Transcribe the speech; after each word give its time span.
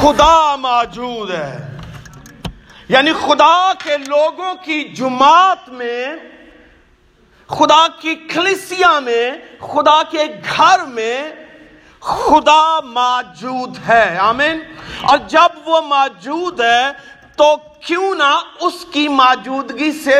خدا 0.00 0.56
موجود 0.56 1.30
ہے۔ 1.30 1.76
یعنی 2.88 3.12
خدا 3.12 3.72
کے 3.72 3.96
لوگوں 3.96 4.54
کی 4.54 4.84
جماعت 4.84 5.68
میں، 5.68 6.06
خدا 7.46 7.86
کی 8.00 8.14
کلیسیا 8.14 9.00
میں، 9.00 9.30
خدا 9.60 10.02
کے 10.02 10.24
گھر 10.56 10.84
میں 10.84 11.30
خدا 12.00 12.80
موجود 12.80 13.78
ہے۔ 13.88 14.18
آمین۔ 14.18 14.62
اور 15.02 15.18
جب 15.18 15.68
وہ 15.68 15.80
موجود 15.80 16.60
ہے 16.60 16.92
تو 17.36 17.56
کیوں 17.56 18.14
نہ 18.14 18.40
اس 18.60 18.86
کی 18.92 19.08
موجودگی 19.08 19.92
سے 19.92 20.18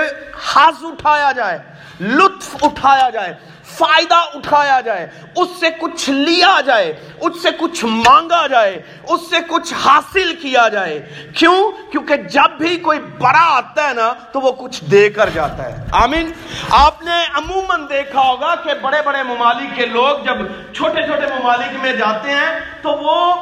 حاض 0.54 0.74
اٹھایا 0.82 1.32
جائے۔ 1.32 1.67
لطف 2.00 2.56
اٹھایا 2.62 3.10
جائے، 3.10 3.34
فائدہ 3.64 4.14
اٹھایا 4.14 4.80
جائے، 4.80 5.06
اس 5.36 5.48
سے 5.60 5.66
کچھ 5.80 6.10
لیا 6.10 6.60
جائے، 6.66 7.00
اس 7.20 7.42
سے 7.42 7.48
کچھ 7.58 7.84
مانگا 7.84 8.46
جائے، 8.46 8.82
اس 9.02 9.20
سے 9.30 9.36
کچھ 9.48 9.74
حاصل 9.74 10.34
کیا 10.34 10.68
جائے۔ 10.68 11.24
کیوں؟ 11.36 11.72
کیونکہ 11.92 12.16
جب 12.16 12.50
بھی 12.58 12.76
کوئی 12.76 13.00
بڑا 13.00 13.56
آتا 13.56 13.88
ہے 13.88 13.94
نا، 13.94 14.12
تو 14.32 14.40
وہ 14.40 14.52
کچھ 14.52 14.84
دے 14.84 15.10
کر 15.10 15.30
جاتا 15.30 15.64
ہے۔ 15.64 15.84
آمین؟ 15.92 16.32
آپ 16.70 17.02
نے 17.02 17.24
عموماً 17.34 17.88
دیکھا 17.88 18.20
ہوگا 18.20 18.54
کہ 18.54 18.70
بڑے 18.82 19.02
بڑے 19.04 19.22
ممالک 19.22 19.76
کے 19.76 19.86
لوگ 19.86 20.24
جب 20.24 20.34
چھوٹے 20.74 21.06
چھوٹے 21.06 21.26
ممالک 21.26 21.76
میں 21.82 21.92
جاتے 21.92 22.30
ہیں، 22.30 22.60
تو 22.82 22.90
وہ 22.90 23.34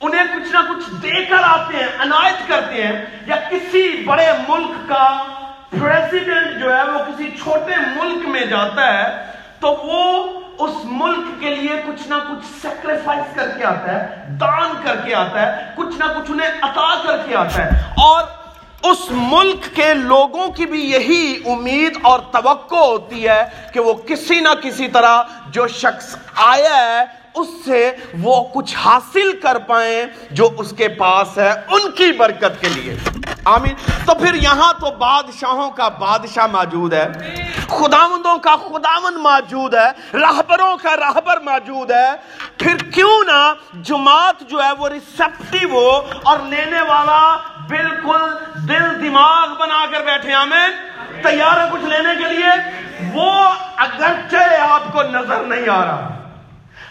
انہیں 0.00 0.24
کچھ 0.24 0.52
نہ 0.52 0.58
کچھ 0.58 0.94
دے 1.02 1.24
کر 1.24 1.42
آتے 1.42 1.76
ہیں، 1.76 2.02
عنایت 2.02 2.48
کرتے 2.48 2.82
ہیں، 2.82 3.06
یا 3.26 3.36
کسی 3.36 4.02
بڑے 4.06 4.26
ملک 4.48 4.88
کا 4.88 5.22
پریزیڈنٹ 5.70 6.62
جو 6.62 6.76
ہے 6.76 6.82
وہ 6.82 6.98
کسی 6.98 7.30
چھوٹے 7.42 7.76
ملک 7.96 8.28
میں 8.28 8.40
جاتا 8.40 8.86
ہے، 8.94 9.24
تو 9.60 9.72
وہ 9.72 10.22
اس 10.58 10.76
ملک 10.84 11.40
کے 11.40 11.54
لیے 11.54 11.76
کچھ 11.86 12.08
نہ 12.08 12.14
کچھ 12.14 12.46
سیکریفائس 12.62 13.34
کر 13.34 13.48
کے 13.58 13.64
آتا 13.64 13.92
ہے، 13.92 14.24
دان 14.40 14.72
کر 14.84 14.96
کے 15.04 15.14
آتا 15.14 15.46
ہے، 15.46 15.64
کچھ 15.76 15.98
نہ 15.98 16.04
کچھ 16.04 16.30
انہیں 16.30 16.48
عطا 16.62 16.94
کر 17.02 17.18
کے 17.28 17.36
آتا 17.36 17.64
ہے۔ 17.64 17.70
اور 18.06 18.24
اس 18.82 18.98
ملک 19.10 19.76
کے 19.76 19.94
لوگوں 19.94 20.48
کی 20.48 20.66
بھی 20.66 20.90
یہی 20.90 21.42
امید 21.46 21.98
اور 22.02 22.20
توقع 22.32 22.76
ہوتی 22.76 23.28
ہے 23.28 23.44
کہ 23.72 23.80
وہ 23.80 23.94
کسی 23.94 24.40
نہ 24.40 24.54
کسی 24.62 24.88
طرح 24.88 25.22
جو 25.46 25.68
شخص 25.68 26.16
آیا 26.34 26.76
ہے 26.76 27.19
اس 27.34 27.46
سے 27.64 27.90
وہ 28.20 28.44
کچھ 28.54 28.76
حاصل 28.76 29.40
کر 29.42 29.58
پائیں 29.58 30.06
جو 30.30 30.50
اس 30.58 30.74
کے 30.76 30.88
پاس 30.88 31.38
ہے 31.38 31.50
ان 31.50 31.90
کی 31.90 32.12
برکت 32.12 32.60
کے 32.60 32.68
لیے۔ 32.68 32.98
آمین۔ 33.44 33.74
تو 34.06 34.14
پھر 34.14 34.34
یہاں 34.34 34.72
تو 34.72 34.90
بادشاہوں 34.90 35.70
کا 35.70 35.88
بادشاہ 35.88 36.46
موجود 36.46 36.92
ہے۔ 36.92 37.08
خداوندوں 37.68 38.38
کا 38.38 38.56
خداوند 38.56 39.16
موجود 39.16 39.74
ہے۔ 39.74 40.18
راہبروں 40.18 40.76
کا 40.76 40.96
راہبر 40.96 41.40
موجود 41.40 41.90
ہے۔ 41.90 42.10
پھر 42.58 42.76
کیوں 42.76 43.24
نہ 43.24 43.52
جماعت 43.82 44.40
جو 44.40 44.62
ہے 44.62 44.72
وہ 44.78 44.88
ریسپٹیو 44.88 45.68
ہو 45.72 46.02
اور 46.22 46.38
لینے 46.38 46.82
والا 46.82 47.36
بالکل 47.68 48.34
دل 48.68 49.08
دماغ 49.08 49.48
بنا 49.48 49.86
کر 49.90 50.00
بیٹھے۔ 50.04 50.32
آمین۔ 50.32 50.70
تیار 51.22 51.56
ہے 51.56 51.70
کچھ 51.72 51.84
لینے 51.84 52.24
کے 52.24 52.32
لیے؟ 52.32 52.80
وہ 53.14 53.48
اگرچہ 53.76 54.60
آپ 54.60 54.92
کو 54.92 55.02
نظر 55.02 55.42
نہیں 55.42 55.68
آ 55.68 55.84
رہا۔ 55.84 56.19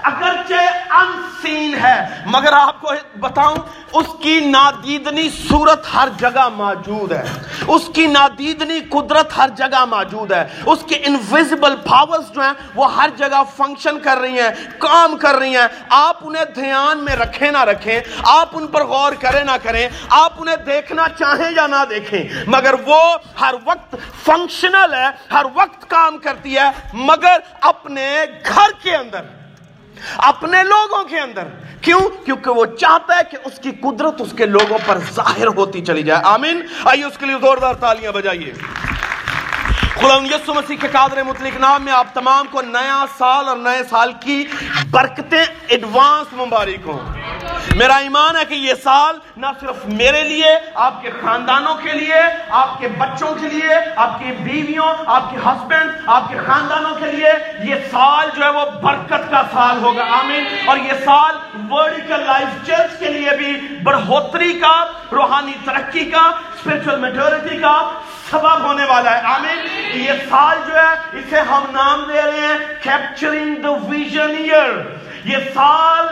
اگرچہ 0.04 0.94
ان 0.94 1.22
سین 1.42 1.74
ہے، 1.74 2.24
مگر 2.26 2.54
آپ 2.54 2.82
کو 2.82 2.92
بتاؤں، 3.20 3.56
اس 3.94 4.06
کی 4.22 4.40
نادیدنی 4.40 5.30
صورت 5.30 5.88
ہر 5.94 6.08
جگہ 6.18 6.50
موجود 6.50 7.12
ہے۔ 7.12 7.24
اس 7.68 7.90
کی 7.96 8.08
نادیدنی 8.08 8.80
قدرت 8.80 9.38
ہر 9.38 9.50
جگہ 9.50 9.86
موجود 9.86 10.32
ہے۔ 10.32 10.48
اس 10.66 10.80
کے 10.88 10.96
انویزبل 10.96 11.76
پاورز 11.76 12.32
جو 12.32 12.42
ہیں، 12.42 12.54
وہ 12.76 12.96
ہر 12.96 13.10
جگہ 13.18 13.42
فنکشن 13.58 14.00
کر 14.00 14.18
رہی 14.18 14.40
ہیں، 14.40 14.50
کام 14.78 15.18
کر 15.18 15.36
رہی 15.36 15.58
ہیں۔ 15.58 15.68
آپ 15.90 16.18
انہیں 16.22 16.46
دھیان 16.46 16.98
میں 16.98 17.16
رکھیں 17.16 17.52
نہ 17.52 17.64
رکھیں، 17.64 18.00
آپ 18.24 18.50
ان 18.54 18.68
پر 18.68 18.86
غور 18.86 19.12
کریں 19.12 19.44
نہ 19.44 19.58
کریں، 19.64 19.90
آپ 20.10 20.34
انہیں 20.38 20.56
دیکھنا 20.56 21.08
چاہیں 21.20 21.52
یا 21.56 21.68
نہ 21.68 21.84
دیکھیں، 21.90 22.24
مگر 22.48 22.74
وہ 22.86 23.02
ہر 23.42 23.56
وقت 23.66 23.96
فنکشنل 24.26 24.94
ہے، 24.94 25.08
ہر 25.32 25.46
وقت 25.54 25.90
کام 25.90 26.18
کرتی 26.18 26.58
ہے، 26.58 26.70
مگر 26.94 27.38
اپنے 27.62 28.26
گھر 28.54 28.72
کے 28.84 28.96
اندر۔ 28.96 29.39
اپنے 30.18 30.64
لوگوں 30.64 31.04
کے 31.04 31.20
اندر۔ 31.20 31.44
کیوں؟ 31.82 32.26
کیونکہ 32.26 32.52
وہ 32.52 32.66
چاہتا 32.66 33.16
ہے 33.16 33.22
کہ 33.32 33.38
اس 33.46 33.60
کی 33.60 33.72
قدرت 33.72 34.22
اس 34.22 34.34
کے 34.38 34.46
لوگوں 34.46 34.78
پر 34.86 34.98
ظاہر 35.14 35.48
ہوتی 35.48 35.86
چلی 35.86 36.04
جائے۔ 36.04 36.22
آمین۔ 36.26 36.62
آئیے 36.86 37.04
اس 37.06 37.18
کے 37.18 37.26
لیے 37.26 37.36
زوردار 37.42 37.74
تالیاں 37.74 38.12
بجائیے۔ 38.12 38.54
خدا 39.96 40.36
یسو 40.36 40.54
مسیح 40.54 40.76
کے 40.82 40.88
قادر 40.88 41.24
مطلق 41.24 41.58
نام 41.58 41.84
میں 41.84 41.94
آپ 41.94 42.14
تمام 42.14 42.48
کو 42.52 42.62
نیا 42.62 43.06
سال 43.18 43.48
اور 43.48 43.58
نئے 43.58 43.84
سال 43.90 44.12
کی 44.20 44.46
برکتیں 44.92 45.46
ایڈوانس 45.68 46.34
مبارک 46.34 46.88
ہوں۔ 46.88 47.00
میرا 47.76 47.96
ایمان 47.96 48.36
ہے 48.36 48.46
کہ 48.46 48.54
یہ 48.54 48.74
سال 48.84 49.16
نہ 49.38 49.46
صرف 49.60 49.86
میرے 49.86 50.24
لیے، 50.24 50.56
آپ 50.76 51.02
کے 51.02 51.10
خاندانوں 51.22 51.76
کے 51.76 51.94
لیے، 51.94 52.22
آپ 52.50 52.80
کے 52.80 52.88
بچوں 52.88 53.36
کے 53.36 53.48
لیے، 53.48 53.76
آپ 53.96 54.20
کی 54.20 54.32
بیویوں، 54.32 54.94
آپ 55.06 55.32
کے 55.32 55.38
ہسبینڈ 55.46 55.92
آپ 56.06 56.30
کے 56.30 56.36
خاندانوں 56.48 56.96
کے 56.96 57.12
لیے 57.12 57.32
یہ 57.70 57.76
سال 57.92 58.30
جو 58.36 58.44
ہے 58.44 58.50
وہ 58.50 58.66
برکت 58.66 59.32
کا 59.32 59.44
سال 59.54 59.78
ہوگا۔ 59.82 60.04
آمین۔ 60.04 60.46
اور 60.66 60.78
یہ 60.78 60.94
سال 61.06 61.36
ورڈیکل 61.72 62.20
لائف 62.20 62.68
چرچ 62.68 63.00
کے 63.00 63.06
لیے 63.06 63.30
بھی 63.38 63.76
بڑھوتری 63.84 64.60
کا، 64.60 64.86
روحانی 65.12 65.54
ترقی 65.66 66.06
کا 66.06 66.22
اسپرچل 66.22 67.00
میٹورٹی 67.00 67.58
کا 67.58 67.92
سبب 68.30 68.62
ہونے 68.62 68.86
والا 68.86 69.18
ہے۔ 69.18 69.36
آمین۔ 69.36 69.60
یہ 70.02 70.12
سال 70.30 70.58
جو 70.68 70.76
ہے، 70.76 71.20
اسے 71.20 71.40
ہم 71.40 71.64
نام 71.72 72.04
دے 72.08 72.22
رہے 72.22 72.48
ہیں 72.48 72.84
کیپچرنگ 72.84 73.56
دا 73.56 73.70
ویژن 73.70 74.36
ایئر 74.38 74.72
یہ 75.24 75.38
سال، 75.54 76.06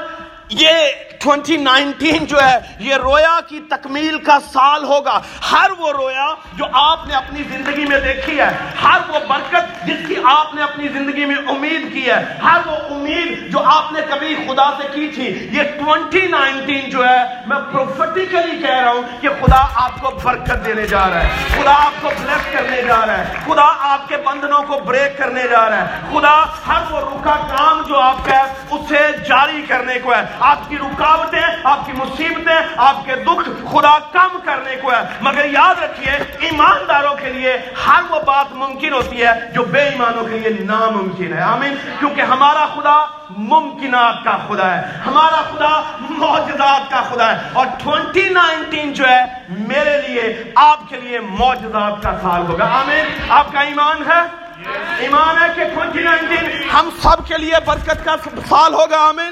یہ 0.49 0.77
ٹوینٹی 1.19 1.57
نائنٹین 1.57 2.25
جو 2.25 2.37
ہے، 2.41 2.57
یہ 2.79 2.95
رویا 2.95 3.39
کی 3.47 3.59
تکمیل 3.69 4.19
کا 4.19 4.37
سال 4.53 4.83
ہوگا۔ 4.83 5.21
ہر 5.51 5.71
وہ 5.77 5.91
رویا 5.91 6.33
جو 6.53 6.65
آپ 6.73 7.07
نے 7.07 7.13
اپنی 7.15 7.43
زندگی 7.51 7.85
میں 7.85 7.99
دیکھی 7.99 8.39
ہے، 8.39 8.57
ہر 8.83 8.99
وہ 9.07 9.19
برکت 9.27 9.85
جس 9.85 10.07
کی 10.07 10.15
آپ 10.23 10.55
نے 10.55 10.63
اپنی 10.63 10.87
زندگی 10.87 11.25
میں 11.25 11.35
امید 11.35 11.93
کی 11.93 12.09
ہے، 12.09 12.25
ہر 12.43 12.59
وہ 12.65 12.75
امید 12.95 13.51
جو 13.51 13.63
آپ 13.63 13.91
نے 13.91 14.01
کبھی 14.09 14.35
خدا 14.35 14.71
سے 14.71 14.87
کی 14.93 15.07
تھی۔ 15.07 15.49
یہ 15.51 15.63
ٹوینٹی 15.63 16.27
نائنٹین 16.27 16.89
جو 16.89 17.07
ہے، 17.07 17.23
میں 17.47 17.57
پروفیٹیکلی 17.71 18.57
کہہ 18.61 18.75
رہا 18.75 18.91
ہوں 18.91 19.21
کہ 19.21 19.29
خدا 19.29 19.65
آپ 19.75 20.01
کو 20.01 20.11
برکت 20.23 20.65
دینے 20.65 20.87
جا 20.87 21.09
رہا 21.09 21.23
ہے۔ 21.23 21.29
خدا 21.47 21.73
آپ 21.85 22.01
کو 22.01 22.09
بلیس 22.19 22.53
کرنے 22.53 22.81
جا 22.81 23.05
رہا 23.05 23.17
ہے۔ 23.17 23.33
خدا 23.45 23.73
آپ 23.79 24.07
کے 24.07 24.17
بندھنوں 24.17 24.63
کو 24.63 24.79
بریک 24.79 25.17
کرنے 25.17 25.47
جا 25.47 25.69
رہا 25.69 25.81
ہے۔ 25.81 25.99
خدا 26.11 26.43
ہر 26.67 26.91
وہ 26.91 26.99
رکا 26.99 27.35
کام 27.57 27.81
جو 27.87 27.99
آپ 27.99 28.25
کا 28.25 28.37
ہے، 28.37 28.43
اسے 28.71 29.17
جاری 29.29 29.61
کرنے 29.67 29.99
کو 29.99 30.13
ہے۔ 30.13 30.21
آپ 30.39 30.69
کی 30.69 30.77
رکا 30.77 31.06
رکاوٹیں 31.07 31.57
آپ 31.63 31.85
کی 31.85 31.91
مصیبتیں 31.91 32.67
آپ 32.77 32.95
کے 33.05 33.15
دکھ 33.15 33.49
خدا 33.71 33.99
کم 33.99 34.37
کرنے 34.45 34.75
کو 34.75 34.91
ہے۔ 34.91 35.01
مگر 35.21 35.45
یاد 35.45 35.83
رکھیے 35.83 36.11
ایمانداروں 36.39 37.15
کے 37.15 37.29
لیے 37.29 37.57
ہر 37.87 38.01
وہ 38.09 38.19
بات 38.19 38.45
ممکن 38.51 38.93
ہوتی 38.93 39.23
ہے 39.23 39.51
جو 39.53 39.63
بے 39.63 39.79
ایمانوں 39.79 40.23
کے 40.23 40.39
لیے 40.39 40.65
ناممکن 40.65 41.33
ہے۔ 41.33 41.41
آمین۔ 41.41 41.75
کیونکہ 41.99 42.21
ہمارا 42.21 42.65
خدا 42.65 43.05
ممکنات 43.37 44.23
کا 44.23 44.37
خدا 44.47 44.77
ہے۔ 44.77 44.83
ہمارا 45.05 45.35
خدا 45.35 45.81
معجزات 46.09 46.89
کا 46.89 47.01
خدا 47.01 47.35
ہے۔ 47.35 47.41
اور 47.53 47.65
ٹوینٹی 47.83 48.29
نائنٹین 48.29 48.93
جو 48.93 49.09
ہے 49.09 49.23
میرے 49.49 50.01
لیے 50.07 50.51
آپ 50.55 50.79
کے 50.89 50.95
لیے 50.95 51.19
معجزات 51.19 52.03
کا 52.03 52.11
سال 52.21 52.41
ہوگا۔ 52.41 52.65
آمین۔ 52.65 53.05
آپ 53.29 53.51
کا 53.51 53.59
ایمان 53.59 54.11
ہے؟ 54.11 54.21
ایمان 54.97 55.43
ہے 55.43 55.47
کہ 55.55 55.63
ٹوینٹی 55.75 56.03
نائنٹین 56.03 56.69
ہم 56.69 56.89
سب 57.03 57.27
کے 57.27 57.37
لیے 57.37 57.53
برکت 57.65 58.05
کا 58.05 58.15
سال 58.49 58.73
ہوگا۔ 58.73 58.97
آمین۔ 58.97 59.31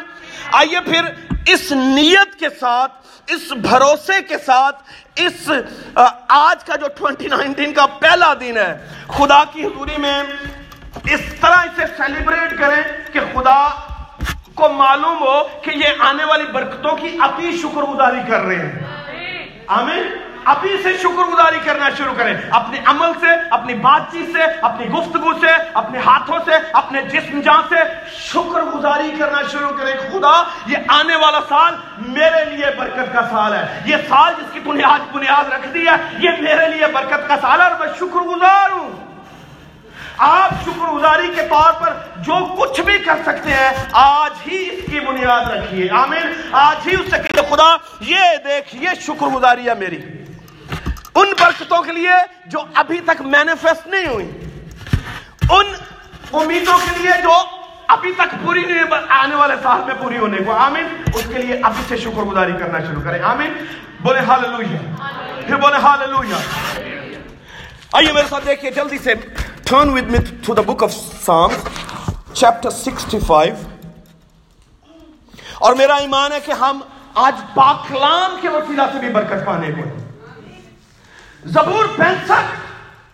آئیے 0.52 0.80
پھر 0.80 1.35
اس 1.46 1.72
نیت 1.72 2.40
کے 2.40 2.50
ساتھ، 2.60 2.92
اس 3.28 3.52
بھروسے 3.62 4.22
کے 4.22 4.38
ساتھ، 4.46 4.78
اس 5.16 5.50
آج 6.28 6.64
کا 6.64 6.76
جو 6.76 6.88
ٹوینٹی 6.98 7.28
نائنٹین 7.28 7.74
کا 7.74 7.86
پہلا 8.00 8.34
دن 8.40 8.58
ہے، 8.58 8.72
خدا 9.08 9.44
کی 9.54 9.66
حضوری 9.66 9.98
میں 10.02 10.22
اس 11.06 11.22
طرح 11.42 11.58
اسے 11.64 11.86
سیلیبریٹ 11.98 12.58
کریں 12.60 12.82
کہ 13.14 13.20
خدا 13.34 13.60
کو 14.56 14.70
معلوم 14.74 15.18
ہو 15.22 15.38
کہ 15.62 15.72
یہ 15.76 16.04
آنے 16.08 16.24
والی 16.24 16.46
برکتوں 16.52 16.96
کی 16.98 17.18
اپنی 17.22 17.58
شکر 17.62 17.84
گزاری 17.84 18.22
کر 18.30 18.42
رہے 18.42 18.56
ہیں۔ 18.56 19.66
آمین؟ 19.78 20.04
ابھی 20.46 20.78
سے 20.84 20.98
شکر 20.98 21.24
گزاری 21.24 21.60
کرنا 21.66 21.90
شروع 21.98 22.14
کریں۔ 22.18 22.34
اپنے 22.52 22.80
عمل 22.86 23.12
سے، 23.20 23.28
اپنی 23.52 23.74
بات 23.74 24.02
چیت 24.12 24.26
سے، 24.34 24.44
اپنی 24.62 24.88
گفتگو 24.90 25.34
سے، 25.34 25.48
اپنے 25.74 26.00
ہاتھوں 26.00 26.40
سے، 26.46 26.52
اپنے 26.74 27.02
جسم 27.02 27.42
جان 27.42 27.62
سے 27.70 27.76
شکر 28.12 28.62
گزاری 28.62 29.12
کرنا 29.20 29.42
شروع 29.52 29.70
کریں۔ 29.70 29.96
خدا، 29.96 30.44
یہ 30.66 30.78
آنے 30.88 31.16
والا 31.16 31.40
سال 31.50 31.76
میرے 32.08 32.46
لیے 32.46 32.66
برکت 32.78 33.14
کا 33.14 33.22
سال 33.32 33.54
ہے۔ 33.54 33.82
یہ 33.86 33.96
سال 34.10 34.34
جس 34.38 34.54
کی 34.54 34.60
بنیاد 34.60 35.16
بنیاد 35.16 35.54
رکھ 35.54 35.68
دی 35.74 35.86
ہے، 35.88 36.18
یہ 36.20 36.30
میرے 36.42 36.68
لیے 36.68 36.88
برکت 36.88 37.28
کا 37.28 37.36
سال 37.42 37.62
ہے 37.62 37.66
اور 37.66 37.80
میں 37.80 37.88
شکر 37.96 38.20
گزار 38.20 38.72
ہوں۔ 38.72 38.92
آپ 40.18 40.50
شکر 40.64 40.92
گزاری 40.92 41.28
کے 41.36 41.42
طور 41.42 41.74
پر 41.74 41.94
جو 42.18 42.34
کچھ 42.60 42.82
بھی 42.82 42.98
کر 42.98 43.16
سکتے 43.26 43.50
ہیں، 43.50 43.86
آج 43.94 44.32
ہی 44.48 44.70
اس 44.72 44.92
کی 44.92 45.00
بنیاد 45.00 45.52
رکھیے۔ 45.52 45.90
آمین۔ 45.92 46.42
آج 46.52 46.88
ہی 46.88 46.96
اس 46.96 47.12
سے 47.12 47.42
خدا، 47.50 47.76
یہ 48.00 48.20
دیکھ، 48.46 48.76
یہ 48.76 48.90
شکر 49.02 49.26
گزاری 49.26 49.70
ہے 49.70 49.74
میری۔ 49.74 50.25
ان 51.16 51.28
برکتوں 51.40 51.84
کے 51.84 51.92
لیے 51.92 52.10
جو 52.46 52.60
ابھی 52.74 53.00
تک 53.00 53.22
مینیفیسٹ 53.22 53.88
نہیں 53.88 54.08
ہوئی. 54.08 54.32
ان 55.50 55.66
امیدوں 56.34 56.78
کے 56.78 57.00
لیے 57.00 57.12
جو 57.24 57.32
ابھی 57.88 58.12
تک 58.12 58.36
پوری 58.46 58.66
نہیں 58.66 58.84
آنے 59.10 59.36
والے 59.36 59.56
سال 59.64 59.82
میں 59.86 59.96
پوری 60.02 60.18
ہونے 60.18 60.38
کو۔ 60.46 60.52
آمین۔ 60.52 60.88
اس 61.14 61.24
کے 61.34 61.42
لیے 61.42 61.60
ابھی 61.64 61.84
سے 61.88 61.98
شکر 61.98 62.22
گزاری 62.22 62.52
کرنا 62.60 62.80
شروع 62.80 63.02
کریں۔ 63.02 63.24
آمین۔ 63.24 63.66
بولے 64.00 64.20
ہاللویا 64.20 64.78
پھر 65.48 65.56
بولے 65.56 65.78
ہاللویا 65.78 66.38
آئیے 67.94 68.12
میرے 68.12 68.28
ساتھ 68.30 68.46
دیکھیے، 68.48 68.72
جلدی 68.72 68.98
سے۔ 68.98 69.14
Turn 69.66 69.90
with 69.90 70.04
me 70.04 70.18
to 70.46 70.54
the 70.54 70.62
book 70.62 70.84
of 70.84 70.92
psalm 71.26 71.50
chapter 72.34 72.70
sixty 72.70 73.20
five 73.20 73.56
اور 75.56 75.74
میرا 75.74 75.96
ایمان 75.96 76.32
ہے 76.32 76.40
کہ 76.40 76.52
ہم 76.52 76.80
آج 77.16 77.36
پاکلام 77.56 78.36
کے 78.42 78.50
وسیلہ 78.50 78.82
سے 78.94 79.00
بھی 79.00 79.10
برکت 79.10 79.46
پانے 79.46 79.72
کو 79.72 80.05
زبور 81.46 81.86
پینسٹھ 81.98 82.54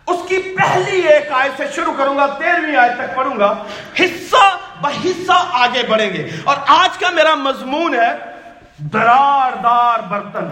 اس 0.07 0.19
کی 0.29 0.37
پہلی 0.57 0.99
ایک 0.99 1.31
آیت 1.31 1.51
سے 1.57 1.63
شروع 1.75 1.93
کروں 1.97 2.17
گا 2.17 2.25
تیرہویں 2.27 2.75
آیت 2.75 2.91
تک 2.97 3.15
پڑھوں 3.15 3.39
گا۔ 3.39 3.63
حصہ 3.99 4.57
بحصہ 4.81 5.45
آگے 5.51 5.83
بڑھیں 5.89 6.09
گے۔ 6.13 6.29
اور 6.43 6.57
آج 6.67 6.97
کا 6.97 7.09
میرا 7.09 7.35
مضمون 7.35 7.93
ہے، 7.93 8.11
درار 8.77 9.51
دار 9.63 9.99
برتن۔ 9.99 10.49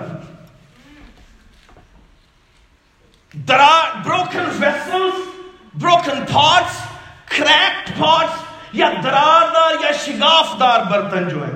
درار 3.33 3.95
broken 4.03 4.43
vessels 4.59 5.13
broken 5.73 6.25
thoughts 6.25 6.77
cracked 7.37 7.87
thoughts 7.87 8.43
یا 8.73 8.89
درار 9.03 9.53
دار 9.53 9.71
یا 9.83 9.91
شگاف 9.91 10.59
دار 10.59 10.79
برتن 10.79 11.29
جو 11.29 11.47
ہے 11.47 11.51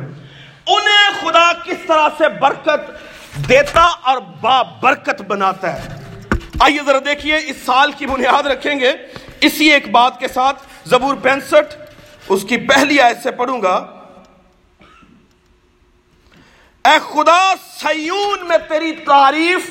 انہیں 0.68 1.22
خدا 1.22 1.52
کس 1.64 1.78
طرح 1.88 2.08
سے 2.18 2.30
برکت 2.30 2.92
دیتا 3.50 3.88
اور 4.02 4.18
با 4.18 4.62
برکت 4.62 5.22
بناتا 5.22 5.74
ہے؟ 5.74 6.03
آئیے 6.64 6.80
ذرا 6.86 6.98
دیکھیے، 7.06 7.36
اس 7.36 7.56
سال 7.66 7.92
کی 7.92 8.06
بنیاد 8.06 8.44
رکھیں 8.44 8.80
گے۔ 8.80 8.94
اسی 9.42 9.72
ایک 9.72 9.90
بات 9.90 10.20
کے 10.20 10.28
ساتھ 10.28 10.64
زبور 10.86 11.16
پینسٹھ، 11.16 11.76
اس 12.30 12.46
کی 12.50 12.58
پہلی 12.58 13.02
آیت 13.02 13.18
سے 13.24 13.32
پڑھوں 13.32 13.62
گا۔ 13.62 13.76
اے 16.86 16.98
خدا، 17.14 17.54
سیون 17.80 18.48
میں 18.48 18.58
تیری 18.58 18.92
تعریف، 18.92 19.70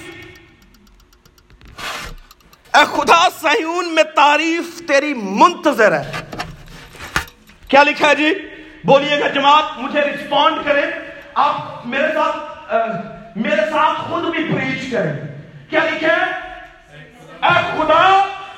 اے 2.75 2.85
خدا، 2.97 3.31
سیون 3.41 3.95
میں 3.95 4.03
تعریف 4.03 4.89
تیری 4.89 5.15
منتظر 5.15 6.01
ہے۔ 6.01 6.13
کیا 7.69 7.83
لکھا 7.83 8.09
ہے 8.09 8.15
جی؟ 8.15 8.35
بولیے 8.85 9.21
گا 9.21 9.29
جماعت، 9.29 9.79
مجھے 9.79 10.01
رسپونڈ 10.01 10.57
کریں۔ 10.65 10.91
آپ 11.35 11.87
میرے 11.87 12.09
ساتھ 12.15 12.37
میرے 13.37 13.63
ساتھ 13.71 14.01
خود 14.01 14.23
بھی 14.23 14.45
پریچ 14.45 14.93
کریں۔ 14.93 15.13
کیا 15.71 15.85
لکھے 15.85 16.42
اے 17.43 17.55
خدا، 17.73 18.05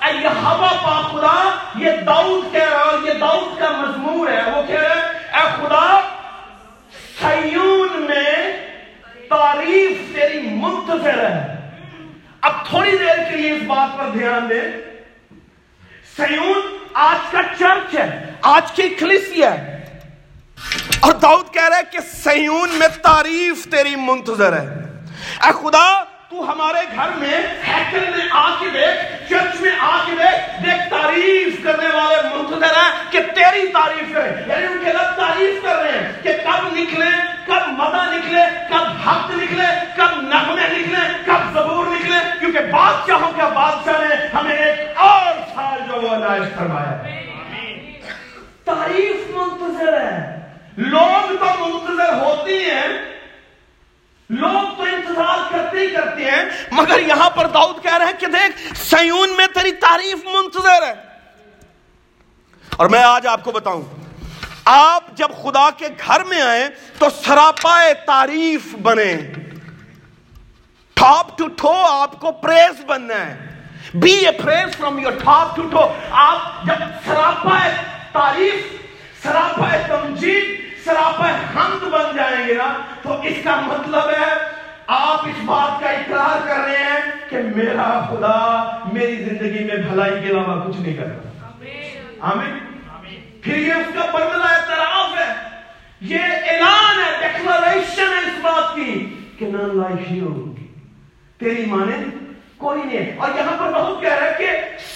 اے 0.06 0.12
یہاں 0.22 0.54
پا 0.58 1.00
خدا، 1.02 1.36
یہ 1.78 1.90
داؤد 2.06 2.52
کہہ 2.52 2.69
رہا 2.70 2.90
ہے 2.92 3.08
یہ 3.08 3.19
داؤد 3.20 3.58
کا 3.58 3.70
مضمون 3.70 4.28
ہے۔ 4.28 4.42
وہ 4.50 4.62
کہہ 4.66 4.81
رہے 4.81 5.00
اے 5.38 5.44
خدا، 5.56 5.86
سیون 7.20 8.02
میں 8.02 8.32
تعریف 9.31 10.14
تیری 10.14 10.40
منتظر 10.40 11.19
ہے 11.19 11.54
اب 12.40 12.52
تھوڑی 12.69 12.96
دیر 12.96 13.22
کے 13.31 13.36
لیے 13.36 13.52
اس 13.52 13.62
بات 13.66 13.98
پر 13.98 14.10
دھیان 14.12 14.48
دیں 14.50 14.62
سیون 16.16 16.76
آج 16.94 17.31
کا 17.31 17.42
چرچ 17.58 17.94
ہے، 17.98 18.08
آج 18.42 18.72
کی 18.72 18.88
کلیسیا 18.88 19.52
ہے۔ 19.54 19.72
اور 21.00 21.12
داؤد 21.12 21.52
کہہ 21.52 21.69
رہا 21.69 21.76
ہے 21.76 21.82
کہ 21.92 21.98
سیون 22.12 22.70
میں 22.70 22.88
تعریف 23.02 23.66
تیری 23.70 23.96
منتظر 23.96 24.52
ہے 24.52 24.66
اے 25.42 25.52
خدا 25.62 25.86
تو 26.34 26.52
ہمارے 26.52 26.96
گھر 26.96 27.08
میں 27.16 27.42
ہیکل 27.69 28.10
میں 28.16 28.26
آ 28.31 28.54
کے 28.60 28.70
دیکھ، 28.70 29.31
چرچ 29.31 29.60
میں 29.60 29.70
آ 29.78 30.04
کے 30.06 30.12
دیکھ 30.19 30.62
دیکھ 30.64 30.90
تعریف 30.90 31.64
کرنے 31.64 31.88
والے 31.88 32.36
منتظر 32.36 32.76
ہیں 32.76 33.12
کہ 33.12 33.20
تیری 33.34 33.69
تعریف 33.69 34.14
کریں 34.14 34.32
یعنی 34.46 34.66
ان 34.66 34.78
کے 34.84 34.92
لب 34.92 35.16
تعریف 35.16 35.62
کر 35.62 35.76
رہے 35.76 35.92
ہیں 35.92 36.22
کہ 36.22 36.32
کب 36.32 36.66
نکلے، 36.72 37.10
کب 37.46 37.69
مدہ 37.69 38.02
نکلے، 38.10 38.40
کب 38.70 39.08
حق 39.08 39.31
نکلے، 39.31 39.66
کب 39.96 40.20
نغمے 40.20 40.69
نکلے، 40.78 41.08
کب 41.26 41.52
زبور 41.52 41.86
نکلے۔ 41.86 42.19
کیونکہ 42.40 42.58
بادشاہوں 42.58 43.32
کا 43.36 43.48
بادشاہ 43.48 44.08
نے 44.08 44.14
ہمیں 44.34 44.56
ایک 44.56 44.98
اور 44.98 45.32
سال 45.54 45.78
جو 45.88 46.00
وہ 46.00 46.16
نائش 46.16 46.54
فرمایا۔ 46.58 47.02
تعریف 48.64 49.36
منتظر 49.36 50.00
ہے۔ 50.00 50.40
لوگ 50.76 51.28
تو 51.28 51.66
منتظر 51.66 52.12
ہوتی 52.12 52.70
ہیں 52.70 53.14
لوگ 54.30 54.76
تو 54.76 54.82
انتظار 54.82 55.52
کرتے 55.52 55.78
ہی 55.78 55.86
کرتے 55.86 56.30
ہیں، 56.30 56.44
مگر 56.70 56.98
یہاں 56.98 57.30
پر 57.30 57.46
داؤد 57.46 57.82
کہہ 57.82 57.96
رہے 57.96 58.06
ہیں 58.06 58.20
کہ 58.20 58.26
دیکھ، 58.26 58.74
سیون 58.74 59.36
میں 59.36 59.46
تیری 59.46 59.72
تعریف 59.72 60.24
منتظر 60.24 60.82
ہے۔ 60.82 60.94
اور 62.76 62.88
میں 62.88 63.02
آج 63.02 63.26
آپ 63.26 63.44
کو 63.44 63.52
بتاؤں، 63.52 63.82
آپ 64.64 65.04
جب 65.14 65.28
خدا 65.42 65.70
کے 65.70 65.86
گھر 66.06 66.24
میں 66.24 66.42
آئیں 66.42 66.68
تو 66.98 67.06
سراپا 67.24 67.92
تعریف 68.06 68.74
بنے۔ 68.74 69.16
ٹاپ 70.94 71.38
ٹو 71.38 71.48
ٹو 71.48 71.72
آپ 71.86 72.20
کو 72.20 72.32
پریس 72.32 72.84
بننا 72.84 73.26
ہے۔ 73.26 73.54
Be 73.94 74.12
a 74.12 74.30
praise 74.30 74.76
from 74.76 74.98
your 74.98 75.12
top 75.12 75.56
to 75.56 75.62
toe 75.62 75.92
آپ 76.10 76.64
جب 76.64 76.74
سراپا 77.04 77.68
تعریف 78.12 78.66
سراپا 79.22 79.68
تمجید 79.88 80.63
سراپا 80.84 81.31
حمد 81.31 81.84
بن 81.84 82.16
جائیں 82.16 82.48
گے 82.48 82.54
نا 82.54 82.78
تو 83.02 83.20
اس 83.22 83.34
کا 83.44 83.60
مطلب 83.60 84.10
ہے 84.10 84.34
آپ 84.86 85.26
اس 85.26 85.44
بات 85.44 85.81
کا 85.81 85.90
اقرار 85.90 86.48
کر 86.48 86.64
رہے 86.64 86.76
ہیں 86.76 87.00
کہ 87.28 87.36
میرا 87.56 88.06
خدا 88.10 88.64
میری 88.92 89.16
زندگی 89.16 89.64
میں 89.64 89.76
بھلائی 89.76 90.12
کے 90.12 90.31
علاوہ 90.31 90.69
کچھ 90.69 90.76
نہیں 90.76 90.96
کرتا 90.96 91.28
آمین۔ 92.20 92.58
پھر 93.40 93.56
یہ 93.56 93.72
اس 93.72 93.86
کا 93.94 94.00
بدلا 94.00 94.44
اعتراف 94.44 95.19
ہے۔ 95.19 95.32
یہ 96.00 96.19
اعلان 96.22 96.98
ہے 96.98 97.28
ڈیکلریشن 97.28 98.02
ہے 98.02 98.19
اس 98.19 98.40
بات 98.42 98.75
کی 98.75 99.14
کہ 99.38 99.46
نان 99.46 99.78
لائف 99.78 100.10
ہی 100.10 100.20
ہوگی 100.20 100.66
تیری 101.38 101.64
مانے 101.66 101.96
کوئی 102.56 102.82
نہیں 102.82 103.19
اور 103.19 103.31
یہاں 103.36 103.56
پر 103.58 103.72
بہت 103.72 104.00
کہہ 104.00 104.12
رہا 104.12 104.26
ہے 104.26 104.34
کہ 104.38 104.46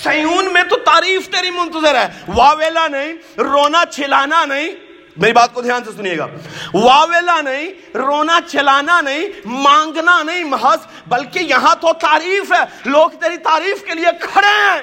سیون 0.02 0.52
میں 0.52 0.62
تو 0.62 0.76
تعریف 0.76 1.28
تیری 1.28 1.50
منتظر 1.50 1.94
ہے۔ 1.94 2.08
واویلا 2.28 2.88
نہیں 2.88 3.12
رونا 3.38 3.84
چھلانا 3.90 4.44
نہیں۔ 4.44 4.87
میری 5.16 5.32
بات 5.32 5.54
کو 5.54 5.62
دھیان 5.62 5.84
سے 5.84 5.90
سنیے 5.96 6.18
گا۔ 6.18 6.26
واویلا 6.74 7.40
نہیں، 7.40 7.96
رونا 7.96 8.38
چلانا 8.46 9.00
نہیں، 9.00 9.28
مانگنا 9.44 10.22
نہیں 10.22 10.44
محض، 10.44 10.86
بلکہ 11.06 11.38
یہاں 11.38 11.74
تو 11.74 11.92
تعریف 11.92 12.52
ہے۔ 12.52 12.64
لوگ 12.84 13.10
تیری 13.10 13.36
تعریف 13.36 13.84
کے 13.84 13.94
لیے 13.94 14.06
کھڑے 14.20 14.72
ہیں۔ 14.72 14.82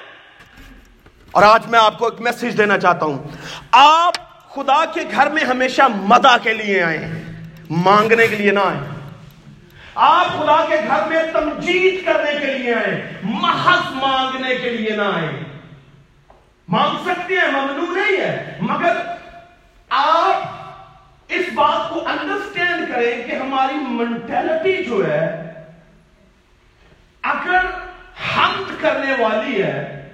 اور 1.31 1.43
آج 1.43 1.67
میں 1.67 1.79
آپ 1.79 1.99
کو 1.99 2.05
ایک 2.05 2.21
میسج 2.21 2.57
دینا 2.57 2.77
چاہتا 2.77 3.05
ہوں۔ 3.05 3.23
آپ 3.71 4.13
خدا 4.53 4.85
کے 4.85 5.01
گھر 5.11 5.29
میں 5.29 5.43
ہمیشہ 5.43 5.81
مدہ 5.95 6.37
کے 6.43 6.53
لیے 6.53 6.83
آئے 6.83 6.97
ہیں 6.97 7.43
مانگنے 7.69 8.27
کے 8.27 8.35
لیے 8.35 8.51
نہ 8.51 8.59
آئے 8.59 8.77
آپ 9.95 10.27
خدا 10.27 10.65
کے 10.69 10.75
گھر 10.87 11.07
میں 11.07 11.23
تمجید 11.33 12.05
کرنے 12.05 12.39
کے 12.39 12.45
لیے 12.45 12.73
آئے 12.73 13.13
محض 13.23 13.91
مانگنے 13.91 14.55
کے 14.55 14.69
لیے 14.69 14.95
نہ 14.95 15.01
آئے 15.01 15.43
مانگ 16.67 17.09
سکتے 17.09 17.35
ہیں، 17.35 17.51
ممنوع 17.51 17.95
نہیں 17.95 18.17
ہے، 18.17 18.57
مگر 18.61 18.97
آپ 19.97 20.41
اس 21.27 21.45
بات 21.53 21.89
کو 21.89 22.07
انڈرسٹینڈ 22.07 22.93
کریں 22.93 23.27
کہ 23.27 23.35
ہماری 23.35 23.73
منٹیلٹی 23.73 24.83
جو 24.83 25.11
ہے، 25.11 25.53
اگر 27.21 27.65
حمد 28.37 28.81
کرنے 28.81 29.23
والی 29.23 29.63
ہے، 29.63 30.09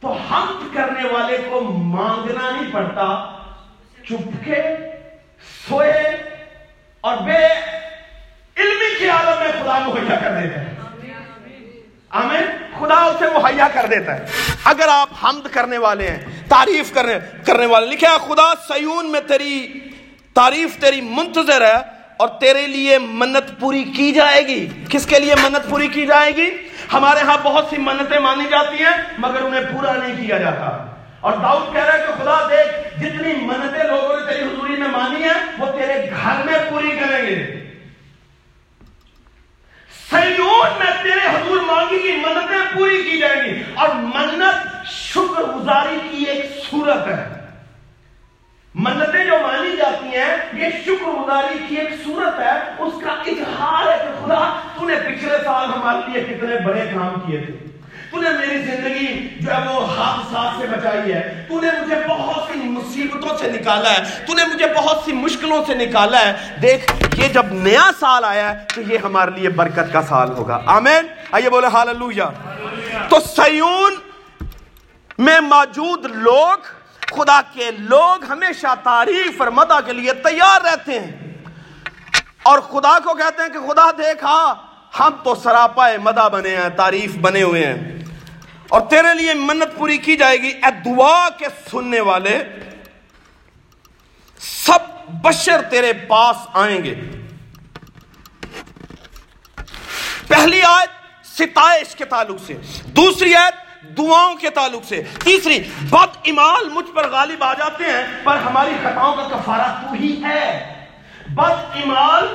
تو 0.00 0.12
حمد 0.12 0.74
کرنے 0.74 1.08
والے 1.08 1.38
کو 1.50 1.60
مانگنا 1.60 2.50
نہیں 2.50 2.72
پڑتا۔ 2.72 3.36
چپکے 4.04 4.62
سوئے 5.68 5.92
اور 7.00 7.16
بے 7.16 7.46
علمی 8.56 8.98
کی 8.98 9.08
عالم 9.08 9.42
میں 9.42 9.52
خدا 9.52 9.78
مہیا 9.78 10.16
کر 10.20 10.40
دیتے 10.42 10.60
ہیں 10.60 10.74
آمین۔ 12.08 12.46
خدا 12.78 12.94
اسے 12.94 13.24
مہیا 13.34 13.68
کر 13.74 13.86
دیتا 13.90 14.14
ہے۔ 14.14 14.24
اگر 14.64 14.88
آپ 14.88 15.08
حمد 15.24 15.48
کرنے 15.52 15.78
والے 15.78 16.10
ہیں 16.10 16.43
تعریف 16.54 16.94
کرنے 16.94 17.18
کرنے 17.46 17.66
والے۔ 17.66 17.86
لکھا 17.86 18.18
خدا 18.18 18.54
سیون 18.68 19.12
میں 19.12 19.20
تیری 19.20 19.80
تعریف، 20.34 20.76
تیری 20.76 21.00
منتظر 21.00 21.60
ہے 21.60 21.80
اور 22.16 22.28
تیرے 22.28 22.66
لیے 22.66 22.98
منت 22.98 23.60
پوری 23.60 23.84
کی 23.84 24.12
جائے 24.12 24.46
گی۔ 24.46 24.68
کس 24.88 25.06
کے 25.06 25.18
لیے 25.18 25.34
منت 25.34 25.70
پوری 25.70 25.88
کی 25.88 26.06
جائے 26.06 26.36
گی؟ 26.36 26.50
ہمارے 26.92 27.20
ہاں 27.20 27.36
بہت 27.42 27.66
سی 27.70 27.76
منتیں 27.78 28.18
مانی 28.18 28.44
جاتی 28.50 28.84
ہیں، 28.84 29.02
مگر 29.18 29.42
انہیں 29.42 29.60
پورا 29.60 29.92
نہیں 29.92 30.26
کیا 30.26 30.38
جاتا۔ 30.38 30.86
اور 31.20 31.32
داؤد 31.32 31.74
کہہ 31.74 31.84
رہا 31.84 31.92
ہے 31.92 31.98
کہ 31.98 32.22
خدا 32.22 32.48
دیکھ، 32.50 33.00
جتنی 33.00 33.32
منتیں 33.32 33.84
لوگوں 33.84 34.20
نے 34.20 34.32
تیری 34.32 34.44
حضوری 34.44 34.72
میں 34.72 34.88
مانی 34.88 35.22
ہیں، 35.22 35.52
وہ 35.58 35.66
تیرے 35.66 36.10
گھر 36.10 36.44
میں 36.44 36.58
پوری 36.70 36.90
کریں 36.90 37.26
گے۔ 37.26 37.63
سیون 40.10 40.68
میں 40.78 41.02
تیرے 41.02 41.26
حضور 41.26 41.60
مانگی 41.60 41.98
کی 41.98 42.12
منتیں 42.12 42.76
پوری 42.76 43.10
کی 43.10 43.18
جائیں 43.18 43.44
گی 43.44 43.62
اور 43.74 43.88
منت 43.88 44.86
شکر 44.86 45.42
گزاری 45.42 45.98
کی 46.10 46.24
ایک 46.24 46.64
صورت 46.70 47.06
ہے۔ 47.06 47.28
منتیں 48.74 49.24
جو 49.24 49.32
مانی 49.42 49.76
جاتی 49.76 50.06
ہیں، 50.06 50.36
یہ 50.52 50.66
شکر 50.84 51.06
گزاری 51.06 51.58
کی 51.68 51.76
ایک 51.76 51.88
صورت 52.04 52.40
ہے۔ 52.40 52.74
اس 52.78 52.92
کا 53.04 53.10
اظہار 53.10 53.92
ہے 53.92 53.98
کہ 53.98 54.26
خدا، 54.26 54.60
تو 54.74 54.86
نے 54.86 54.94
پچھلے 54.94 55.38
سال 55.44 55.64
ہمارے 55.66 56.10
لیے 56.10 56.24
کتنے 56.24 56.56
بڑے 56.64 56.80
کام 56.94 57.20
کیے 57.26 57.38
تھے۔ 57.38 57.63
تو 58.14 58.20
نے 58.20 58.30
میری 58.30 58.62
زندگی 58.62 59.28
جو 59.40 59.52
ہے 59.52 59.68
وہ 59.68 59.86
حادثات 59.86 60.60
سے 60.60 60.66
بچائی 60.66 61.12
ہے۔ 61.12 61.46
تو 61.48 61.60
نے 61.60 61.70
مجھے 61.82 61.96
بہت 62.08 62.48
سی 62.52 62.58
مصیبتوں 62.58 63.38
سے 63.38 63.50
نکالا 63.50 63.92
ہے۔ 63.92 64.24
تو 64.26 64.34
نے 64.34 64.44
مجھے 64.44 64.66
بہت 64.76 65.02
سی 65.04 65.12
مشکلوں 65.12 65.64
سے 65.64 65.74
نکالا 65.74 66.20
ہے۔ 66.20 66.56
دیکھ، 66.62 66.92
یہ 67.16 67.28
جب 67.28 67.46
نیا 67.50 67.90
سال 68.00 68.24
آیا 68.24 68.52
ہے 68.52 68.64
تو 68.74 68.80
یہ 68.80 68.98
ہمارے 68.98 69.30
لیے 69.30 69.48
برکت 69.48 69.92
کا 69.92 70.02
سال 70.02 70.30
ہوگا۔ 70.30 70.60
آمین۔ 70.66 71.06
آئیے 71.32 71.50
بولے 71.50 71.66
ہاللویا۔ 71.66 72.28
تو 73.08 73.16
سیون 73.20 73.94
میں 75.18 75.40
موجود 75.40 76.04
لوگ، 76.04 76.62
خدا 77.00 77.40
کے 77.54 77.70
لوگ 77.78 78.24
ہمیشہ 78.28 78.74
تعریف 78.82 79.42
اور 79.42 79.48
مدہ 79.48 79.78
کے 79.86 79.92
لیے 79.92 80.12
تیار 80.12 80.60
رہتے 80.64 81.00
ہیں۔ 81.00 81.34
اور 82.42 82.58
خدا 82.58 82.98
کو 82.98 83.14
کہتے 83.14 83.42
ہیں 83.42 83.48
کہ 83.48 83.72
خدا 83.72 83.90
دیکھا، 83.90 84.54
ہم 85.00 85.12
تو 85.24 85.34
سراپا 85.34 85.88
مدہ 86.02 86.28
بنے 86.32 86.56
ہیں، 86.56 86.68
تعریف 86.68 87.16
بنے 87.16 87.42
ہوئے 87.42 87.66
ہیں۔ 87.66 88.03
اور 88.74 88.80
تیرے 88.80 89.14
لیے 89.14 89.34
منت 89.34 89.76
پوری 89.78 89.98
کی 89.98 90.16
جائے 90.16 90.36
گی، 90.42 90.48
اے 90.48 90.70
دعا 90.84 91.28
کے 91.30 91.46
سننے 91.70 92.00
والے، 92.00 92.42
سب 94.40 95.10
بشر 95.22 95.62
تیرے 95.62 95.92
پاس 95.92 96.36
آئیں 96.52 96.84
گے۔ 96.84 96.94
پہلی 100.28 100.62
آیت 100.62 101.26
ستائش 101.26 101.94
کے 101.96 102.04
تعلق 102.04 102.40
سے، 102.46 102.54
دوسری 102.84 103.34
آیت 103.34 103.54
دعاؤں 103.98 104.34
کے 104.34 104.50
تعلق 104.50 104.84
سے، 104.88 105.02
تیسری 105.24 105.62
بد 105.90 106.16
امال 106.24 106.68
مجھ 106.68 106.90
پر 106.94 107.08
غالب 107.10 107.44
آ 107.44 107.54
جاتے 107.54 107.84
ہیں، 107.84 108.04
پر 108.24 108.36
ہماری 108.36 108.74
خطاؤں 108.82 109.16
کا 109.16 109.28
کفارہ 109.36 109.72
تو 109.82 109.92
ہی 109.92 110.22
ہے۔ 110.22 110.74
بد 111.28 111.76
امال 111.76 112.28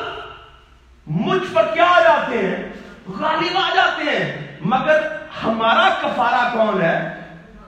مجھ 1.08 1.54
پر 1.54 1.74
کیا 1.74 1.86
آ 1.86 2.00
جاتے 2.02 2.38
ہیں؟ 2.38 2.70
غالب 3.08 3.58
آ 3.58 3.70
جاتے 3.76 4.10
ہیں، 4.10 4.58
مگر 4.62 5.19
ہمارا 5.44 5.90
کفارہ 6.02 6.50
کون 6.54 6.82
ہے؟ 6.82 7.20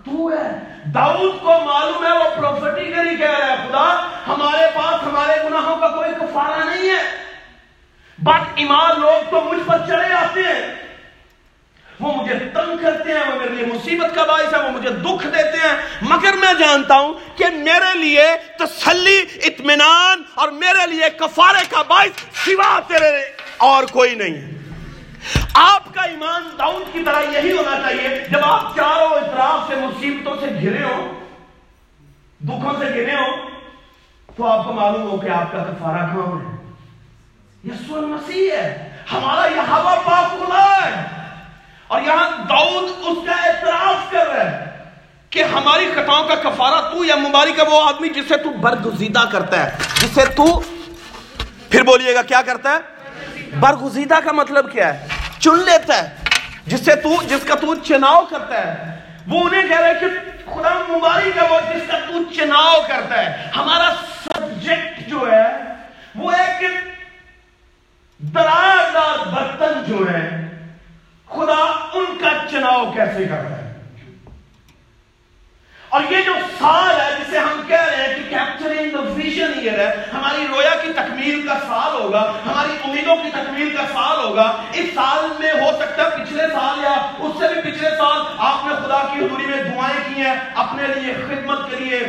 تو 0.05 0.31
ہے۔ 0.31 0.71
داؤد 0.93 1.41
کو 1.41 1.59
معلوم 1.65 2.05
ہے، 2.05 2.11
وہ 2.11 2.23
پروفیٹیکلی 2.35 3.15
کہہ 3.15 3.31
رہا 3.31 3.47
ہے، 3.47 3.55
خدا، 3.55 4.09
ہمارے 4.27 4.65
پاس 4.75 5.03
ہمارے 5.03 5.43
گناہوں 5.43 5.77
کا 5.77 5.87
کوئی 5.87 6.09
کفارہ 6.21 6.69
نہیں 6.69 6.89
ہے۔ 6.89 7.01
بد 8.17 8.51
ایمان، 8.55 8.99
لوگ 8.99 9.29
تو 9.29 9.41
مجھ 9.41 9.67
پر 9.67 9.77
چڑے 9.87 10.13
آتے 10.13 10.39
ہیں۔ 10.39 10.75
وہ 11.99 12.23
مجھے 12.23 12.39
تنگ 12.39 12.77
کرتے 12.77 13.13
ہیں، 13.13 13.31
وہ 13.31 13.35
میرے 13.35 13.49
لیے 13.49 13.65
مصیبت 13.65 14.15
کا 14.15 14.23
باعث 14.23 14.53
ہے، 14.53 14.59
وہ 14.59 14.69
مجھے 14.69 14.89
دکھ 14.89 15.27
دیتے 15.27 15.57
ہیں۔ 15.57 15.81
مگر 16.01 16.33
میں 16.33 16.53
جانتا 16.53 16.99
ہوں 16.99 17.13
کہ 17.37 17.45
میرے 17.45 17.97
لیے 17.97 18.25
تسلی، 18.59 19.25
اطمینان 19.43 20.21
اور 20.35 20.49
میرے 20.49 20.87
لیے 20.87 21.09
کفارے 21.09 21.65
کا 21.69 21.81
باعث 21.81 22.45
سوا 22.45 22.79
تیرے 22.87 23.23
اور 23.57 23.83
کوئی 23.83 24.15
نہیں۔ 24.15 24.35
ہے 24.35 24.60
آپ 25.53 25.93
کا 25.93 26.01
ایمان 26.01 26.49
داؤد 26.59 26.93
کی 26.93 27.03
طرح 27.05 27.21
یہی 27.21 27.51
ہونا 27.57 27.81
چاہیے، 27.81 28.27
جب 28.31 28.39
آپ 28.43 28.75
چاروں 28.75 29.09
اطراف 29.09 29.67
سے 29.67 29.75
مصیبتوں 29.75 30.35
سے 30.39 30.47
گھرے 30.61 30.83
ہو 30.83 31.19
دکھوں 32.39 32.73
سے 32.79 32.85
گھرے 32.85 33.15
ہو 33.15 33.49
تو 34.35 34.45
آپ 34.45 34.65
کو 34.65 34.73
معلوم 34.73 35.09
ہو 35.09 35.17
کہ 35.17 35.29
آپ 35.29 35.51
کا 35.51 35.57
کفارہ 35.57 36.13
کون 36.13 36.45
ہے؟ 36.45 36.71
یسو 37.63 37.95
المسیح 37.95 38.51
ہے، 38.51 38.91
ہمارا 39.11 39.45
یہ 39.45 39.59
ہوا 39.59 39.95
پاک 40.05 40.31
خدا 40.31 40.85
ہے۔ 40.85 41.03
اور 41.87 42.01
یہاں 42.01 42.29
داؤد 42.49 42.83
اس 43.01 43.17
کا 43.25 43.43
اعتراف 43.43 44.11
کر 44.11 44.27
رہا 44.27 44.51
ہے 44.51 44.65
کہ 45.29 45.43
ہماری 45.43 45.91
خطاؤں 45.95 46.27
کا 46.27 46.35
کفارہ 46.35 46.93
تو 46.93 47.05
یا 47.05 47.15
مبارک 47.15 47.59
ہے 47.59 47.63
وہ 47.63 47.83
آدمی 47.83 48.09
جسے 48.09 48.37
تو 48.37 48.49
برگزیدہ 48.49 49.23
کرتا 49.31 49.65
ہے۔ 49.65 49.77
جسے 50.01 50.25
تو 50.25 50.61
پھر 51.69 51.83
بولیے 51.83 52.15
گا 52.15 52.21
کیا 52.21 52.41
کرتا 52.41 52.71
ہے؟ 52.71 53.01
برگزیدہ 53.59 54.19
کا 54.23 54.31
مطلب 54.31 54.71
کیا 54.71 54.93
ہے؟ 54.93 55.07
چن 55.41 55.59
لیتا 55.59 56.03
ہے، 56.03 56.09
جس 56.67 56.85
سے 56.85 56.95
تو 56.95 57.23
جس 57.23 57.47
کا 57.47 57.55
تو 57.55 57.75
چناؤ 57.75 58.25
کرتا 58.25 58.67
ہے۔ 58.67 58.99
وہ 59.27 59.43
انہیں 59.43 59.67
کہہ 59.67 59.79
رہا 59.79 59.87
ہے 59.87 59.93
کہ 59.93 60.07
خدا 60.45 60.81
مبارک 60.89 61.37
ہے 61.37 61.47
وہ، 61.49 61.59
جس 61.73 61.91
کا 61.91 61.99
تو 61.99 62.33
چناؤ 62.33 62.81
کرتا 62.87 63.25
ہے۔ 63.25 63.49
ہمارا 63.55 63.93
سبجیکٹ 64.23 65.07
جو 65.07 65.31
ہے، 65.31 65.47
وہ 66.15 66.37
ہے 66.37 66.57
کہ 66.59 66.67
دراز 68.17 68.95
برتن 69.25 69.83
جو 69.87 70.13
ہے، 70.13 70.29
خدا 71.29 71.87
ان 71.93 72.17
کا 72.21 72.29
چناؤ 72.51 72.91
کیسے 72.91 73.25
کرتا 73.25 73.57
ہے۔ 73.57 73.73
اور 75.89 76.01
یہ 76.09 76.17
جو 76.25 76.33
سال 76.59 77.01
ہے، 77.01 77.09
جسے 77.19 77.39
ہم 77.39 77.61
کہہ 77.67 77.83
رہے 77.83 78.07
ہیں 78.07 78.15
کہ 78.15 78.29
کیپچرنگ 78.29 78.95
ویژن 78.95 79.59
ایئر 79.59 79.79
ہے، 79.79 79.95
ہماری 80.13 80.47
رویا 80.49 80.75
کی 80.81 80.93
تکمیل 80.93 81.47
کا 81.47 81.53
سال 81.53 82.01
ہوگا۔ 82.01 82.33
ہماری 82.45 82.50
کی 83.23 83.29
تکمیل 83.31 83.75
کا 83.77 83.83
سال 83.93 84.23
ہوگا، 84.23 84.51
اس 84.73 84.93
سال 84.95 85.25
میں 85.39 85.51
ہو 85.51 85.69
سکتا 85.79 86.03
ہے 86.03 86.23
پچھلے 86.23 86.47
سال 86.53 86.83
یا 86.83 86.95
اس 87.19 87.39
سے 87.39 87.47
بھی 87.53 87.71
پچھلے 87.71 87.89
سال 87.89 88.21
آپ 88.37 88.65
نے 88.65 88.73
خدا 88.75 89.01
کی 89.13 89.19
حضوری 89.19 89.45
میں 89.45 89.63
دعائیں 89.63 89.99
کی 90.07 90.21
ہیں 90.21 90.35
اپنے 90.55 90.87
لیے، 90.87 91.13
خدمت 91.27 91.69
کے 91.69 91.83
لیے 91.83 91.99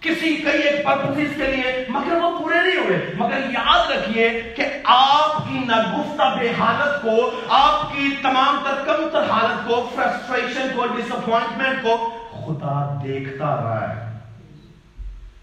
کسی 0.00 0.34
کئی 0.36 0.62
ایک 0.62 0.84
پرپسز 0.84 1.36
کے 1.36 1.46
لیے، 1.46 1.84
مگر 1.88 2.14
وہ 2.14 2.30
پورے 2.38 2.54
نہیں 2.54 2.76
ہوئے۔ 2.76 2.98
مگر 3.14 3.38
یاد 3.50 3.90
رکھیے 3.90 4.28
کہ 4.56 4.64
آپ 4.84 5.36
کی 5.48 5.58
نگفتہ 5.58 6.22
بے 6.38 6.50
حالت 6.58 7.02
کو، 7.02 7.30
آپ 7.48 7.92
کی 7.92 8.14
تمام 8.22 8.58
تر 8.64 8.82
کم 8.86 9.08
تر 9.12 9.30
حالت 9.30 9.68
کو 9.68 9.88
فرسٹریشن 9.94 10.68
کو 10.76 10.86
ڈس 10.86 11.12
اپوائنٹمنٹ 11.12 11.82
کو 11.82 11.96
خدا 12.30 13.00
دیکھتا 13.04 13.54
رہا 13.54 13.80
ہے۔ 13.88 14.03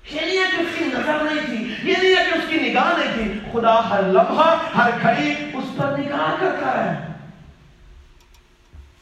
یہ 0.10 0.22
نہیں 0.22 0.38
ہے 0.38 0.44
کہ 0.52 0.62
اس 0.62 0.78
کی 0.78 0.86
نظر 0.86 1.24
نہیں 1.24 1.46
تھی، 1.46 1.90
یہ 1.90 1.94
نہیں 2.02 2.16
ہے 2.16 2.24
کہ 2.24 2.38
اس 2.38 2.44
کی 2.50 2.56
نگاہ 2.56 2.92
نہیں 2.98 3.14
تھی۔ 3.14 3.40
خدا 3.52 3.90
ہر 3.90 4.04
لمحہ، 4.04 4.56
ہر 4.78 4.90
گھڑی 5.02 5.34
اس 5.54 5.66
پر 5.78 5.98
نگاہ 5.98 6.36
کرتا 6.40 6.84
ہے 6.84 7.08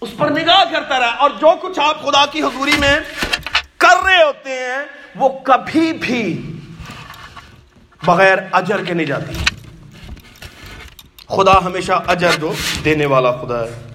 اس 0.02 0.10
پر 0.18 0.30
نگاہ 0.30 0.64
کرتا 0.72 1.00
رہا 1.00 1.08
اور 1.08 1.30
جو 1.30 1.56
کچھ 1.62 1.80
آپ 1.80 2.02
خدا 2.02 2.26
کی 2.26 2.42
حضوری 2.42 2.78
میں 2.80 3.00
کر 3.78 4.04
رہے 4.04 4.24
ہوتے 4.24 4.50
ہیں، 4.50 4.80
وہ 5.16 5.30
کبھی 5.30 5.94
بھی 5.94 6.24
بغیر 8.06 8.38
اجر 8.52 8.84
کے 8.84 8.94
نہیں 8.94 9.08
جاتی۔ 9.08 9.34
خدا 11.28 11.58
ہمیشہ 11.66 12.04
اجر 12.08 12.32
جو 12.40 12.54
دینے 12.86 13.06
والا 13.06 13.32
خدا 13.32 13.60
ہے۔ 13.60 13.88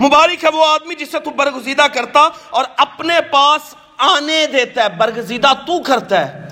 مبارک 0.00 0.44
ہے 0.44 0.48
وہ 0.48 0.66
آدمی 0.66 0.94
جسے 0.94 1.18
تو 1.20 1.30
برگزیدہ 1.30 1.86
کرتا 1.94 2.28
اور 2.50 2.64
اپنے 2.76 3.20
پاس 3.30 3.74
آنے 4.06 4.46
دیتا 4.52 4.84
ہے 4.84 4.88
برگزیدہ 4.96 5.52
تو 5.66 5.82
کرتا 5.82 6.20
ہے 6.20 6.48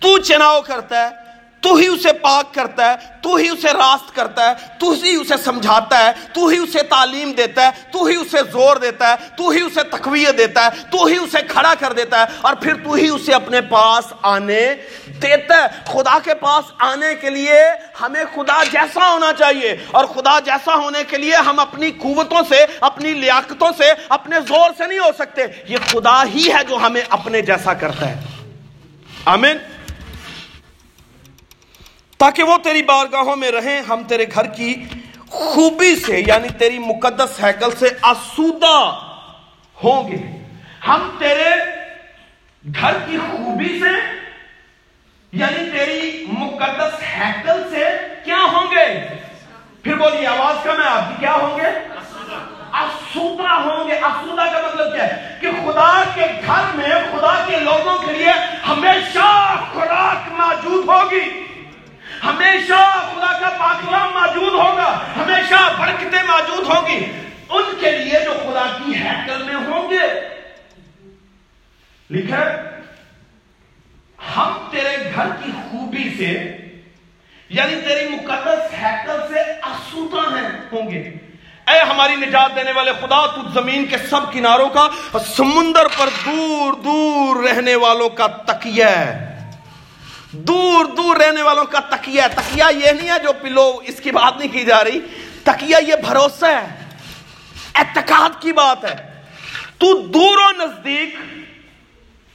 تو 0.00 0.16
چناؤ 0.18 0.60
کرتا 0.62 1.02
ہے 1.02 1.25
تو 1.66 1.74
ہی 1.74 1.86
اسے 1.86 2.12
پاک 2.12 2.54
کرتا 2.54 2.90
ہے، 2.90 2.94
تو 3.22 3.34
ہی 3.34 3.48
اسے 3.48 3.68
راست 3.68 4.16
کرتا 4.16 4.50
ہے، 4.50 4.54
تو 4.78 4.90
ہی 4.90 5.14
اسے 5.14 5.34
سمجھاتا 5.44 5.98
ہے، 5.98 6.12
تو 6.32 6.46
ہی 6.46 6.58
اسے 6.58 6.82
تعلیم 6.82 7.32
دیتا 7.32 7.66
ہے، 7.66 7.70
تو 7.92 8.04
ہی 8.04 8.16
اسے 8.16 8.38
زور 8.52 8.76
دیتا 8.76 9.10
ہے، 9.10 9.14
تو 9.36 9.48
ہی 9.48 9.60
اسے 9.60 9.82
تقویت 9.82 10.38
دیتا 10.38 10.64
ہے، 10.64 10.70
تو 10.90 11.04
ہی 11.04 11.16
اسے 11.16 11.38
کھڑا 11.48 11.74
کر 11.78 11.92
دیتا 11.92 12.20
ہے 12.20 12.24
اور 12.40 12.54
پھر 12.54 12.74
تو 12.74 12.92
ہی 12.92 13.08
اسے 13.08 13.34
اپنے 13.34 13.60
پاس 13.60 14.04
آنے 14.22 14.74
دیتا 15.22 15.62
ہے۔ 15.62 15.66
خدا 15.84 16.18
کے 16.18 16.34
پاس 16.34 16.64
آنے 16.78 17.14
کے 17.14 17.30
لیے 17.30 17.62
ہمیں 18.00 18.24
خدا 18.34 18.64
جیسا 18.64 19.12
ہونا 19.12 19.32
چاہیے 19.38 19.76
اور 19.90 20.04
خدا 20.04 20.40
جیسا 20.40 20.74
ہونے 20.74 21.04
کے 21.04 21.16
لیے 21.16 21.36
ہم 21.36 21.58
اپنی 21.58 21.90
قوتوں 21.90 22.42
سے، 22.48 22.66
اپنی 22.80 23.12
لیاقتوں 23.12 23.68
سے، 23.78 23.92
اپنے 24.08 24.36
زور 24.48 24.70
سے 24.78 24.86
نہیں 24.86 24.98
ہو 24.98 25.10
سکتے۔ 25.18 25.42
یہ 25.68 25.76
خدا 25.92 26.24
ہی 26.24 26.52
ہے 26.52 26.64
جو 26.68 26.76
ہمیں 26.76 27.02
اپنے 27.10 27.42
جیسا 27.42 27.74
کرتا 27.74 28.10
ہے۔ 28.10 28.20
آمین۔ 29.24 29.56
تاکہ 32.18 32.42
وہ 32.42 32.58
تیری 32.58 32.82
بارگاہوں 32.82 33.36
میں 33.36 33.50
رہیں، 33.50 33.80
ہم 33.80 34.02
تیرے 34.04 34.26
گھر 34.34 34.46
کی 34.46 34.84
خوبی 35.28 35.96
سے 35.96 36.22
یعنی 36.26 36.48
تیری 36.48 36.78
مقدس 36.78 37.44
حیکل 37.44 37.70
سے 37.78 37.88
آسودہ 38.02 39.00
ہوں 39.84 40.08
گے۔ 40.08 40.44
ہم 40.88 41.10
تیرے 41.18 41.50
گھر 42.80 42.92
کی 42.92 43.18
خوبی 43.18 43.80
سے 43.80 44.16
یعنی 45.32 45.70
تیری 45.70 46.26
مقدس 46.28 47.20
حیکل 47.20 47.62
سے 47.70 47.84
کیا 48.24 48.38
ہوں 48.52 48.70
گے؟ 48.70 49.06
پھر 49.82 49.94
بولیے، 49.94 50.26
آواز 50.26 50.64
کا 50.64 50.72
میں 50.72 50.86
آپ 50.86 51.08
کی 51.08 51.14
کیا 51.20 51.32
ہوں 51.32 51.58
گے؟ 51.58 51.96
آسودہ 52.72 53.48
ہوں 53.48 53.88
گے۔ 53.88 53.98
آسودہ 54.02 54.42
کا 54.42 54.60
مطلب 54.66 54.94
کیا 54.94 55.04
ہے؟ 55.04 55.38
کہ 55.40 55.50
خدا 55.50 56.04
کے 56.14 56.26
گھر 56.46 56.62
میں، 56.74 56.88
خدا 56.88 57.44
کے 57.48 57.56
لوگوں 57.56 57.98
کے 57.98 58.12
لیے 58.12 58.30
ہمیشہ 58.68 59.56
خوراک 59.72 60.32
موجود 60.32 60.88
ہوگی۔ 60.88 61.45
ہمیشہ 62.24 63.08
خدا 63.10 63.38
کا 63.38 63.48
پاکلام 63.48 64.10
موجود 64.14 64.52
ہوگا، 64.52 65.00
ہمیشہ 65.16 65.74
برکتیں 65.78 66.22
موجود 66.22 66.70
ہوں 66.70 66.86
گی۔ 66.86 67.12
ان 67.48 67.62
کے 67.80 67.90
لیے 67.90 68.20
جو 68.24 68.32
خدا 68.32 68.76
کی 68.78 68.94
ہیکل 68.94 69.42
میں 69.42 69.54
ہوں 69.54 69.90
گے۔ 69.90 70.36
لکھا 72.10 72.44
ہم 74.36 74.68
تیرے 74.70 75.12
گھر 75.14 75.26
کی 75.44 75.50
خوبی 75.50 76.14
سے 76.18 76.56
یعنی 77.48 77.80
تیری 77.80 78.08
مقدس 78.08 78.74
ہیکل 78.82 79.34
سے 79.34 79.40
آسودہ 79.62 80.38
ہیں، 80.38 80.48
ہوں 80.72 80.90
گے۔ 80.90 81.14
اے 81.66 81.78
ہماری 81.78 82.16
نجات 82.16 82.56
دینے 82.56 82.72
والے 82.72 82.92
خدا، 83.00 83.26
تو 83.26 83.60
زمین 83.60 83.86
کے 83.86 83.98
سب 83.98 84.32
کناروں 84.32 84.68
کا 84.68 84.88
سمندر 85.18 85.86
پر 85.96 86.08
دور 86.26 86.72
دور 86.72 87.44
رہنے 87.44 87.74
والوں 87.74 88.08
کا 88.08 88.26
تکیہ 88.26 88.84
ہے۔ 88.84 89.35
دور 90.36 90.84
دور 90.84 91.16
رہنے 91.16 91.42
والوں 91.42 91.64
کا 91.64 91.80
تکیہ 91.80 92.22
تکیہ 92.34 92.64
یہ 92.76 92.92
نہیں 92.92 93.10
ہے 93.10 93.18
جو 93.22 93.32
پلو 93.32 93.80
اس 93.84 94.00
کی 94.00 94.10
بات 94.10 94.36
نہیں 94.36 94.52
کی 94.52 94.64
جا 94.64 94.84
رہی۔ 94.84 95.00
تکیہ 95.42 95.76
یہ 95.88 95.94
بھروسہ 95.96 96.44
ہے۔ 96.44 96.84
اعتقاد 97.74 98.42
کی 98.42 98.52
بات 98.52 98.84
ہے۔ 98.84 99.22
تو 99.78 100.06
دور 100.06 100.38
و 100.38 100.50
نزدیک 100.50 101.16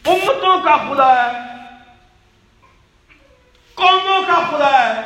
امتوں 0.06 0.62
کا 0.62 0.78
خدا 0.78 1.26
ہے۔ 1.26 1.38
قوموں 3.74 4.22
کا 4.28 4.48
خدا 4.52 4.96
ہے۔ 4.96 5.02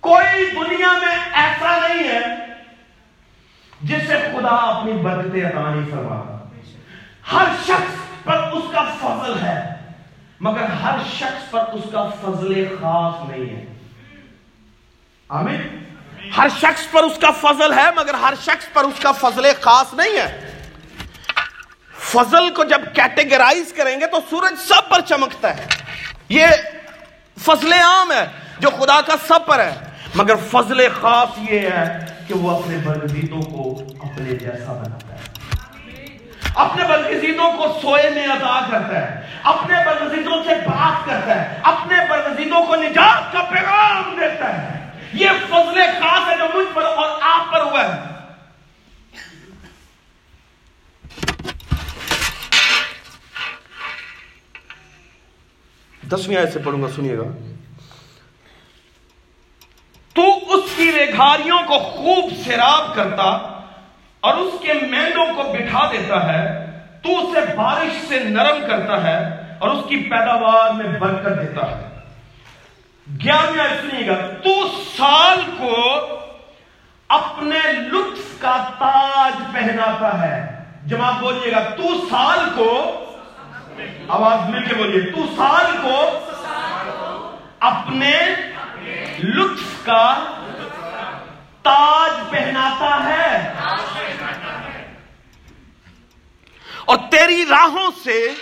کوئی 0.00 0.50
دنیا 0.50 0.92
میں 0.92 1.16
ایسا 1.32 1.88
نہیں 1.88 2.08
ہے 2.08 2.22
جسے 3.80 4.18
خدا 4.32 4.54
اپنی 4.54 4.92
برکتیں 4.92 5.48
عطا 5.48 5.74
نہیں 5.74 5.90
فرما 5.90 6.38
ہر 7.32 7.44
شخص 7.62 8.24
پر 8.24 8.34
اس 8.34 8.64
کا 8.72 8.84
فضل 8.84 9.38
ہے۔ 9.38 9.77
مگر 10.40 10.64
ہر 10.64 10.98
شخص 11.18 11.50
پر 11.50 11.60
اس 11.72 11.84
کا 11.92 12.10
فضل 12.22 12.76
خاص 12.80 13.30
نہیں 13.30 13.56
ہے۔ 13.56 13.64
آمین؟ 15.28 15.84
ہر 16.36 16.48
شخص 16.60 16.90
پر 16.90 17.02
اس 17.02 17.18
کا 17.18 17.30
فضل 17.30 17.72
ہے، 17.72 17.90
مگر 17.96 18.14
ہر 18.14 18.34
شخص 18.42 18.72
پر 18.72 18.84
اس 18.84 19.02
کا 19.02 19.12
فضل 19.12 19.46
خاص 19.60 19.94
نہیں 19.94 20.18
ہے۔ 20.18 20.60
فضل 21.98 22.50
کو 22.50 22.64
جب 22.64 22.80
کیٹیگرائز 22.94 23.72
کریں 23.76 24.00
گے 24.00 24.06
تو 24.06 24.18
سورج 24.30 24.54
سب 24.58 24.90
پر 24.90 25.00
چمکتا 25.00 25.56
ہے۔ 25.56 25.66
یہ 26.28 26.46
فضل 27.40 27.72
عام 27.72 28.12
ہے، 28.12 28.26
جو 28.58 28.68
خدا 28.70 29.00
کا 29.00 29.14
سب 29.28 29.46
پر 29.46 29.58
ہے۔ 29.58 29.74
مگر 30.14 30.34
فضل 30.50 30.88
خاص 31.00 31.28
یہ 31.50 31.60
ہے 31.60 32.06
کہ 32.28 32.34
وہ 32.34 32.62
اپنے 32.62 32.76
برگزیدوں 32.84 33.42
کو 33.42 33.82
اپنے 34.00 34.30
جیسا 34.30 34.72
بناتا 34.72 34.94
ہے 34.94 34.97
اپنے 36.58 36.84
برگزیدوں 36.88 37.52
کو 37.52 37.78
سوئے 37.82 38.10
میں 38.10 38.26
ادا 38.26 38.60
کرتا 38.70 38.98
ہے، 38.98 39.38
اپنے 39.42 39.74
برگزیدوں 39.86 40.44
سے 40.44 40.54
بات 40.54 41.06
کرتا 41.06 41.42
ہے، 41.42 41.60
اپنے 41.62 41.96
برگزیدوں 42.10 42.66
کو 42.66 42.76
نجات 42.76 43.32
کا 43.32 43.42
پیغام 43.42 44.16
دیتا 44.20 44.62
ہے۔ 44.62 44.90
یہ 45.12 45.28
فضل 45.48 45.80
خاص 46.00 46.28
ہے 46.28 46.36
جو 46.38 46.58
مجھ 46.58 46.66
پر 46.74 46.82
اور 46.82 47.18
آپ 47.20 47.52
پر 47.52 47.60
ہوا 47.60 47.84
ہے۔ 47.84 48.00
دسویں 56.08 56.36
آیت 56.36 56.52
سے 56.52 56.58
پڑھوں 56.58 56.82
گا، 56.82 56.88
سنیے 56.88 57.18
گا۔ 57.18 57.24
تو 60.12 60.54
اس 60.54 60.70
کی 60.76 60.92
ریگھاریوں 60.92 61.58
کو 61.66 61.78
خوب 61.78 62.44
سیراب 62.44 62.94
کرتا 62.94 63.54
اور 64.20 64.34
اس 64.34 64.54
کے 64.60 64.72
مینڈوں 64.72 65.26
کو 65.36 65.42
بٹھا 65.42 65.88
دیتا 65.92 66.32
ہے، 66.32 66.66
تو 67.02 67.08
اسے 67.18 67.54
بارش 67.56 68.08
سے 68.08 68.18
نرم 68.18 68.60
کرتا 68.68 69.02
ہے 69.02 69.18
اور 69.58 69.68
اس 69.68 69.84
کی 69.88 69.96
پیداوار 69.96 70.70
میں 70.70 70.98
برکت 71.00 71.40
دیتا 71.40 71.70
ہے۔ 71.70 71.88
گیارہویں 73.24 73.76
سنیے 73.80 74.06
گا، 74.06 74.14
تو 74.44 74.50
سال 74.96 75.40
کو 75.58 75.76
اپنے 77.08 77.58
لطف 77.72 78.40
کا 78.40 78.56
تاج 78.78 79.32
پہناتا 79.52 80.22
ہے۔ 80.22 80.62
جب 80.86 81.02
آپ 81.02 81.20
بولیے 81.20 81.52
گا، 81.52 81.60
تو 81.76 81.82
سال 82.10 82.38
کو، 82.56 82.70
آواز 84.08 84.50
مل 84.50 84.64
کے 84.64 84.74
بولیے، 84.74 85.00
تو 85.00 85.20
سال 85.36 85.66
کو 85.82 86.18
اپنے 87.60 88.12
لطف 89.18 89.86
کا 89.86 90.14
تاج 91.62 92.07
پہناتا 92.58 93.04
ہے۔ 93.04 93.52
اور 96.84 96.98
تیری 97.10 97.44
راہوں 97.50 97.90
سے 98.04 98.34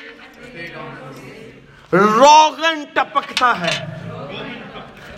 روغن 1.93 2.85
ٹپکتا 2.95 3.53
ہے۔ 3.61 3.87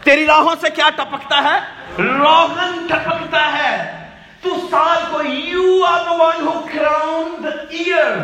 تیری 0.03 0.27
راہوں 0.27 0.55
سے 0.61 0.71
کیا 0.71 0.91
ٹپکتا 0.91 1.43
ہے؟ 1.43 1.59
روغن 2.03 2.87
ٹپکتا 2.87 3.53
ہے۔ 3.53 4.09
تو 4.43 4.69
سال 4.71 5.03
کو 5.11 5.23
you 5.23 5.85
are 5.85 6.05
the 6.05 6.11
one 6.11 6.47
who 6.47 6.67
crown 6.73 7.45
the 7.45 7.49
year 7.71 8.17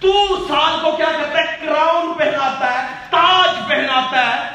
تو 0.00 0.36
سال 0.48 0.80
کو 0.82 0.96
کیا 0.96 1.06
کرتا 1.06 1.38
ہے؟ 1.38 1.66
کراؤن 1.66 2.14
پہناتا 2.14 2.82
ہے، 2.82 2.86
تاج 3.10 3.68
پہناتا 3.68 4.26
ہے۔ 4.26 4.50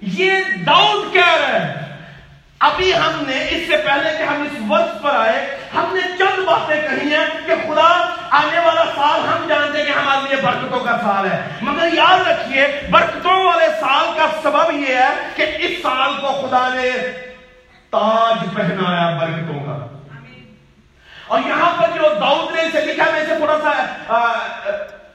یہ 0.00 0.30
داؤد 0.66 1.12
کہہ 1.12 1.34
رہے 1.34 1.58
ہیں 1.58 1.91
ابھی 2.62 2.94
ہم 2.94 3.24
نے 3.26 3.48
اس 3.50 3.68
سے 3.68 3.76
پہلے 3.76 4.10
کہ 4.18 4.22
ہم 4.22 4.42
اس 4.42 4.58
وقت 4.68 5.02
پر 5.02 5.14
آئے 5.14 5.56
ہم 5.74 5.84
نے 5.92 6.00
چند 6.18 6.44
باتیں 6.44 6.80
کہی 6.82 7.14
ہیں 7.14 7.26
کہ 7.46 7.54
خدا 7.54 8.14
آنے 8.30 8.58
والا 8.58 8.84
سال 8.94 9.20
ہم 9.20 9.46
جانتے 9.48 9.78
ہیں 9.78 9.84
کہ 9.84 9.92
ہمارے 9.92 10.28
لیے 10.28 10.42
برکتوں 10.42 10.80
کا 10.80 10.98
سال 11.02 11.32
ہے۔ 11.32 11.42
مگر 11.62 11.88
یاد 11.92 12.28
رکھیے 12.28 12.66
برکتوں 12.90 13.44
والے 13.44 13.66
سال 13.80 14.06
کا 14.16 14.26
سبب 14.42 14.72
یہ 14.88 14.94
ہے 14.94 15.10
کہ 15.34 15.46
اس 15.58 15.82
سال 15.82 16.12
کو 16.20 16.46
خدا 16.46 16.68
نے 16.74 16.90
تاج 17.90 18.56
پہنایا 18.56 19.18
برکتوں 19.20 19.60
کا۔ 19.60 19.86
اور 21.26 21.40
یہاں 21.46 21.82
پر 21.82 21.88
جو 21.94 22.02
داؤد 22.20 22.54
نے 22.54 22.62
اسے 22.62 22.80
لکھا 22.80 23.04
میں 23.12 23.20
اسے 23.20 23.36
تھوڑا 23.36 23.58
سا 23.62 23.70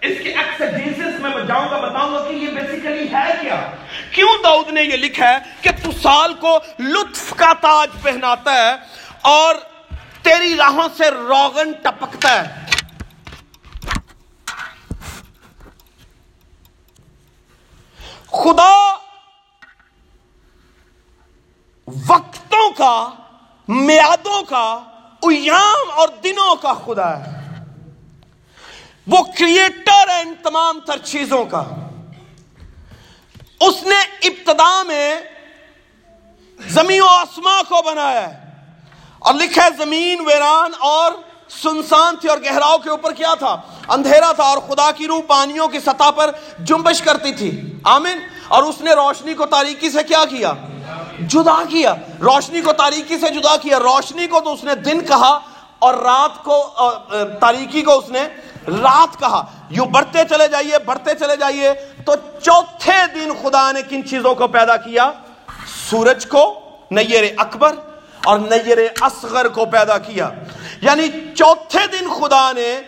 اس 0.02 0.18
کی 0.24 0.30
ایکسجیسس 0.30 1.20
میں 1.20 1.32
جاؤں 1.48 1.70
گا، 1.70 1.78
بتاؤں 1.78 2.14
گا 2.14 2.24
کہ 2.28 2.34
یہ 2.34 2.50
بیسیکلی 2.50 3.14
ہے 3.14 3.32
کیا؟ 3.42 3.72
کیوں 4.12 4.30
داؤد 4.44 4.70
نے 4.70 4.84
یہ 4.84 4.98
لکھا 4.98 5.30
ہے 5.30 5.38
کہ 5.62 5.70
تو 5.84 5.92
سال 5.92 6.34
کو 6.34 6.60
لطف 6.80 7.34
کا 7.34 7.54
تاج 7.62 7.90
پہناتا 8.02 8.54
ہے 8.54 8.76
اور 9.22 9.56
تیری 10.22 10.56
راہوں 10.58 10.88
سے 10.98 11.10
روغن 11.12 11.72
ٹپکتا 11.72 12.34
ہے؟ 12.42 12.66
خدا 18.32 18.96
وقتوں 22.10 22.70
کا، 22.72 23.10
میادوں 23.68 24.44
کا، 24.44 24.80
ایام 25.22 25.92
اور 25.92 26.08
دنوں 26.24 26.56
کا 26.56 26.74
خدا 26.74 27.10
ہے۔ 27.18 27.37
وہ 29.08 29.24
کریٹر 29.24 30.10
ہے 30.10 30.22
ان 30.22 30.34
تمام 30.44 30.80
تر 30.80 30.98
چیزوں 30.98 31.46
کا۔ 31.46 31.64
اس 33.62 33.84
نے 33.84 34.28
ابتدا 34.28 34.84
میں 34.84 35.16
زمین 36.68 37.02
و 37.02 37.06
آسما 37.06 37.62
کو 37.62 37.82
بنایا 37.84 38.30
ہے۔ 38.30 38.40
اور 39.20 39.34
لکھا 39.34 39.64
ہے 39.64 39.70
زمین، 39.78 40.20
ویران 40.20 40.72
اور 40.80 41.12
سنسان 41.50 42.16
تھی 42.16 42.30
اور 42.30 42.38
گہراؤ 42.38 42.78
کے 42.78 42.90
اوپر 42.90 43.14
کیا 43.14 43.34
تھا؟ 43.34 43.62
اندھیرا 43.88 44.32
تھا 44.32 44.44
اور 44.44 44.58
خدا 44.58 44.92
کی 44.92 45.08
روح 45.08 45.22
پانیوں 45.28 45.68
کی 45.68 45.80
سطح 45.80 46.12
پر 46.12 46.32
جنبش 46.60 47.02
کرتی 47.02 47.32
تھی۔ 47.32 47.62
آمین۔ 47.84 48.20
اور 48.48 48.64
اس 48.64 48.82
نے 48.82 48.92
روشنی 48.92 49.34
کو 49.34 49.46
تاریکی 49.46 49.90
سے 49.90 50.04
کیا 50.04 50.26
کیا؟ 50.26 50.54
جدا 51.20 51.64
کیا۔ 51.70 51.94
روشنی 52.20 52.62
کو 52.62 52.74
تاریکی 52.74 53.20
سے 53.20 53.30
جدا 53.30 53.58
کیا۔ 53.58 53.80
روشنی 53.80 54.28
کو 54.28 54.40
تو 54.40 54.54
اس 54.54 54.64
نے 54.64 54.76
دن 54.76 55.06
کہا 55.06 55.40
اور 55.80 55.94
رات 55.94 56.44
کو 56.44 56.74
تاریکی 57.42 57.82
کو 57.82 57.98
اس 57.98 58.10
نے 58.10 58.28
رات 58.68 59.20
کہا، 59.20 59.46
یوں 59.70 59.86
بڑھتے 59.86 60.20
چلے 60.30 60.48
جائیے، 60.48 60.80
بڑھتے 60.80 61.16
چلے 61.16 61.36
جائیے، 61.36 61.74
تو 62.06 62.14
چوتھے 62.42 63.08
دن 63.16 63.32
خدا 63.42 63.72
نے 63.72 63.82
کن 63.82 64.06
چیزوں 64.06 64.36
کو 64.36 64.48
پیدا 64.48 64.78
کیا؟ 64.78 65.12
سورج 65.90 66.26
کو، 66.26 66.60
نیر 66.92 67.24
اکبر، 67.38 67.74
اور 68.26 68.40
نیر 68.40 68.78
اصغر 69.02 69.48
کو 69.48 69.66
پیدا 69.66 69.98
کیا۔ 69.98 70.30
یعنی 70.82 71.08
چوتھے 71.36 71.88
دن 71.88 72.08
خدا 72.20 72.52
نے 72.52 72.82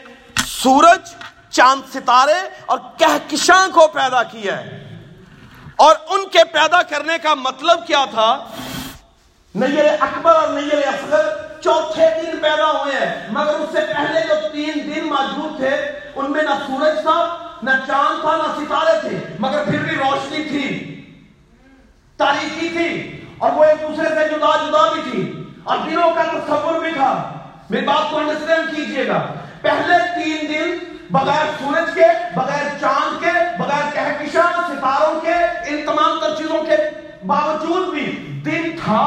سورج، 0.45 1.15
چاند 1.49 1.81
ستارے 1.93 2.49
اور 2.65 2.77
کہکشاں 2.97 3.67
کو 3.73 3.87
پیدا 3.87 4.23
کیا 4.23 4.57
ہے۔ 4.57 4.99
اور 5.75 5.95
ان 6.09 6.29
کے 6.29 6.43
پیدا 6.43 6.81
کرنے 6.81 7.13
کا 7.23 7.33
مطلب 7.33 7.87
کیا 7.87 8.05
تھا؟ 8.11 8.45
نیر 9.55 9.85
اکبر 9.99 10.35
اور 10.35 10.47
نیر 10.47 10.87
اصغر۔ 10.87 11.48
چوتھے 11.63 12.05
دن 12.15 12.37
پیدا 12.41 12.71
ہوئے 12.71 12.95
ہیں، 12.95 13.27
مگر 13.29 13.53
اس 13.53 13.69
سے 13.71 13.79
پہلے 13.93 14.21
جو 14.27 14.35
تین 14.51 14.79
دن 14.85 15.07
موجود 15.07 15.57
تھے، 15.57 15.75
ان 16.15 16.31
میں 16.31 16.43
نہ 16.43 16.55
سورج 16.67 17.01
تھا، 17.03 17.17
نہ 17.63 17.71
چاند 17.87 18.21
تھا، 18.21 18.35
نہ 18.35 18.53
ستارے 18.57 18.99
تھے، 19.01 19.17
مگر 19.39 19.63
پھر 19.65 19.79
بھی 19.79 19.95
روشنی 19.95 20.43
تھی، 20.43 20.67
تاریخی 22.17 22.69
تھی، 22.69 22.89
اور 23.37 23.51
وہ 23.51 23.63
ایک 23.63 23.81
دوسرے 23.81 24.09
سے 24.15 24.27
جدا 24.29 24.55
جدا 24.63 24.87
بھی 24.93 25.01
تھی، 25.11 25.21
اور 25.63 25.77
دنوں 25.77 26.15
کا 26.15 26.23
تصور 26.23 26.79
بھی 26.79 26.91
تھا، 26.93 27.11
میری 27.69 27.85
بات 27.85 28.11
کو 28.11 28.17
انڈرسٹینڈ 28.17 28.75
کیجیے 28.75 29.07
گا۔ 29.07 29.25
پہلے 29.61 29.97
تین 30.15 30.47
دن 30.49 30.77
بغیر 31.11 31.45
سورج 31.59 31.93
کے، 31.95 32.05
بغیر 32.35 32.67
چاند 32.81 33.21
کے، 33.21 33.31
بغیر 33.57 33.89
کہکشاں، 33.93 34.51
ستاروں 34.67 35.19
کے، 35.21 35.33
ان 35.67 35.85
تمام 35.85 36.19
تر 36.19 36.35
چیزوں 36.35 36.63
کے 36.63 36.77
باوجود 37.27 37.89
بھی 37.93 38.05
دن 38.45 38.69
تھا۔ 38.83 39.01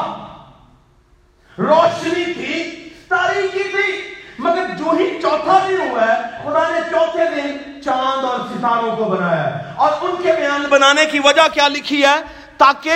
روشنی 1.59 2.25
تھی 2.25 2.88
تاریخی 3.09 3.62
تھی، 3.62 4.15
مگر 4.38 4.67
جو 4.79 4.91
ہی 4.91 5.23
چوتھا 5.23 5.67
دن 5.69 5.81
ہوا 5.81 6.07
ہے، 6.07 6.23
خدا 6.43 6.69
نے 6.71 6.81
چوتھے 6.91 7.25
دن 7.35 7.83
چاند 7.83 8.25
اور 8.25 8.41
ستاروں 8.41 8.97
کو 8.97 9.05
بنایا 9.05 9.73
اور 9.77 9.93
ان 10.01 10.23
کے 10.23 10.33
بیان 10.33 10.62
بنانے 10.62 11.07
کی 11.07 11.19
وجہ 11.19 11.49
کیا 11.53 11.69
لکھی 11.69 12.05
ہے؟ 12.05 12.23
تاکہ 12.59 12.93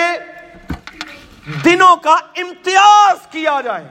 دنوں 1.65 1.95
کا 1.95 2.15
امتیاز 2.35 3.17
کیا 3.31 3.61
جائے۔ 3.63 3.87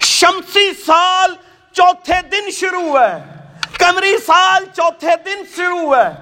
شمسی 0.00 0.72
سال 0.86 1.34
چوتھے 1.72 2.22
دن 2.32 2.50
شروع 2.50 2.82
ہوا 2.82 3.10
ہے۔ 3.10 3.24
کمری 3.78 4.16
سال 4.26 4.64
چوتھے 4.64 5.10
دن 5.24 5.42
شروع 5.56 5.78
ہوا 5.78 6.06
ہے۔ 6.06 6.14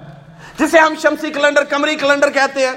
جسے 0.59 0.79
ہم 0.79 0.93
شمسی 1.01 1.29
کیلنڈر 1.31 1.63
کمری 1.63 1.95
کیلنڈر 1.95 2.29
کہتے 2.29 2.67
ہیں 2.67 2.75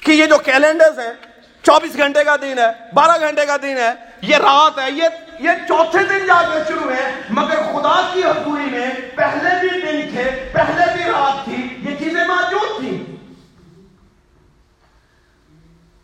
کہ 0.00 0.12
یہ 0.12 0.26
جو 0.26 0.38
کیلنڈرز 0.38 0.98
ہیں 0.98 1.31
چوبیس 1.62 1.96
گھنٹے 1.96 2.24
کا 2.24 2.36
دن 2.36 2.58
ہے، 2.58 2.70
بارہ 2.94 3.20
گھنٹے 3.20 3.46
کا 3.46 3.56
دن 3.62 3.76
ہے، 3.76 3.92
یہ 4.20 4.36
رات 4.36 4.78
ہے، 4.78 4.90
یہ 4.90 5.04
یہ 5.38 5.50
چوتھے 5.68 5.98
دن 5.98 6.26
جا 6.26 6.42
کر 6.42 6.62
شروع 6.68 6.90
ہے، 6.90 7.20
مگر 7.30 7.56
خدا 7.56 8.10
کی 8.12 8.24
حضوری 8.24 8.64
میں 8.64 8.90
پہلے 9.14 9.50
بھی 9.60 9.68
دن 9.68 10.14
تھے، 10.14 10.50
پہلے 10.52 10.84
بھی 10.92 11.04
رات 11.04 11.44
تھی، 11.44 11.76
یہ 11.78 11.96
چیزیں 11.98 12.24
موجود 12.28 12.80
تھیں۔ 12.80 12.98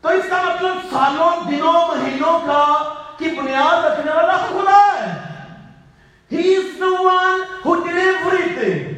تو 0.03 0.09
اس 0.09 0.25
کا 0.31 0.43
مطلب 0.43 0.77
سالوں، 0.91 1.51
دنوں، 1.51 1.97
مہینوں 1.97 2.39
کا 2.39 2.65
کی 3.19 3.29
بنیاد 3.29 3.85
رکھنے 3.85 4.13
والا 4.13 4.37
خدا 4.37 4.81
ہے۔ 4.95 5.13
He 6.33 6.57
is 6.57 6.81
the 6.81 7.03
one 7.03 7.41
who 7.65 7.75
did 7.75 8.25
thing 8.25 8.98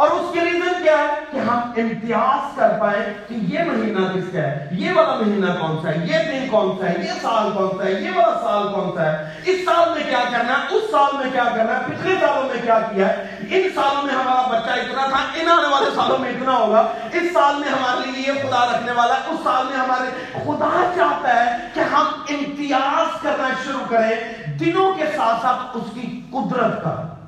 اور 0.00 0.10
اس 0.10 0.32
کی 0.32 0.40
ریزن 0.40 0.82
کیا 0.82 0.98
ہے 0.98 1.06
کہ 1.30 1.38
ہم 1.38 1.58
امتیاز 1.76 2.56
کر 2.56 2.68
پائے 2.80 3.12
کہ 3.28 3.34
یہ 3.34 3.58
مہینہ 3.58 4.12
کس 4.14 4.32
کا 4.32 4.38
ہے؟ 4.38 4.68
یہ 4.72 4.92
والا 4.92 5.14
مہینہ 5.14 5.46
کون 5.60 5.78
سا 5.82 5.88
ہے؟ 5.88 5.96
یہ 5.96 6.32
دن 6.32 6.46
کون 6.50 6.78
سا 6.78 6.86
ہے؟ 6.86 6.94
یہ 6.98 7.12
سال 7.22 7.50
کون 7.54 7.78
سا 7.78 7.84
ہے؟ 7.84 7.92
یہ 7.92 8.10
والا 8.14 8.40
سال 8.40 8.74
کون 8.74 8.96
سا 8.96 9.04
ہے؟ 9.04 9.30
اس 9.46 9.64
سال 9.64 9.88
میں 9.94 10.10
کیا 10.10 10.20
کرنا 10.30 10.52
ہے؟ 10.52 10.76
اس 10.76 10.82
سال 10.90 11.16
میں 11.16 11.30
کیا 11.32 11.44
کرنا 11.56 11.78
ہے؟ 11.78 11.84
پچھلے 11.86 12.14
سالوں 12.20 12.42
میں 12.42 12.62
کیا 12.62 12.80
کیا 12.80 13.08
ہے؟ 13.08 13.36
ان 13.50 13.62
سالوں 13.74 14.02
میں 14.02 14.14
ہمارا 14.14 14.50
بچہ 14.50 14.70
اتنا 14.70 15.06
تھا، 15.08 15.18
ان 15.34 15.48
آنے 15.48 15.68
والے 15.68 15.86
سالوں 15.94 16.18
میں 16.18 16.30
اتنا 16.30 16.56
ہوگا۔ 16.56 16.92
اس 17.12 17.32
سال 17.32 17.54
میں 17.54 17.68
ہمارے 17.68 18.10
لیے 18.10 18.32
یہ 18.32 18.42
خدا 18.42 18.72
رکھنے 18.72 18.92
والا 18.92 19.14
ہے 19.14 19.20
اس 19.26 19.40
سال 19.44 19.66
میں 19.70 19.76
ہمارے 19.76 20.10
خدا 20.32 20.92
چاہتا 20.96 21.44
ہے 21.44 21.56
کہ 21.74 21.80
ہم 21.80 22.04
امتیاز 22.28 23.22
کرنا 23.22 23.48
شروع 23.64 23.84
کریں۔ 23.88 24.16
دنوں 24.46 24.94
کے 24.94 25.04
ساتھ 25.16 25.42
ساتھ 25.42 25.76
اس 25.76 25.90
کی 25.94 26.20
قدرت 26.30 26.84
کا۔ 26.84 27.19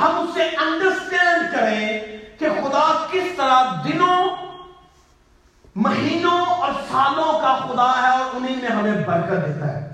ہم 0.00 0.20
اس 0.20 0.34
سے 0.34 0.42
انڈرسٹینڈ 0.42 1.52
کریں 1.52 2.00
کہ 2.38 2.48
خدا 2.48 3.06
کس 3.10 3.36
طرح 3.36 3.62
دنوں، 3.84 4.36
مہینوں 5.76 6.46
اور 6.46 6.72
سالوں 6.90 7.32
کا 7.38 7.56
خدا 7.56 8.02
ہے 8.02 8.22
اور 8.22 8.30
انہیں 8.34 8.56
میں 8.56 8.70
ہمیں 8.70 9.04
برکت 9.06 9.46
دیتا 9.46 9.72
ہے۔ 9.72 9.90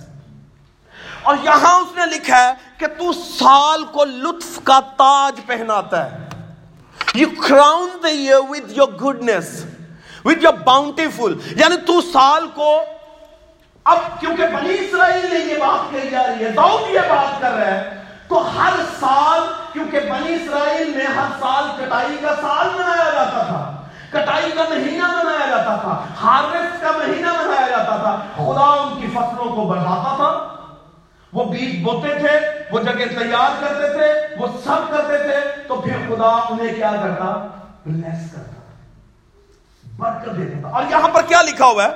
اور 1.22 1.37
یہاں 1.42 1.80
اس 1.80 1.96
نے 1.96 2.06
لکھا 2.06 2.48
ہے 2.48 2.52
کہ 2.78 2.87
تو 2.87 3.12
سال 3.12 3.84
کو 3.84 4.04
لطف 4.04 4.61
کا 4.64 4.80
تاج 4.80 5.40
پہناتا 5.46 6.12
ہے۔ 6.12 6.28
You 7.14 7.28
crown 7.48 7.88
the 8.02 8.08
year 8.08 8.37
with 8.48 8.70
your 8.70 8.88
goodness 8.88 9.64
with 10.24 10.42
your 10.42 10.52
bountiful 10.52 11.34
یعنی 11.56 11.76
تو 11.76 12.00
سال 12.00 12.46
کو 12.54 12.82
اب 13.84 13.98
کیونکہ 14.20 14.46
بنی 14.46 14.74
اسرائیل 14.74 15.26
نے 15.32 15.38
یہ 15.38 15.58
بات 15.58 15.92
کہی 15.92 16.11
جا 16.11 16.26
رہی 16.26 16.44
ہے، 16.44 16.50
داؤد 16.50 16.90
یہ 16.90 17.00
بات 17.00 17.40
کر 17.40 17.50
رہا 17.50 17.66
ہے 17.66 18.08
تو 18.29 18.59
ہر 18.59 18.73
سال، 19.01 19.41
کیونکہ 19.73 20.01
بنی 20.01 20.35
اسرائیل 20.35 20.97
میں 20.97 21.07
ہر 21.07 21.41
سال 21.41 21.64
کٹائی 21.77 22.17
کا 22.23 22.35
سال 22.41 22.69
منایا 22.75 23.11
جاتا 23.14 23.43
تھا۔ 23.43 23.87
کٹائی 24.11 24.51
کا 24.51 24.62
مہینہ 24.71 25.07
منایا 25.07 25.47
جاتا 25.51 25.77
تھا۔ 25.77 26.05
ہارویسٹ 26.23 26.83
کا 26.83 26.91
مہینہ 26.91 27.33
منایا 27.33 27.69
جاتا 27.69 27.97
تھا۔ 27.97 28.27
خدا 28.37 28.83
ان 28.83 29.01
کی 29.01 29.07
فصلوں 29.07 29.45
کو 29.45 29.64
بڑھاتا 29.69 30.17
تھا۔ 30.17 30.57
وہ 31.33 31.45
بیج 31.45 31.85
بوتے 31.85 32.19
تھے، 32.19 32.41
وہ 32.71 32.81
جگہ 32.81 33.19
تیار 33.19 33.51
کرتے 33.61 33.93
تھے، 33.93 34.37
وہ 34.38 34.47
سب 34.64 34.91
کرتے 34.91 35.19
تھے۔ 35.19 35.62
تو 35.69 35.81
پھر 35.81 35.97
خدا 36.09 36.27
انہیں 36.27 36.75
کیا 36.75 36.93
کرتا؟ 37.03 37.47
بلیس 37.87 38.33
کرتا۔ 38.33 38.61
برکت 39.97 40.38
دیتا 40.38 40.61
تھا۔ 40.61 40.69
اور 40.69 40.85
یہاں 40.91 41.09
پر 41.09 41.23
کیا 41.23 41.43
لکھا 41.43 41.67
ہوا 41.67 41.85
ہے؟ 41.85 41.91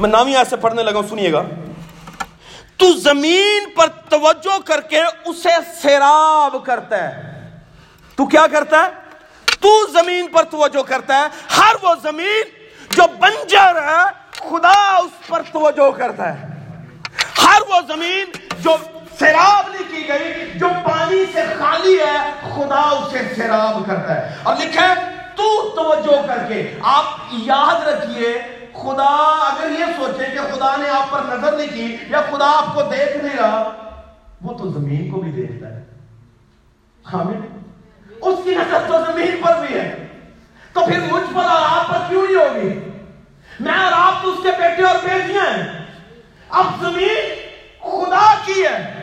میں 0.00 0.08
نامی 0.08 0.36
ایسے 0.36 0.56
پڑھنے 0.56 0.82
لگا 0.82 1.00
سنیے 1.08 1.32
گا۔ 1.32 1.42
تو 2.82 2.92
زمین 2.92 3.70
پر 3.76 3.86
توجہ 3.88 4.58
کر 4.66 4.80
کے 4.80 5.02
اسے 5.24 5.80
سیراب 5.82 6.64
کرتا 6.66 7.08
ہے۔ 7.08 7.50
تو 8.16 8.26
کیا 8.26 8.46
کرتا 8.46 8.82
ہے؟ 8.82 8.90
تو 9.60 9.86
زمین 9.86 10.26
پر 10.26 10.42
توجہ 10.42 10.82
کرتا 10.82 11.18
ہے۔ 11.18 11.26
ہر 11.58 11.74
وہ 11.82 11.94
زمین 12.02 12.42
جو 12.90 13.02
بنجر 13.20 13.82
ہے، 13.82 14.04
خدا 14.32 14.96
اس 14.96 15.26
پر 15.26 15.42
توجہ 15.52 15.90
کرتا 15.90 16.40
ہے۔ 16.40 16.46
ہر 17.42 17.60
وہ 17.68 17.80
زمین 17.88 18.24
جو 18.58 18.76
سیراب 19.18 19.68
نہیں 19.68 19.96
کی 19.96 20.08
گئی، 20.08 20.58
جو 20.58 20.68
پانی 20.84 21.24
سے 21.32 21.40
خالی 21.58 21.98
ہے، 21.98 22.32
خدا 22.40 22.80
اسے 22.80 23.34
سیراب 23.34 23.86
کرتا 23.86 24.14
ہے۔ 24.14 24.36
اور 24.42 24.56
لکھے 24.56 24.94
تو 25.36 25.68
توجہ 25.76 26.26
کر 26.26 26.38
کے 26.48 26.78
آپ 26.82 27.04
یاد 27.32 27.88
رکھیے 27.88 28.42
خدا 28.74 29.08
اگر 29.52 29.70
یہ 29.70 29.84
سوچے 29.96 30.24
کہ 30.24 30.54
خدا 30.54 30.76
نے 30.76 30.88
آپ 30.88 31.10
پر 31.10 31.20
نظر 31.22 31.52
نہیں 31.52 31.68
کی 31.74 31.96
یا 32.08 32.20
خدا 32.20 32.52
آپ 32.56 32.74
کو 32.74 32.82
دیکھ 32.82 33.24
نہیں 33.24 33.36
رہا، 33.36 33.70
وہ 34.42 34.58
تو 34.58 34.68
زمین 34.70 35.10
کو 35.10 35.20
بھی 35.20 35.32
دیکھتا 35.32 35.68
ہے۔ 35.68 35.82
اس 38.20 38.38
کی 38.44 38.54
نظر 38.54 38.78
تو 38.88 39.12
زمین 39.12 39.40
پر 39.42 39.66
بھی 39.66 39.80
ہے۔ 39.80 40.06
تو 40.72 40.80
پھر 40.86 41.00
مجھ 41.00 41.34
پر 41.34 41.44
اور 41.44 41.62
آپ 41.62 41.88
پر 41.88 41.98
کیوں 42.08 42.26
نہیں 42.26 42.36
ہوگی؟ 42.36 42.90
میں 43.60 43.74
اور 43.74 43.92
آپ 43.96 44.22
تو 44.22 44.32
اس 44.32 44.38
کے 44.42 44.50
بیٹے 44.58 44.82
اور 44.82 44.94
بیٹیاں 45.02 45.46
ہیں۔ 45.46 45.86
اب 46.48 46.64
زمین 46.80 47.34
خدا 47.80 48.34
کی 48.46 48.66
ہے۔ 48.66 49.02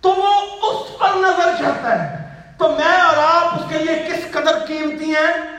تو 0.00 0.08
وہ 0.08 0.40
اس 0.62 0.98
پر 0.98 1.08
نظر 1.14 1.62
کرتا 1.64 2.04
ہے۔ 2.04 2.28
تو 2.58 2.68
میں 2.68 3.00
اور 3.00 3.16
آپ 3.16 3.54
اس 3.54 3.62
کے 3.68 3.78
لیے 3.78 4.08
کس 4.08 4.32
قدر 4.32 4.58
قیمتی 4.66 5.04
ہیں؟ 5.04 5.57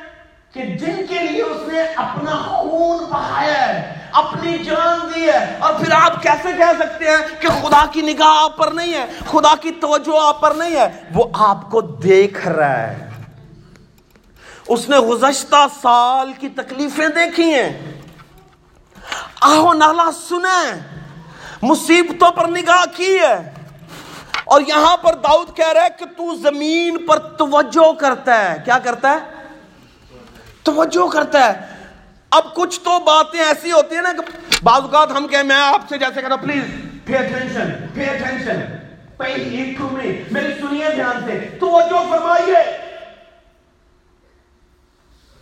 کہ 0.54 0.62
جن 0.62 1.06
کے 1.10 1.20
لیے 1.20 1.42
اس 1.42 1.74
نے 1.74 1.82
اپنا 1.82 2.36
خون 2.36 3.06
بہایا 3.10 3.70
ہے، 3.70 3.94
اپنی 4.12 4.58
جان 4.58 5.12
دی 5.16 5.30
ہے۔ 5.30 5.58
اور 5.60 5.74
پھر 5.74 5.92
آپ 5.92 6.24
کیسے 6.24 6.50
کہہ 6.58 6.74
سکتے 6.80 7.06
ہیں 7.06 7.42
کہ 7.42 7.48
خدا 7.48 7.86
کی 7.92 8.02
نگاہ 8.02 8.44
آپ 8.44 8.58
پر 8.58 8.72
نہیں 8.72 8.94
ہے، 8.94 9.06
خدا 9.32 9.56
کی 9.62 9.72
توجہ 9.72 10.20
آپ 10.22 10.42
پر 10.42 10.52
نہیں 10.52 10.76
ہے؟ 10.76 10.88
وہ 11.14 11.24
آپ 11.34 11.72
کو 11.72 11.82
دیکھ 11.82 12.48
رہا 12.48 12.80
ہے۔ 12.80 13.10
اس 14.68 14.90
نے 14.90 15.00
گزشتہ 15.00 15.68
سال 15.82 16.34
کی 16.40 16.50
تکلیفیں 16.50 17.08
دیکھی 17.08 17.54
ہیں۔ 17.54 18.02
آہو 19.42 19.74
نالا 19.74 20.10
سنیں 20.30 20.80
مصیبتوں 21.62 22.32
پر 22.32 22.48
نگاہ 22.48 22.98
کی 22.98 23.18
ہے۔ 23.20 23.54
اور 24.44 24.62
یہاں 24.62 24.98
پر 24.98 25.14
داؤد 25.14 25.56
کہہ 25.56 25.72
رہا 25.74 25.84
ہے 25.84 25.90
کہ 26.00 26.06
تو 26.06 26.36
زمین 26.36 27.06
پر 27.06 27.20
توجہ 27.20 27.94
کرتا 27.94 28.52
ہے۔ 28.52 28.58
کیا 28.66 28.80
کرتا 28.80 29.12
ہے؟ 29.12 29.39
توجہ 30.64 31.08
کرتا 31.08 31.54
ہے۔ 31.54 31.66
اب 32.30 32.56
کچھ 32.56 32.80
تو 32.80 33.00
باتیں 33.00 33.40
ایسی 33.40 33.72
ہوتی 33.72 33.96
ہیں 33.96 34.02
نا 34.02 34.12
کہ 34.12 34.38
بعض 34.64 34.82
اوقات 34.82 35.12
ہم 35.12 35.28
کہیں، 35.28 35.44
میں 35.44 35.56
آپ 35.56 35.82
سے 35.90 35.98
جیسے 35.98 36.22
کہتا 36.22 36.36
please 36.36 36.64
pay 37.06 37.16
attention 37.16 37.70
pay 37.94 38.06
attention 38.06 38.80
میری 40.32 40.54
سنیے 40.62 40.86
دھیان 40.96 41.24
سے۔ 41.26 41.58
توجہ 41.60 42.10
فرمائیے۔ 42.10 42.78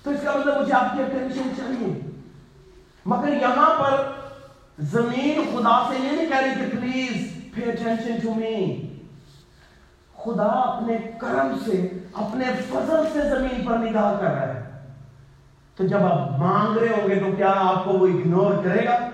تو 0.04 0.12
اس 0.12 0.20
کا 0.24 0.32
مطلب 0.38 0.62
مجھے 0.62 0.74
آپ 0.74 0.94
کی 0.94 1.04
اٹینشن 1.04 1.50
چاہیے۔ 1.58 2.00
مگر 3.06 3.30
یہاں 3.30 3.84
پر 3.84 4.12
زمین 4.80 5.56
خدا 5.56 5.90
سے 5.90 6.06
یہ 6.06 6.12
نہیں 6.12 6.28
کہہ 6.28 6.38
رہی 6.38 6.50
کہ 6.50 6.78
please 6.78 7.34
pay 7.56 7.72
attention 7.72 8.20
to 8.20 8.34
me 8.34 8.82
خدا 10.18 10.44
اپنے 10.44 10.98
کرم 11.22 11.58
سے، 11.66 11.90
اپنے 12.14 12.46
فضل 12.70 13.08
سے 13.14 13.30
زمین 13.30 13.66
پر 13.66 13.78
نگاہ 13.78 14.18
کر 14.18 14.24
رہا 14.24 14.48
ہے۔ 14.48 14.67
تو 15.78 15.88
جب 15.88 16.04
آپ 16.06 16.40
مانگ 16.40 16.78
رہے 16.78 16.88
ہوں 16.88 17.10
گے 17.10 17.16
تو 17.16 17.32
کیا 17.32 17.54
آپ 17.58 17.86
کو 17.86 17.92
وہ 17.92 18.08
اگنور 18.08 18.64
کرے 18.64 18.86
گا؟ 18.86 19.10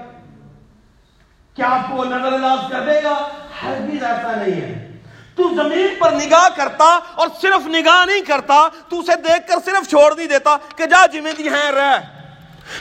کیا 1.56 1.66
آپ 1.70 1.92
کو 1.92 1.96
وہ 1.98 2.06
نظر 2.06 2.34
انداز 2.34 2.60
کر 2.72 2.80
دے 2.80 3.04
گا؟ 3.04 3.30
ہر 3.64 3.82
بھی 3.82 4.00
ایسا 4.06 4.32
نہیں 4.36 4.62
ہے۔ 4.62 4.98
تو 5.36 5.44
زمین 5.56 5.88
پر 6.00 6.12
نگاہ 6.12 6.48
کرتا 6.56 7.00
اور 7.16 7.28
صرف 7.42 7.68
نگاہ 7.68 8.06
نہیں 8.06 8.22
کرتا، 8.22 8.68
تو 8.90 9.00
اسے 9.00 9.12
دیکھ 9.16 9.48
کر 9.48 9.56
صرف 9.66 9.90
چھوڑ 9.90 10.16
نہیں 10.16 10.28
دیتا 10.28 10.58
کہ 10.76 10.86
جا 10.86 11.06
جی 11.06 11.20
ہیں 11.50 11.72
رہ۔ 11.72 12.00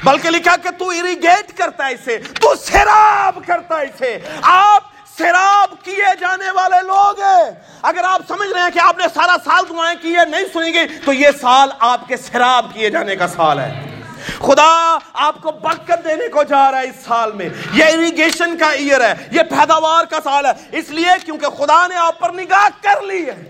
بلکہ 0.04 0.30
لکھا 0.30 0.56
کہ 0.56 0.70
تو 0.78 0.88
اریگیٹ 0.88 1.58
کرتا 1.58 1.86
ہے 1.86 1.92
اسے، 1.92 2.18
تو 2.18 2.54
سیراب 2.54 3.38
کرتا 3.46 3.78
ہے 3.78 3.84
اسے۔ 3.84 4.18
آپ 4.42 4.82
سیراب 5.18 5.84
کیے 5.84 6.16
جانے 6.20 6.50
والے 6.50 6.86
لوگ 6.86 7.20
ہیں۔ 7.20 7.50
اگر 7.82 8.04
آپ 8.04 8.20
سمجھ 8.28 8.52
رہے 8.52 8.60
ہیں 8.60 8.70
کہ 8.70 8.78
آپ 8.78 8.98
نے 8.98 9.04
سارا 9.14 9.36
سال 9.44 9.64
دعائیں 9.68 10.02
کی 10.02 10.16
ہے 10.16 10.24
نہیں 10.24 10.44
سنیں 10.52 10.72
گے، 10.72 10.80
تو 11.04 11.12
یہ 11.12 11.28
سال 11.40 11.68
آپ 11.78 12.08
کے 12.08 12.16
سیراب 12.16 12.66
کیے 12.72 12.90
جانے 12.90 13.16
کا 13.16 13.28
سال 13.28 13.60
ہے۔ 13.60 14.00
خدا 14.38 14.98
آپ 15.12 15.42
کو 15.42 15.52
برکت 15.52 16.04
دینے 16.04 16.28
کو 16.28 16.42
جا 16.42 16.70
رہا 16.70 16.78
ہے 16.78 16.84
اس 16.84 17.04
سال 17.04 17.32
میں۔ 17.32 17.48
یہ 17.72 17.84
اریگیشن 17.84 18.58
کا 18.58 18.70
ایئر 18.70 19.00
ہے، 19.00 19.28
یہ 19.30 19.42
پیداوار 19.42 20.04
کا 20.04 20.18
سال 20.24 20.46
ہے۔ 20.46 20.50
اس 20.72 20.90
لیے 20.90 21.08
کیونکہ 21.24 21.46
خدا 21.46 21.86
نے 21.86 21.96
آپ 21.96 22.18
پر 22.18 22.30
نگاہ 22.30 22.68
کر 22.82 23.02
لی 23.02 23.26
ہے۔ 23.26 23.48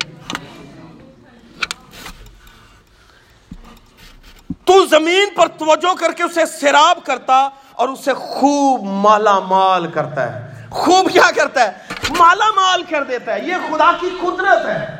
تو 4.64 4.86
زمین 4.86 5.30
پر 5.34 5.48
توجہ 5.48 5.94
کر 5.94 6.12
کے 6.12 6.22
اسے 6.22 6.46
سیراب 6.46 6.98
کرتا 7.04 7.48
اور 7.72 7.88
اسے 7.88 8.14
خوب 8.14 8.84
مالا 8.84 9.38
مال 9.38 9.86
کرتا 9.86 10.32
ہے۔ 10.32 10.51
خوب 10.72 11.12
کیا 11.12 11.30
کرتا 11.36 11.60
ہے؟ 11.60 11.70
مالا 12.18 12.50
مال 12.56 12.82
کر 12.82 13.04
دیتا 13.04 13.34
ہے، 13.34 13.40
یہ 13.40 13.54
خدا 13.70 13.92
کی 14.00 14.10
قدرت 14.20 14.66
ہے۔ 14.66 14.96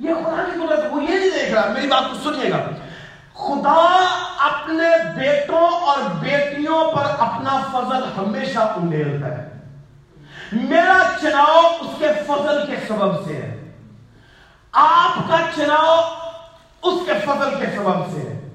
یہ 0.00 0.14
خدا 0.14 0.44
کی 0.54 0.66
قدرت 0.66 0.84
وہ 0.90 1.02
یہ 1.02 1.18
نہیں 1.18 1.30
دیکھ 1.30 1.52
رہا، 1.52 1.72
میری 1.72 1.86
بات 1.86 2.02
کو 2.10 2.16
سنیے 2.24 2.50
گا۔ 2.50 2.58
خدا 3.34 4.04
اپنے 4.38 5.18
بیٹوں 5.18 5.68
اور 5.68 5.98
بیٹیوں 5.98 6.92
پر 6.92 7.04
اپنا 7.18 7.70
فضل 7.72 8.04
ہمیشہ 8.18 8.58
انڈیلتا 8.58 9.26
ہے۔ 9.26 9.48
میرا 10.52 11.02
چناؤ 11.20 11.76
اس 11.80 11.90
کے 11.98 12.08
فضل 12.26 12.66
کے 12.66 12.76
سبب 12.88 13.26
سے 13.26 13.36
ہے۔ 13.36 13.76
آپ 14.72 15.30
کا 15.30 15.36
چناؤ 15.56 16.14
اس 16.82 17.00
کے 17.06 17.12
فضل 17.24 17.60
کے 17.60 17.66
سبب 17.76 18.12
سے 18.12 18.20
ہے۔ 18.20 18.54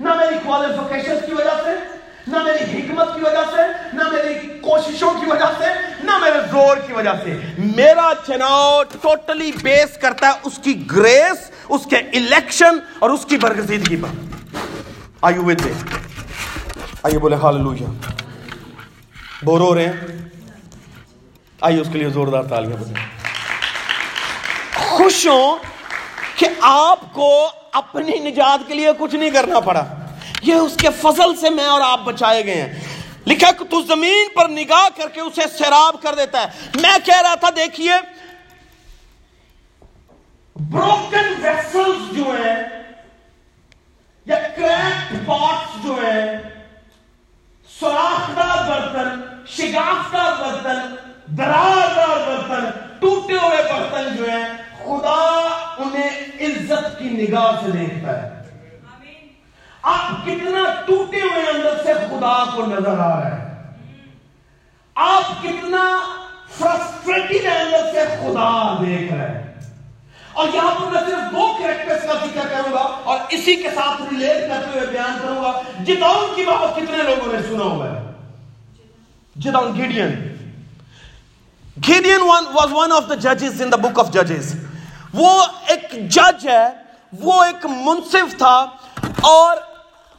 نہ 0.00 0.14
میری 0.14 0.36
کوالیفکیشن 0.44 1.26
کی 1.26 1.34
وجہ 1.34 1.62
سے 1.64 1.95
نہ 2.26 2.42
میری 2.42 2.64
حکمت 2.64 3.14
کی 3.14 3.20
وجہ 3.20 3.44
سے، 3.50 3.96
نہ 3.96 4.02
میری 4.08 4.58
کوششوں 4.58 5.10
کی 5.10 5.30
وجہ 5.30 5.52
سے، 5.58 5.66
نہ 6.04 6.18
میرے 6.18 6.38
زور 6.50 6.76
کی 6.76 6.92
وجہ 6.92 7.10
سے۔ 7.24 7.40
میرا 7.58 8.12
چناؤ 8.26 8.82
ٹوٹلی 9.02 9.52
بیس 9.62 9.98
کرتا 9.98 10.26
ہے 10.26 10.32
اس 10.42 10.60
کی 10.62 10.90
گریس 10.90 11.50
اس 11.68 11.80
کے 11.90 11.96
الیکشن 11.96 12.78
اور 12.98 13.10
اس 13.10 13.24
کی 13.24 13.36
برگزیدگی 13.36 13.96
پر۔ 13.96 14.08
آئیو 15.22 15.44
وے 15.44 15.54
آئیے 17.02 17.18
بولے 17.18 17.36
ہاللویا 17.36 17.92
بور 19.42 19.60
ہو 19.60 19.74
رہے 19.74 19.86
ہیں۔ 19.86 19.92
آئیے 21.60 21.80
اس 21.80 21.88
کے 21.92 21.98
لیے 21.98 22.08
زوردار 22.08 22.42
تالیاں 22.42 22.76
بجائیں۔ 22.76 23.08
خوش 24.74 25.26
ہوں 25.26 25.56
کہ 26.36 26.46
آپ 26.60 27.14
کو 27.14 27.48
اپنی 27.72 28.30
نجات 28.30 28.68
کے 28.68 28.74
لیے 28.74 28.88
کچھ 28.98 29.14
نہیں 29.14 29.30
کرنا 29.30 29.60
پڑا۔ 29.60 29.84
یہ 30.46 30.54
اس 30.54 30.76
کے 30.76 30.88
فضل 31.00 31.36
سے 31.36 31.50
میں 31.50 31.66
اور 31.66 31.80
آپ 31.84 32.00
بچائے 32.04 32.44
گئے 32.46 32.62
ہیں۔ 32.62 32.74
لکھا 33.26 33.50
کہ 33.52 33.64
تو 33.64 33.80
زمین 33.82 34.28
پر 34.34 34.48
نگاہ 34.48 34.88
کر 34.96 35.08
کے 35.08 35.20
اسے 35.20 35.42
سیراب 35.58 36.02
کر 36.02 36.14
دیتا 36.14 36.42
ہے۔ 36.42 36.46
میں 36.74 36.98
کہہ 37.04 37.20
رہا 37.20 37.34
تھا، 37.34 37.48
دیکھیے 37.56 37.92
بروکن 40.56 41.32
ویسلز 41.42 42.16
جو 42.16 42.30
ہیں 42.30 42.62
یا 44.26 44.38
کریکٹ 44.56 45.26
پاٹس 45.26 45.84
جو 45.84 45.92
ہیں، 45.92 46.38
سوراخدار 47.80 48.68
برتن، 48.68 49.20
شگافتار 49.46 50.32
برتن 50.42 50.94
درار 51.38 51.96
برتن، 52.26 52.70
ٹوٹے 53.00 53.34
ہوئے 53.34 53.62
برتن 53.62 54.16
جو 54.16 54.30
ہیں، 54.30 54.46
خدا 54.84 55.20
انہیں 55.78 56.10
عزت 56.40 56.98
کی 56.98 57.08
نگاہ 57.08 57.52
سے 57.64 57.70
دیکھتا 57.70 58.22
ہے۔ 58.22 58.35
آپ 59.90 60.26
کتنا 60.26 60.60
ٹوٹے 60.86 61.20
ہوئے 61.22 61.42
اندر 61.50 61.74
سے 61.82 61.92
خدا 61.94 62.34
کو 62.54 62.66
نظر 62.66 62.98
آ 62.98 63.08
رہا 63.08 63.36
ہے۔ 63.36 63.44
آپ 64.96 65.42
کتنا 65.42 65.82
فرسٹریٹڈ 66.58 67.46
اندر 67.46 67.90
سے 67.92 68.04
خدا 68.20 68.50
دیکھ 68.80 69.12
رہے 69.12 69.28
ہیں 69.28 69.42
اور 70.32 70.48
یہاں 70.54 70.74
پر 70.74 70.90
میں 70.92 71.00
صرف 71.06 71.32
دو 71.32 71.46
کریکٹرز 71.58 72.06
کا 72.06 72.14
ذکر 72.24 72.48
کروں 72.50 72.72
گا 72.72 72.82
اور 73.04 73.18
اسی 73.28 73.54
کے 73.56 73.70
ساتھ 73.74 74.02
ریلیٹ 74.02 74.48
کرتے 74.48 74.78
ہوئے 74.78 74.86
بیان 74.90 75.18
کروں 75.22 75.42
گا۔ 75.44 75.52
جداؤن 75.84 76.34
کی 76.36 76.42
بات 76.42 76.76
کتنے 76.76 77.02
لوگوں 77.02 77.32
نے 77.32 77.38
سنا 77.48 77.64
ہوا 77.64 77.90
ہے؟ 77.90 78.00
جداؤن 79.36 79.76
Gideon 79.76 80.12
Gideon 81.88 82.22
was 82.22 82.72
one 82.72 82.92
of 82.92 83.08
the 83.08 83.14
ججز 83.14 83.62
ان 83.62 83.72
دا 83.72 83.76
بک 83.76 83.98
آف 83.98 84.10
ججز 84.10 84.54
وہ 85.14 85.30
ایک 85.66 85.92
جج 86.10 86.48
ہے، 86.48 86.66
وہ 87.22 87.42
ایک 87.44 87.66
منصف 87.66 88.36
تھا 88.38 88.56
اور 89.20 89.56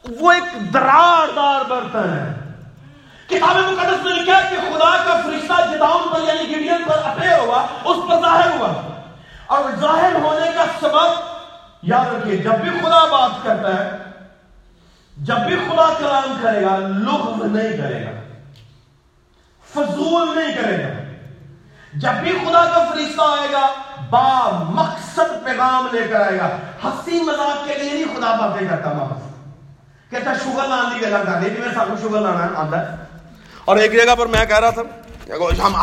وہ 0.08 0.32
ایک 0.32 0.74
درار 0.74 1.32
دار 1.36 1.70
برتن 1.70 2.12
ہے۔ 2.12 2.34
کتاب 3.26 3.56
مقدس 3.56 4.04
میں 4.04 4.12
لکھا 4.12 4.36
ہے 4.36 4.50
کہ 4.50 4.56
خدا 4.56 4.96
کا 5.04 5.20
فرشتہ 5.24 5.76
جداؤن 5.76 6.02
پر 6.12 6.20
یعنی 6.28 6.48
گیڈین 6.48 6.82
پر 6.86 6.98
اپیر 7.04 7.38
ہوا، 7.38 7.66
اس 7.84 7.96
پر 8.08 8.20
ظاہر 8.20 8.50
ہوا۔ 8.56 9.02
اور 9.46 9.64
ظاہر 9.80 10.14
ہونے 10.14 10.50
کا 10.54 10.64
سبب 10.80 11.20
یاد 11.82 12.06
رکھیے، 12.06 12.36
جب 12.36 12.52
بھی 12.52 12.70
خدا 12.70 13.04
بات 13.04 13.30
کرتا 13.42 13.84
ہے، 13.84 13.90
جب 15.16 15.36
بھی 15.36 15.56
خدا 15.56 15.92
کلام 15.98 16.38
کرے 16.42 16.62
گا، 16.62 16.76
لغو 16.76 17.44
نہیں 17.44 17.76
کرے 17.76 18.06
گا، 18.06 18.10
فضول 19.74 20.38
نہیں 20.38 20.62
کرے 20.62 20.84
گا۔ 20.84 20.88
جب 21.92 22.12
بھی 22.12 22.32
خدا 22.32 22.64
کا 22.64 22.84
فرشتہ 22.90 23.22
آئے 23.22 23.52
گا، 23.52 23.68
با 24.10 24.50
مقصد 24.64 25.44
پیغام 25.44 25.88
لے 25.92 26.08
کر 26.08 26.20
آئے 26.20 26.38
گا۔ 26.38 26.48
ہنسی 26.84 27.20
مذاق 27.22 27.68
کے 27.68 27.74
لیے 27.74 27.92
نہیں 27.92 28.16
خدا 28.16 28.34
باتیں 28.34 28.68
کرتا 28.68 28.92
محض 28.92 29.27
کہتا 30.10 30.34
شوگر 30.34 30.68
لان 30.68 30.86
دی 30.94 31.06
گلا 31.06 31.24
کر 31.24 31.40
دی 31.44 31.50
جی 31.50 31.60
میں 31.60 31.68
سب 31.74 32.02
شوگر 32.02 32.20
لانا 32.20 32.48
آتا 32.54 32.92
ہے۔ 32.92 32.96
اور 33.64 33.76
ایک 33.76 33.92
جگہ 33.92 34.14
پر 34.14 34.26
میں 34.26 34.44
کہہ 34.46 34.58
رہا 34.58 34.70
تھا 34.70 34.82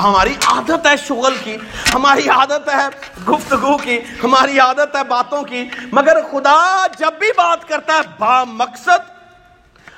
ہماری 0.04 0.34
عادت 0.46 0.88
ہے 0.88 0.98
شغل 0.98 1.36
کی، 1.44 1.58
ہماری 1.94 2.30
عادت 2.30 2.70
ہے 2.70 2.88
گفتگو 3.32 3.78
کی، 3.78 4.00
ہماری 4.24 4.60
عادت 4.60 4.96
ہے 4.96 5.04
باتوں 5.04 5.44
کی، 5.44 5.70
مگر 5.92 6.18
خدا 6.32 6.86
جب 6.98 7.14
بھی 7.20 7.32
بات 7.38 7.68
کرتا 7.68 7.94
ہے، 7.94 8.00
با 8.20 8.44
مقصد 8.44 9.12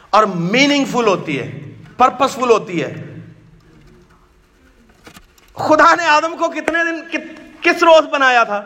اور 0.10 0.24
میننگ 0.24 0.86
فل 0.86 1.08
ہوتی 1.08 1.40
ہے 1.40 1.60
پرپس 1.98 2.36
فل 2.36 2.50
ہوتی 2.50 2.84
ہے۔ 2.84 3.16
خدا 5.54 5.96
نے 5.96 6.06
آدم 6.06 6.38
کو 6.38 6.50
کتنے 6.50 6.80
دن 6.84 7.18
کس 7.62 7.84
روز 7.84 8.08
بنایا 8.08 8.44
تھا؟ 8.44 8.62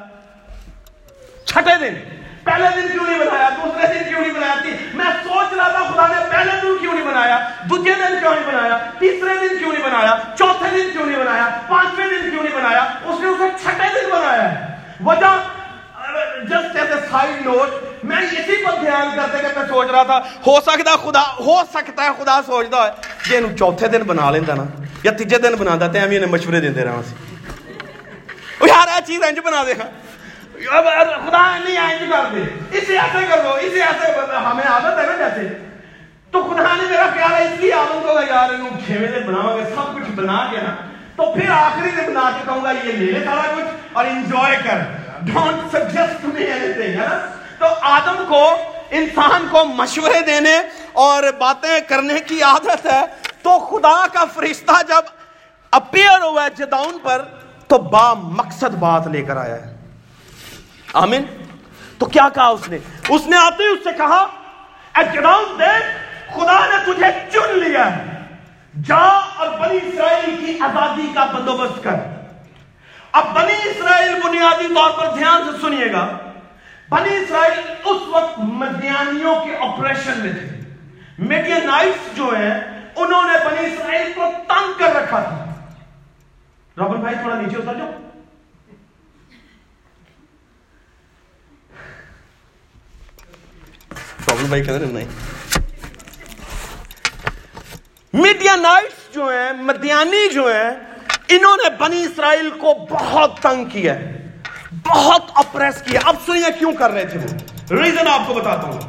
چھٹے 1.45 1.77
دن۔ 1.79 2.20
پہلے 2.45 2.67
دن 2.75 2.87
کیوں 2.91 3.05
نہیں 3.05 3.19
بنایا 3.19 3.49
دوسرے 3.57 3.87
دن 3.93 4.09
کیوں 4.09 4.21
نہیں 4.21 4.33
بنایا 4.33 4.55
تھی 4.61 4.71
میں 4.93 5.11
سوچ 5.23 5.53
رہا 5.53 5.67
تھا 5.69 5.83
خدا 5.91 6.07
نے 6.07 6.19
پہلے 6.31 6.59
دن 6.61 6.77
کیوں 6.79 6.93
نہیں 6.93 7.05
بنایا 7.05 7.37
دوسرے 7.69 7.93
دن 7.93 8.19
کیوں 8.19 8.33
نہیں 8.33 8.47
بنایا 8.47 8.77
تیسرے 8.99 9.37
دن 9.41 9.57
کیوں 9.57 9.71
نہیں 9.71 9.83
بنایا 9.83 10.15
چوتھے 10.39 10.69
دن 10.71 10.89
کیوں 10.93 11.05
نہیں 11.05 11.19
بنایا 11.19 11.49
پانچویں 11.67 12.07
دن 12.07 12.29
کیوں 12.29 12.43
نہیں 12.43 12.55
بنایا 12.55 12.81
اس 12.81 13.19
نے 13.19 13.27
اسے 13.29 13.49
چھٹے 13.63 13.89
دن 13.95 14.09
بنایا 14.11 14.51
ہے۔ 14.51 14.69
وجہ 15.05 15.37
just 16.49 16.75
as 16.75 16.91
a 16.91 16.99
side 17.11 17.45
note 17.45 18.03
میں 18.03 18.17
اسی 18.17 18.55
پر 18.65 18.79
دھیان 18.81 19.09
کرتے 19.15 19.41
کہ 19.41 19.47
میں 19.57 19.67
سوچ 19.67 19.91
رہا 19.91 20.03
تھا، 20.03 20.17
ہو 20.47 20.59
سکتا 20.65 20.95
خدا 21.03 21.21
ہو 21.39 21.61
سکتا 21.73 22.03
ہے 22.03 22.09
خدا 22.17 22.39
سوچتا 22.45 22.83
ہے 22.85 22.91
کہ 23.27 23.37
انہوں 23.37 23.55
چوتھے 23.57 23.87
دن 23.87 24.03
بنا 24.07 24.29
لینا 24.31 24.53
نا، 24.55 24.65
یا 25.03 25.11
تیجے 25.17 25.37
دن 25.43 25.55
بنا 25.59 25.75
دیتے 25.81 25.99
ہیں 25.99 26.05
ہم 26.05 26.11
انہیں 26.15 26.31
مشورے 26.31 26.59
دیتے 26.61 26.83
رہا 26.83 27.01
سی۔ 27.09 27.15
یار 28.67 28.87
یہ 28.87 29.05
چیز 29.07 29.23
انج 29.27 29.39
بنا 29.45 29.63
دے 29.67 29.73
دیکھا 30.61 31.03
خدا 31.03 31.57
نہیں 31.57 31.77
آئیں 31.77 31.99
کر 31.99 32.35
دے۔ 32.35 32.77
اسے 32.77 32.97
ایسے 32.97 33.25
کر 33.29 33.39
دو، 33.43 33.53
اسے 33.53 33.83
ایسے 33.83 34.35
ہمیں 34.35 34.63
عادت 34.63 34.85
ہے 34.85 35.05
نا 35.05 35.27
جیسے۔ 35.27 35.57
تو 36.31 36.43
خدا 36.43 36.75
نے 36.75 36.83
میرا 36.89 37.05
خیال 37.13 37.33
ہے، 37.33 37.43
اس 37.43 37.59
لیے 37.59 37.73
عادت 37.73 38.05
ہوگا 38.05 38.21
یار 38.29 38.49
انہوں 38.49 38.69
چھویں 38.69 39.11
دن 39.11 39.27
بناؤ 39.27 39.57
گے 39.57 39.63
سب 39.63 39.95
کچھ 39.95 40.11
بنا 40.15 40.47
کے 40.51 40.57
نا۔ 40.57 40.75
تو 41.15 41.33
پھر 41.33 41.49
آخری 41.49 41.89
دن 41.89 42.13
بنا 42.13 42.31
کے 42.37 42.41
کہوں 42.45 42.63
گا، 42.63 42.71
یہ 42.71 42.91
لے 42.91 43.19
لے 43.19 43.25
سارا 43.25 43.55
کچھ 43.55 43.65
اور 43.93 44.05
انجوائے 44.05 44.57
کر۔ 44.63 44.77
Don't 45.21 45.75
suggest 45.75 46.21
to 46.21 46.27
me 46.27 46.41
anything 46.73 47.01
ہے 47.01 47.07
نا؟ 47.09 47.31
تو 47.59 47.65
آدم 47.81 48.23
کو، 48.27 48.55
انسان 48.89 49.47
کو 49.51 49.65
مشورے 49.65 50.21
دینے 50.21 50.61
اور 50.93 51.23
باتیں 51.39 51.79
کرنے 51.79 52.19
کی 52.19 52.43
عادت 52.43 52.85
ہے۔ 52.85 53.01
تو 53.41 53.59
خدا 53.59 54.07
کا 54.13 54.25
فرشتہ 54.25 54.83
جب 54.87 55.01
اپیئر 55.71 56.21
ہوا 56.21 56.43
ہے 56.43 56.49
جداؤن 56.49 56.97
پر، 57.03 57.21
تو 57.67 57.77
با 57.77 58.13
مقصد 58.13 58.75
بات 58.75 59.07
لے 59.07 59.21
کر 59.21 59.37
آیا 59.37 59.55
ہے۔ 59.55 59.70
آمین؟ 60.93 61.25
تو 61.97 62.05
کیا 62.05 62.29
کہا 62.29 62.47
اس 62.47 62.69
نے؟ 62.69 62.77
اس 63.09 63.27
نے 63.27 63.37
آتے 63.37 63.63
ہی 63.63 63.67
اس 63.67 63.79
سے 63.83 63.89
کہا 63.97 64.27
اے 64.95 65.03
جداؤن 65.13 65.59
دیکھ 65.59 65.85
خدا 66.33 66.65
نے 66.65 66.93
تجھے 66.93 67.29
چن 67.31 67.59
لیا 67.59 67.97
ہے۔ 67.97 68.21
جا 68.85 68.95
اور 68.95 69.47
بنی 69.47 69.77
اسرائیل 69.83 70.45
کی 70.45 70.59
آزادی 70.61 71.11
کا 71.13 71.25
بندوبست 71.25 71.83
کر۔ 71.83 71.95
اب 73.11 73.33
بنی 73.33 73.69
اسرائیل 73.69 74.13
بنیادی 74.23 74.67
طور 74.67 74.91
پر 74.91 75.15
دھیان 75.17 75.43
سے 75.43 75.61
سنیے 75.61 75.91
گا۔ 75.91 76.17
بنی 76.89 77.15
اسرائیل 77.15 77.73
اس 77.83 78.01
وقت 78.07 78.39
مدیانیوں 78.39 79.35
کے 79.45 79.57
آپریشن 79.57 80.19
میں 80.19 80.33
تھے۔ 80.33 80.75
میڈینائٹس 81.19 82.17
جو 82.17 82.25
ہیں، 82.25 82.59
انہوں 82.95 83.23
نے 83.23 83.37
بنی 83.45 83.73
اسرائیل 83.73 84.11
کو 84.15 84.23
تنگ 84.47 84.73
کر 84.77 84.95
رکھا 84.95 85.21
تھا۔ 85.21 85.45
رابر 86.77 86.95
بھائی، 86.95 87.15
تھوڑا 87.15 87.41
نیچے 87.41 87.57
اتر 87.57 87.73
جاؤ۔ 87.73 87.91
رابر 94.27 94.43
بھائی 94.43 94.61
کدھر 94.63 94.79
نہیں 94.79 95.05
میڈیا 98.13 98.55
نائٹس 98.55 99.13
جو 99.13 99.27
ہیں 99.27 99.53
مدیانی 99.61 100.29
جو 100.33 100.47
ہیں، 100.47 100.71
انہوں 101.27 101.57
نے 101.57 101.69
بنی 101.69 102.03
اسرائیل 102.03 102.49
کو 102.49 102.87
بہت 102.89 103.39
تنگ 103.41 103.65
کیا 103.65 103.95
ہے، 103.95 104.37
بہت 104.87 105.23
اپریس 105.33 105.81
کیا 105.81 105.99
اب 106.03 106.15
سنیے 106.25 106.51
کیوں 106.59 106.71
کر 106.73 106.91
رہے 106.91 107.05
تھے 107.05 107.19
وہ۔ 107.19 107.73
ریزن 107.73 108.07
آپ 108.07 108.21
کو 108.27 108.33
بتاتا 108.33 108.67
ہوں۔ 108.67 108.81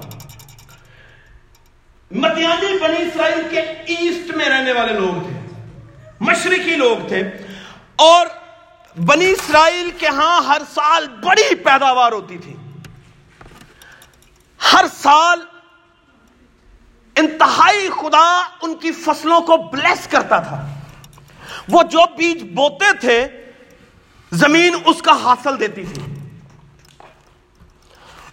مدیانی 2.10 2.78
بنی 2.78 2.96
اسرائیل 2.96 3.42
کے 3.50 3.60
ایسٹ 3.60 4.36
میں 4.36 4.48
رہنے 4.48 4.72
والے 4.72 4.92
لوگ 4.92 5.22
تھے۔ 5.22 5.54
مشرقی 6.20 6.76
لوگ 6.76 7.08
تھے۔ 7.08 7.20
اور 7.96 8.26
بنی 8.98 9.30
اسرائیل 9.30 9.90
کے 9.98 10.06
ہاں 10.06 10.42
ہر 10.42 10.62
سال 10.74 11.08
بڑی 11.08 11.54
پیداوار 11.54 12.12
ہوتی 12.12 12.38
تھی۔ 12.38 12.56
ہر 14.72 14.84
سال 14.94 15.40
انتہائی 17.16 17.88
خدا 17.90 18.42
ان 18.62 18.74
کی 18.74 18.92
فصلوں 18.92 19.40
کو 19.40 19.56
بلیس 19.56 20.06
کرتا 20.06 20.38
تھا۔ 20.38 20.66
وہ 21.68 21.82
جو 21.82 21.98
بیج 22.16 22.42
بوتے 22.54 22.92
تھے، 23.00 23.28
زمین 24.32 24.74
اس 24.84 25.02
کا 25.02 25.12
حاصل 25.22 25.60
دیتی 25.60 25.84
تھی۔ 25.84 26.02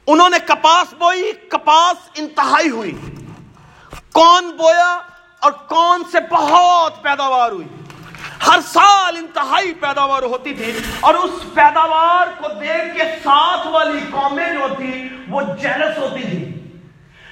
انہوں 0.07 0.29
نے 0.29 0.37
کپاس 0.39 0.93
بوئی، 0.93 1.31
کپاس 1.49 2.09
انتہائی 2.15 2.69
ہوئی۔ 2.69 2.97
کون 4.11 4.51
بویا 4.51 4.99
اور 5.39 5.51
کون 5.51 6.03
سے 6.11 6.17
بہت 6.31 7.03
پیداوار 7.03 7.51
ہوئی۔ 7.51 7.67
ہر 8.47 8.59
سال 8.67 9.17
انتہائی 9.17 9.73
پیداوار 9.73 10.23
ہوتی 10.23 10.53
تھی 10.53 10.79
اور 10.99 11.13
اس 11.13 11.31
پیداوار 11.53 12.41
کو 12.41 12.47
دیکھ 12.59 12.97
کے 12.97 13.03
ساتھ 13.23 13.67
والی 13.67 13.99
قومیں 14.11 14.53
جو 14.53 14.67
تھی 14.77 15.09
وہ 15.27 15.41
جیلس 15.41 15.97
ہوتی 15.97 16.23
تھی۔ 16.23 16.55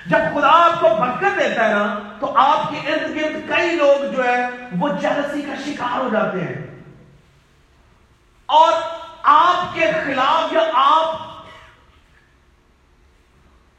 جب 0.07 0.17
خدا 0.17 0.65
آپ 0.65 0.81
کو 0.81 0.89
برکت 0.99 1.39
دیتا 1.39 1.69
ہے 1.69 1.73
نا، 1.73 1.99
تو 2.19 2.37
آپ 2.37 2.71
کے 2.71 2.93
ارد 2.93 3.15
گرد 3.15 3.49
کئی 3.49 3.75
لوگ 3.75 4.15
جو 4.15 4.23
ہے 4.23 4.47
وہ 4.79 4.89
جلسی 4.89 5.41
کا 5.41 5.53
شکار 5.65 5.99
ہو 5.99 6.09
جاتے 6.11 6.39
ہیں۔ 6.41 6.83
اور 8.45 8.73
آپ 9.23 9.75
کے 9.75 9.91
خلاف 10.05 10.53
یا 10.53 10.61
آپ 10.73 11.15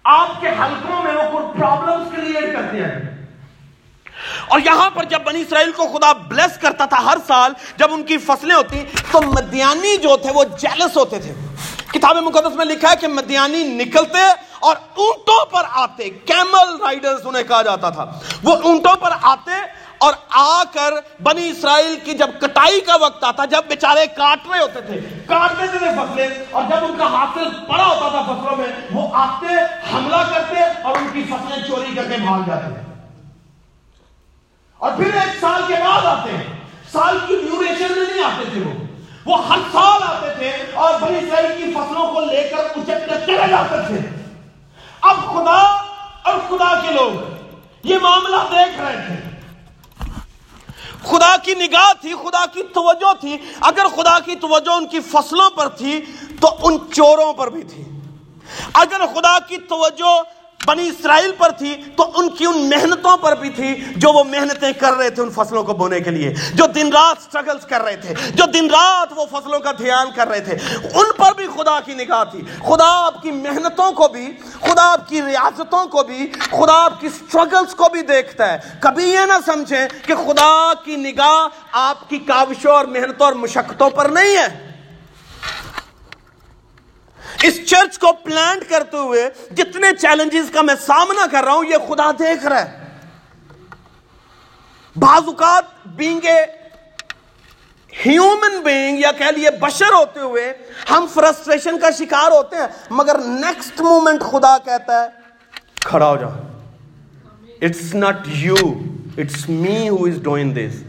آپ 0.04 0.40
کے 0.40 0.48
حلقوں 0.48 1.02
میں 1.02 1.12
وہ 1.12 1.30
کوئی 1.30 1.60
پرابلمس 1.60 2.16
کریٹ 2.16 2.52
کرتے 2.52 2.84
ہیں۔ 2.84 3.27
اور 4.48 4.60
یہاں 4.64 4.88
پر 4.90 5.04
جب 5.04 5.22
بنی 5.24 5.40
اسرائیل 5.40 5.72
کو 5.72 5.86
خدا 5.92 6.12
بلیس 6.28 6.58
کرتا 6.58 6.84
تھا 6.84 7.04
ہر 7.04 7.18
سال، 7.26 7.52
جب 7.76 7.92
ان 7.92 8.02
کی 8.02 8.18
فصلیں 8.18 8.54
ہوتی 8.54 8.82
تو 9.10 9.20
مدیانی 9.22 9.96
جو 9.96 10.16
تھے 10.22 10.32
وہ 10.34 10.44
جیلس 10.58 10.96
ہوتے 10.96 11.20
تھے۔ 11.20 11.32
کتاب 11.92 12.16
مقدس 12.16 12.56
میں 12.56 12.64
لکھا 12.64 12.90
ہے 12.90 12.96
کہ 12.96 13.08
مدیانی 13.08 13.62
نکلتے 13.74 14.26
اور 14.60 14.76
اونٹوں 14.96 15.44
پر 15.50 15.64
آتے 15.82 16.08
کیمل 16.30 16.76
رائڈرز 16.80 17.26
انہیں 17.26 17.42
کہا 17.42 17.62
جاتا 17.62 17.90
تھا۔ 17.90 18.04
وہ 18.44 18.56
اونٹوں 18.62 18.94
پر 19.00 19.12
آتے 19.22 19.60
اور 19.98 20.12
آ 20.30 20.62
کر 20.72 20.94
بنی 21.22 21.48
اسرائیل 21.48 21.94
کی 22.04 22.14
جب 22.14 22.30
کٹائی 22.40 22.80
کا 22.80 22.96
وقت 23.00 23.24
آتا، 23.24 23.44
جب 23.44 23.64
بیچارے 23.68 24.06
کاٹ 24.16 24.46
رہے 24.50 24.60
ہوتے 24.60 24.80
تھے، 24.80 25.00
کاٹتے 25.26 25.66
تھے 25.68 25.88
فصلیں، 25.96 26.28
اور 26.50 26.62
جب 26.68 26.84
ان 26.84 26.94
کا 26.98 27.06
حاصل 27.14 27.48
پڑا 27.68 27.86
ہوتا 27.86 28.08
تھا 28.08 28.22
فصلوں 28.22 28.56
میں، 28.56 28.66
وہ 28.92 29.08
آتے، 29.14 29.56
حملہ 29.94 30.22
کرتے 30.30 30.60
اور 30.82 30.96
ان 30.96 31.08
کی 31.12 31.22
فصلیں 31.30 31.66
چوری 31.68 31.94
کر 31.96 32.10
کے 32.10 32.16
بھاگ 32.16 32.46
جاتے۔ 32.46 32.74
تھے 32.74 32.87
اور 34.78 34.92
پھر 34.96 35.14
ایک 35.14 35.40
سال 35.40 35.62
کے 35.68 35.74
بعد 35.74 36.04
آتے 36.04 36.30
ہیں۔ 36.30 36.60
سال 36.92 37.18
کی 37.26 37.36
ڈیوریشن 37.36 37.92
میں 37.98 38.14
نہیں 38.14 38.24
آتے 38.24 38.44
تھے 38.52 38.60
وہ۔ 38.60 38.72
وہ 39.24 39.48
ہر 39.48 39.58
سال 39.72 40.02
آتے 40.02 40.34
تھے 40.38 40.50
اور 40.74 41.00
بنی 41.00 41.18
اسرائیل 41.18 41.64
کی 41.64 41.70
فصلوں 41.70 42.14
کو 42.14 42.20
لے 42.20 42.48
کر 42.48 42.64
اچک 42.64 43.08
کر 43.08 43.20
چلے 43.26 43.48
جاتے 43.48 43.76
تھے۔ 43.86 43.98
اب 45.00 45.16
خدا 45.16 45.84
اور 46.22 46.34
خدا 46.48 46.80
کے 46.80 46.92
لوگ 46.92 47.34
یہ 47.84 47.98
معاملہ 48.02 48.36
دیکھ 48.50 48.80
رہے 48.80 49.04
تھے۔ 49.06 49.28
خدا 51.02 51.36
کی 51.36 51.54
نگاہ 51.54 51.92
تھی، 52.00 52.14
خدا 52.14 52.46
کی 52.46 52.62
توجہ 52.62 53.12
تھی۔ 53.20 53.36
اگر 53.60 53.86
خدا 53.96 54.18
کی 54.18 54.34
توجہ 54.36 54.70
ان 54.70 54.86
کی 54.86 55.00
فصلوں 55.00 55.50
پر 55.50 55.68
تھی 55.68 56.00
تو 56.40 56.56
ان 56.62 56.78
چوروں 56.92 57.32
پر 57.32 57.50
بھی 57.50 57.62
تھی۔ 57.62 57.84
اگر 58.74 59.00
خدا 59.06 59.38
کی 59.38 59.56
توجہ 59.56 60.22
بنی 60.66 60.88
اسرائیل 60.88 61.32
پر 61.38 61.50
تھی، 61.50 61.74
تو 61.96 62.10
ان 62.14 62.30
کی 62.30 62.46
ان 62.46 62.70
محنتوں 62.70 63.16
پر 63.16 63.34
بھی 63.34 63.50
تھی 63.50 63.84
جو 63.96 64.12
وہ 64.12 64.24
محنتیں 64.24 64.72
کر 64.72 64.92
رہے 64.92 65.10
تھے 65.10 65.22
ان 65.22 65.30
فصلوں 65.30 65.64
کو 65.64 65.72
بونے 65.72 66.00
کے 66.00 66.10
لیے، 66.10 66.34
جو 66.54 66.66
دن 66.66 66.92
رات 66.92 67.22
سٹرگلز 67.22 67.66
کر 67.66 67.80
رہے 67.80 67.96
تھے، 67.96 68.14
جو 68.34 68.44
دن 68.44 68.70
رات 68.70 69.08
وہ 69.16 69.24
فصلوں 69.30 69.60
کا 69.60 69.72
دھیان 69.72 70.06
کر 70.16 70.28
رہے 70.28 70.40
تھے۔ 70.40 70.58
ان 70.94 71.06
پر 71.16 71.32
بھی 71.36 71.46
خدا 71.46 71.80
کی 71.80 71.94
نگاہ 71.94 72.24
تھی۔ 72.24 72.42
خدا 72.66 73.06
آپ 73.06 73.22
کی 73.22 73.30
محنتوں 73.30 73.92
کو 73.92 74.08
بھی، 74.08 74.26
خدا 74.60 74.92
آپ 74.92 75.08
کی 75.08 75.22
ریاستوں 75.22 75.86
کو 75.86 76.02
بھی، 76.02 76.32
خدا 76.40 76.84
آپ 76.84 77.00
کی 77.00 77.08
سٹرگلز 77.08 77.74
کو 77.74 77.84
بھی 77.92 78.02
دیکھتا 78.02 78.52
ہے۔ 78.52 78.58
کبھی 78.80 79.04
یہ 79.04 79.20
نہ 79.20 79.38
سمجھیں 79.46 79.88
کہ 80.06 80.14
خدا 80.14 80.72
کی 80.84 80.96
نگاہ 80.96 81.48
آپ 81.72 82.10
کی 82.10 82.18
کاوشوں 82.18 82.72
اور 82.72 82.84
محنتوں 82.84 83.26
اور 83.26 83.32
مشقتوں 83.32 83.90
پر 83.90 84.08
نہیں 84.08 84.36
ہے۔ 84.36 84.67
اس 87.42 87.58
چرچ 87.66 87.98
کو 87.98 88.12
پلانٹ 88.24 88.68
کرتے 88.68 88.96
ہوئے 88.96 89.28
جتنے 89.56 89.94
چیلنجز 90.00 90.50
کا 90.50 90.62
میں 90.62 90.74
سامنا 90.86 91.26
کر 91.30 91.44
رہا 91.44 91.52
ہوں، 91.52 91.64
یہ 91.64 91.76
خدا 91.88 92.10
دیکھ 92.18 92.46
رہا 92.46 92.64
ہے۔ 92.64 92.86
بعض 94.96 95.26
اوقات 95.26 95.64
بینگ 95.96 96.24
اے 96.24 96.40
ہیومن 97.92 98.58
بینگ 98.64 98.98
یا 98.98 99.12
کہہ 99.12 99.30
لیے 99.36 99.50
بشر 99.60 99.92
ہوتے 99.92 100.20
ہوئے 100.20 100.52
ہم 100.90 101.06
فرسٹریشن 101.14 101.78
کا 101.78 101.90
شکار 101.98 102.30
ہوتے 102.32 102.56
ہیں، 102.56 102.66
مگر 102.90 103.18
نیکسٹ 103.18 103.80
مومنٹ 103.80 104.20
خدا 104.20 104.56
کہتا 104.58 105.02
ہے، 105.02 105.08
کھڑا 105.84 106.08
ہو 106.10 106.16
جاؤ۔ 106.16 106.30
It's 107.62 107.94
not 107.94 108.28
you 108.36 108.56
it's 109.18 109.48
me 109.48 109.88
who 109.88 110.04
is 110.04 110.22
doing 110.22 110.54
this 110.54 110.82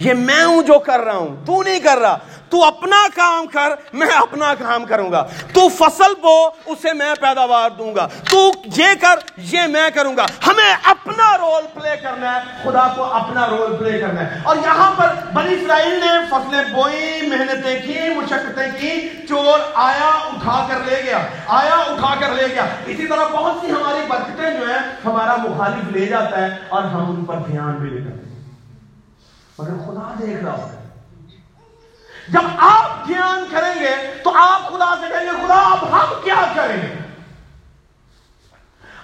یہ 0.00 0.14
میں 0.14 0.44
ہوں 0.44 0.62
جو 0.62 0.78
کر 0.78 1.00
رہا 1.00 1.16
ہوں، 1.16 1.36
تو 1.46 1.62
نہیں 1.62 1.80
کر 1.80 1.98
رہا۔ 1.98 2.18
تو 2.48 2.64
اپنا 2.64 3.06
کام 3.14 3.46
کر، 3.46 3.68
میں 3.92 4.06
اپنا 4.06 4.54
کام 4.54 4.84
کروں 4.84 5.12
گا۔ 5.12 5.26
تو 5.52 5.68
فصل 5.68 6.14
بو، 6.22 6.48
اسے 6.66 6.92
میں 6.92 7.14
پیداوار 7.20 7.70
دوں 7.70 7.94
گا۔ 7.94 8.08
تو 8.30 8.52
یہ 8.76 8.86
کر، 9.00 9.18
یہ 9.36 9.62
میں 9.62 9.90
کروں 9.94 10.16
گا۔ 10.16 10.26
ہمیں 10.46 10.76
اپنا 10.82 11.38
رول 11.38 11.64
پلے 11.74 11.96
کرنا 11.96 12.36
ہے۔ 12.36 12.40
خدا 12.62 12.92
کو 12.96 13.04
اپنا 13.04 13.46
رول 13.46 13.76
پلے 13.76 13.98
کرنا 13.98 14.20
ہے۔ 14.20 14.40
اور 14.44 14.56
یہاں 14.56 14.92
پر 14.96 15.06
بنی 15.34 15.54
اسرائیل 15.54 16.00
نے 16.00 16.26
فصلیں 16.30 16.74
بوئی، 16.74 17.26
محنتیں 17.26 17.82
کی، 17.82 18.14
مشقتیں 18.14 18.80
کی، 18.80 19.08
چور 19.28 19.58
آیا، 19.74 20.08
اٹھا 20.08 20.66
کر 20.68 20.90
لے 20.90 21.02
گیا۔ 21.04 21.18
آیا، 21.46 21.74
اٹھا 21.74 22.14
کر 22.20 22.34
لے 22.34 22.46
گیا۔ 22.54 22.66
اسی 22.86 23.06
طرح 23.06 23.26
بہت 23.32 23.54
سی 23.60 23.70
ہماری 23.70 24.06
برکتیں 24.08 24.50
جو 24.50 24.70
ہیں، 24.70 24.96
ہمارا 25.04 25.36
مخالف 25.36 25.92
لے 25.92 26.06
جاتا 26.06 26.40
ہے 26.40 26.48
اور 26.68 26.82
ہم 26.82 27.10
ان 27.10 27.24
پر 27.24 27.34
دھیان 27.34 27.72
بھی 27.72 27.90
لے 27.90 28.00
جاتے 28.00 28.16
ہیں 28.16 28.26
مگر 29.58 29.70
خدا 29.70 30.14
دیکھ 30.18 30.44
رہا 30.44 30.52
ہوتا 30.52 30.72
ہے 30.72 30.75
جب 32.28 32.40
آپ 32.58 33.06
دھیان 33.06 33.44
کریں 33.50 33.80
گے 33.80 34.20
تو 34.24 34.32
آپ 34.36 34.68
خدا 34.68 34.94
سے 35.00 35.06
کہیں 35.08 35.24
گے، 35.24 35.46
خدا، 35.46 35.54
اب 35.54 35.92
ہم 35.92 36.20
کیا 36.24 36.52
کریں 36.56 36.76
گے؟ 36.76 36.94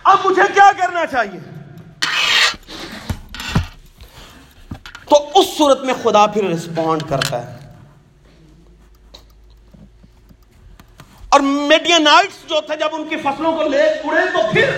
اب 0.04 0.18
مجھے 0.24 0.42
کیا 0.54 0.70
کرنا 0.78 1.06
چاہیے؟ 1.06 1.40
تو 5.08 5.30
اس 5.34 5.46
صورت 5.58 5.80
میں 5.80 5.94
خدا 6.02 6.26
پھر 6.26 6.44
رسپونڈ 6.44 7.02
کرتا 7.08 7.42
ہے۔ 7.42 7.58
اور 11.28 11.40
میڈینائٹس 11.40 12.48
جو 12.48 12.60
تھے، 12.60 12.76
جب 12.76 12.88
ان 12.92 13.08
کی 13.08 13.16
فصلوں 13.16 13.56
کو 13.56 13.62
لے 13.62 13.82
اڑے 13.82 14.26
تو 14.32 14.38
پھر 14.52 14.70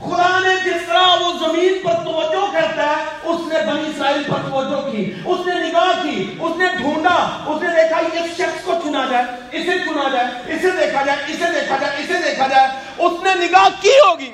خدا 0.00 0.38
نے 0.40 0.54
جس 0.64 0.86
طرح 0.86 1.14
وہ 1.20 1.32
زمین 1.38 1.78
پر 1.84 1.94
توجہ 2.04 2.46
کرتا 2.52 2.82
ہے، 2.82 3.04
اس 3.22 3.40
نے 3.46 3.60
بنی 3.66 3.90
اسرائیل 3.90 4.22
پر 4.22 4.50
توجہ 4.50 4.80
کی، 4.90 5.12
اس 5.24 5.46
نے 5.46 5.54
نگاہ 5.54 6.02
کی، 6.02 6.34
اس 6.40 6.56
نے 6.56 6.66
ڈھونڈا، 6.78 7.14
اس 7.46 7.62
نے 7.62 7.68
دیکھا 7.68 8.00
یہ 8.14 8.26
شخص 8.36 8.64
کو 8.64 8.74
چنا 8.84 9.04
جائے، 9.10 9.24
اسے 9.52 9.78
چنا 9.78 10.08
جائے، 10.08 10.54
اسے 10.54 10.70
دیکھا 10.70 11.02
جائے، 11.02 11.18
اسے 11.32 11.52
دیکھا 11.52 11.76
جائے، 11.76 12.02
اسے 12.02 12.18
دیکھا 12.24 12.46
جائے، 12.46 12.68
اس 12.98 13.12
نے 13.24 13.34
نگاہ 13.46 13.68
کی 13.80 13.88
ہوگی۔ 13.88 14.30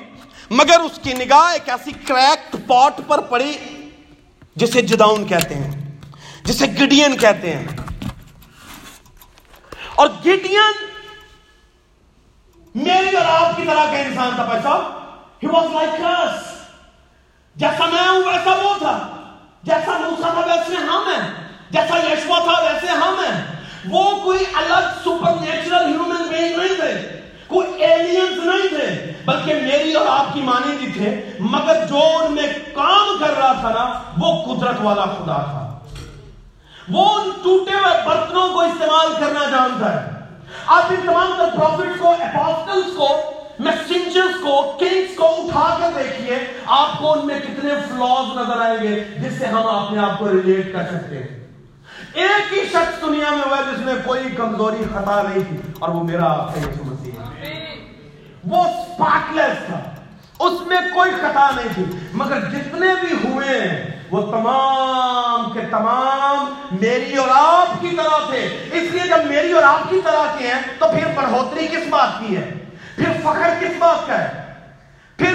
مگر 0.49 0.79
اس 0.79 0.99
کی 1.03 1.13
نگاہ 1.13 1.51
ایک 1.51 1.69
ایسی 1.69 1.91
کریکٹ 2.07 2.55
پاٹ 2.67 2.99
پر 3.07 3.21
پڑی 3.21 3.53
جسے 4.55 4.81
جداؤن 4.81 5.25
کہتے 5.27 5.55
ہیں، 5.55 5.71
جسے 6.45 6.65
گڈین 6.65 7.17
کہتے 7.17 7.55
ہیں۔ 7.55 7.67
اور 9.95 10.07
گڈین 10.25 10.85
میری 12.75 13.15
اور 13.15 13.25
آپ 13.25 13.57
کی 13.57 13.63
طرح 13.67 13.85
کا 13.85 13.97
انسان 13.97 14.29
تھا 14.35 14.43
پیسہ 14.43 14.99
He 15.43 15.49
was 15.49 15.71
like 15.73 15.99
us. 16.01 16.51
جیسا 17.55 17.85
میں 17.85 18.03
ہوں 18.07 18.21
ویسا 18.25 18.51
وہ 18.57 18.73
تھا 18.79 18.91
جیسا 19.63 19.97
موسا 19.99 20.29
تھا 20.29 20.41
ویسے 20.45 20.75
ہم 20.83 21.07
ہیں 21.07 21.23
جیسا 21.71 21.97
یشوا 22.03 22.37
تھا 22.39 22.53
ویسے 22.61 22.93
ہم 22.93 23.19
ہیں 23.19 23.41
وہ 23.87 24.03
کوئی 24.23 24.45
الگ 24.53 24.87
سپر 25.03 25.35
نیچرل 25.41 25.85
ہیومن 25.87 26.23
بینگ 26.29 26.57
نہیں 26.57 26.79
تھے 26.79 26.93
کوئی 27.47 27.83
ایلینز 27.83 28.39
نہیں 28.45 28.67
تھے 28.69 28.87
بلکہ 29.25 29.61
میری 29.61 29.93
اور 29.93 30.07
آپ 30.09 30.33
کی 30.33 30.41
مانی 30.43 30.77
بھی 30.77 30.91
تھے 30.93 31.11
مگر 31.49 31.85
جو 31.89 32.05
ان 32.15 32.33
میں 32.35 32.47
کام 32.73 33.13
کر 33.19 33.37
رہا 33.37 33.53
تھا 33.61 33.69
نا 33.71 33.85
وہ 34.17 34.33
قدرت 34.45 34.81
والا 34.83 35.11
خدا 35.13 35.41
تھا 35.43 35.67
وہ 36.87 37.05
ان 37.11 37.29
ٹوٹے 37.43 37.75
ہوئے 37.75 37.93
برتنوں 38.05 38.47
کو 38.53 38.61
استعمال 38.63 39.13
کرنا 39.19 39.49
جانتا 39.51 39.93
ہے 39.93 40.11
آپ 40.67 40.91
ان 40.91 41.05
تمام 41.05 41.37
تر 41.37 41.57
پروفٹس 41.57 41.99
کو 41.99 42.15
اپوسٹلز 42.21 42.95
کو 42.97 43.13
میسنجرز 43.59 44.41
کو 44.41 44.77
کنگز 44.79 45.15
کو 45.15 45.27
اٹھا 45.27 45.77
کر 45.79 46.03
دیکھیے، 46.03 46.39
آپ 46.65 46.99
کو 46.99 47.13
ان 47.13 47.27
میں 47.27 47.39
کتنے 47.39 47.73
فلاز 47.89 48.37
نظر 48.37 48.61
آئیں 48.61 48.83
گے، 48.83 49.03
جس 49.17 49.33
سے 49.39 49.45
ہم 49.45 49.67
اپنے 49.67 49.99
آپ 49.99 50.19
کو 50.19 50.29
ریلیٹ 50.29 50.73
کر 50.73 50.83
سکتے 50.83 51.17
ہیں۔ 51.17 51.47
ایک 52.13 52.53
ہی 52.53 52.65
شخص 52.65 53.01
دنیا 53.01 53.29
میں 53.29 53.41
ہوا 53.45 53.61
جس 53.71 53.79
میں 53.79 53.93
کوئی 54.05 54.23
کمزوری 54.37 54.83
خطا 54.93 55.21
نہیں 55.21 55.43
تھی 55.49 55.57
اور 55.79 55.89
وہ 55.89 56.03
میرا 56.03 56.25
آپ 56.25 56.55
کا 56.55 56.59
یسو 56.59 56.83
مسیح 56.83 57.11
ہے۔ 57.11 57.75
وہ 58.47 58.63
سپاکلیس 58.63 59.65
تھا۔ 59.65 59.79
اس 60.39 60.61
میں 60.67 60.77
کوئی 60.93 61.11
خطا 61.11 61.49
نہیں 61.55 61.67
تھی، 61.73 61.85
مگر 62.13 62.39
جتنے 62.39 62.87
بھی 63.01 63.29
ہوئے 63.29 63.61
ہیں، 63.61 64.03
وہ 64.11 64.31
تمام 64.31 65.53
کے 65.53 65.59
تمام 65.71 66.53
میری 66.81 67.15
اور 67.15 67.27
آپ 67.31 67.81
کی 67.81 67.89
طرح 67.97 68.29
تھے۔ 68.29 68.69
اس 68.71 68.91
لیے 68.91 69.07
جب 69.07 69.25
میری 69.25 69.51
اور 69.51 69.63
آپ 69.63 69.89
کی 69.89 70.01
طرح 70.03 70.35
کے 70.37 70.47
ہیں، 70.47 70.61
تو 70.79 70.85
پھر 70.87 71.07
بڑھوتری 71.15 71.67
کس 71.67 71.87
بات 71.89 72.19
کی 72.19 72.37
ہے؟ 72.37 72.62
پھر 72.95 73.11
فخر 73.23 73.49
کس 73.59 73.75
بات 73.79 74.07
کا 74.07 74.21
ہے؟ 74.21 74.53
پھر 75.17 75.33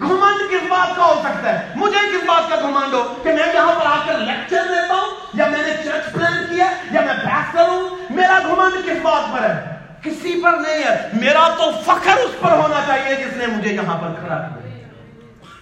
گھمنڈ 0.00 0.50
کس 0.50 0.66
بات 0.68 0.96
کا 0.96 1.04
ہو 1.04 1.22
سکتا 1.24 1.60
ہے؟ 1.60 1.72
مجھے 1.76 1.98
کس 1.98 2.24
بات 2.24 2.50
کا 2.50 2.56
گھمنڈ 2.60 2.94
ہو؟ 2.94 3.14
کہ 3.22 3.32
میں 3.32 3.54
یہاں 3.54 3.80
پر 3.80 3.86
آ 3.86 3.96
کر 4.06 4.18
لیکچر 4.18 4.62
دیتا 4.68 4.94
ہوں، 4.94 5.10
یا 5.34 5.46
میں 5.48 5.62
نے 5.62 5.82
چرچ 5.84 6.12
پلان 6.12 6.44
کیا 6.50 6.66
یا 6.90 7.00
میں 7.00 7.14
بحث 7.24 7.52
کروں؟ 7.52 7.96
میرا 8.10 8.38
گھمنڈ 8.38 8.86
کس 8.86 8.96
بات 9.02 9.32
پر 9.32 9.50
ہے؟ 9.50 9.74
کسی 10.02 10.40
پر 10.42 10.52
نہیں 10.52 10.84
ہے۔ 10.84 11.08
میرا 11.20 11.48
تو 11.48 11.70
فخر 11.84 12.16
اس 12.16 12.30
پر 12.40 12.50
ہونا 12.50 12.80
چاہیے 12.86 13.16
جس 13.16 13.36
نے 13.36 13.46
مجھے 13.46 13.74
یہاں 13.74 13.98
پر 13.98 14.08
کھڑا 14.20 14.36
کیا۔ 14.36 14.88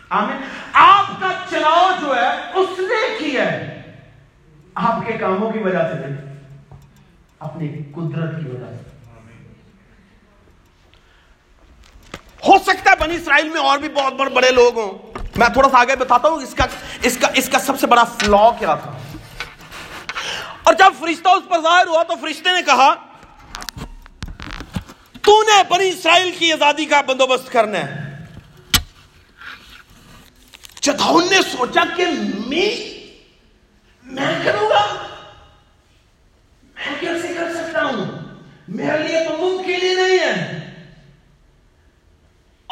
آمین۔ 0.09 0.37
آپ 0.73 1.21
کا 1.21 1.29
چناؤ 1.51 1.91
جو 2.01 2.17
ہے، 2.17 2.29
اس 2.55 2.79
نے 2.79 3.19
کیا 3.19 3.53
ہے۔ 3.53 3.83
آپ 4.75 5.07
کے 5.07 5.13
کاموں 5.13 5.53
کی 5.53 5.59
وجہ 5.59 5.79
سے 5.79 6.07
نہیں، 6.07 6.35
اپنی 7.39 7.69
قدرت 7.69 8.31
کی 8.31 8.49
وجہ 8.49 8.77
سے۔ 8.77 8.92
ہو 12.49 12.59
سکتا 12.59 12.91
ہے 12.91 12.97
بنی 12.97 13.17
اسرائیل 13.17 13.49
میں 13.49 13.61
اور 13.61 13.79
بھی 13.79 13.89
بہت 13.89 14.13
بڑے 14.13 14.31
بڑے 14.31 14.51
لوگ 14.51 14.79
ہوں۔ 14.79 15.13
میں 15.37 15.49
تھوڑا 15.49 15.69
سا 15.69 15.81
آگے 15.81 15.97
بتاتا 15.97 16.29
ہوں 16.29 16.43
اس 16.43 16.55
کا 16.55 16.65
اس 17.03 17.19
کا 17.19 17.29
اس 17.35 17.49
کا 17.49 17.59
سب 17.59 17.81
سے 17.81 17.87
بڑا 17.87 18.05
فلا 18.05 18.51
کیا 18.59 18.75
تھا۔ 18.75 18.99
اور 20.63 20.75
جب 20.75 20.93
فرشتہ 21.01 21.29
اس 21.29 21.49
پر 21.49 21.63
ظاہر 21.63 21.87
ہوا 21.87 22.03
تو 22.03 22.15
فرشتے 22.21 22.51
نے 22.51 22.63
کہا 22.63 22.95
تو 25.23 25.43
نے 25.43 25.63
بنی 25.69 25.89
اسرائیل 25.89 26.33
کی 26.39 26.53
آزادی 26.53 26.85
کا 26.85 27.01
بندوبست 27.01 27.53
کرنا 27.53 27.79
ہے. 27.79 28.25
چتاؤن 30.81 31.25
نے 31.31 31.37
سوچا 31.57 31.85
کہ 31.97 32.05
میں 32.47 32.99
میں 34.03 34.45
کروں 34.45 34.71
گا۔ 34.71 34.87
میں 36.63 36.95
کیسے 37.01 37.35
کر 37.35 37.55
سکتا 37.55 37.85
ہوں؟ 37.85 38.05
میرے 38.69 38.99
لیے 38.99 39.25
تو 39.29 39.37
ممکن 39.37 39.83
ہی 39.83 39.95
نہیں 39.95 40.19
ہے۔ 40.19 40.62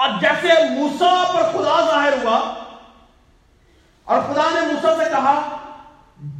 اور 0.00 0.10
جیسے 0.20 0.48
موسا 0.70 1.24
پر 1.34 1.42
خدا 1.42 1.86
ظاہر 1.90 2.12
ہوا 2.12 2.64
اور 4.04 4.20
خدا 4.22 4.42
نے 4.54 4.60
موسا 4.60 4.96
سے 4.96 5.10
کہا 5.10 5.58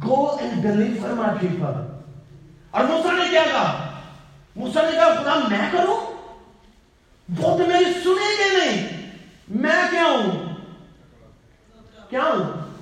go 0.03 0.37
and 0.39 0.63
deliver 0.63 1.09
my 1.09 1.39
people 1.39 1.97
اور 2.71 2.83
موسا 2.83 3.11
نے 3.11 3.29
کیا 3.29 3.43
کہا؟ 3.43 3.89
موسا 4.55 4.81
نے 4.81 4.91
کہا، 4.91 5.13
خدا، 5.13 5.47
میں 5.47 5.71
کروں؟ 5.71 6.13
وہ 7.37 7.57
تو 7.57 7.63
میری 7.67 7.93
سنیں 8.03 8.37
گے 8.39 8.57
نہیں؟ 8.57 9.11
میں 9.47 9.91
کیا 9.91 10.05
ہوں؟ 10.05 10.55
کیا 12.09 12.23
ہوں؟ 12.23 12.73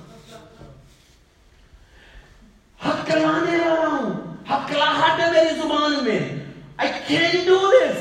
حق 2.88 3.06
کلانے 3.06 3.56
والا 3.56 3.86
ہوں۔ 3.86 4.34
حق 4.50 4.68
کلاہٹ 4.68 5.20
ہے 5.20 5.30
میری 5.30 5.54
زبان 5.54 6.04
میں۔ 6.04 6.40
I 6.84 6.86
can't 6.86 7.48
do 7.48 7.58
this. 7.60 7.96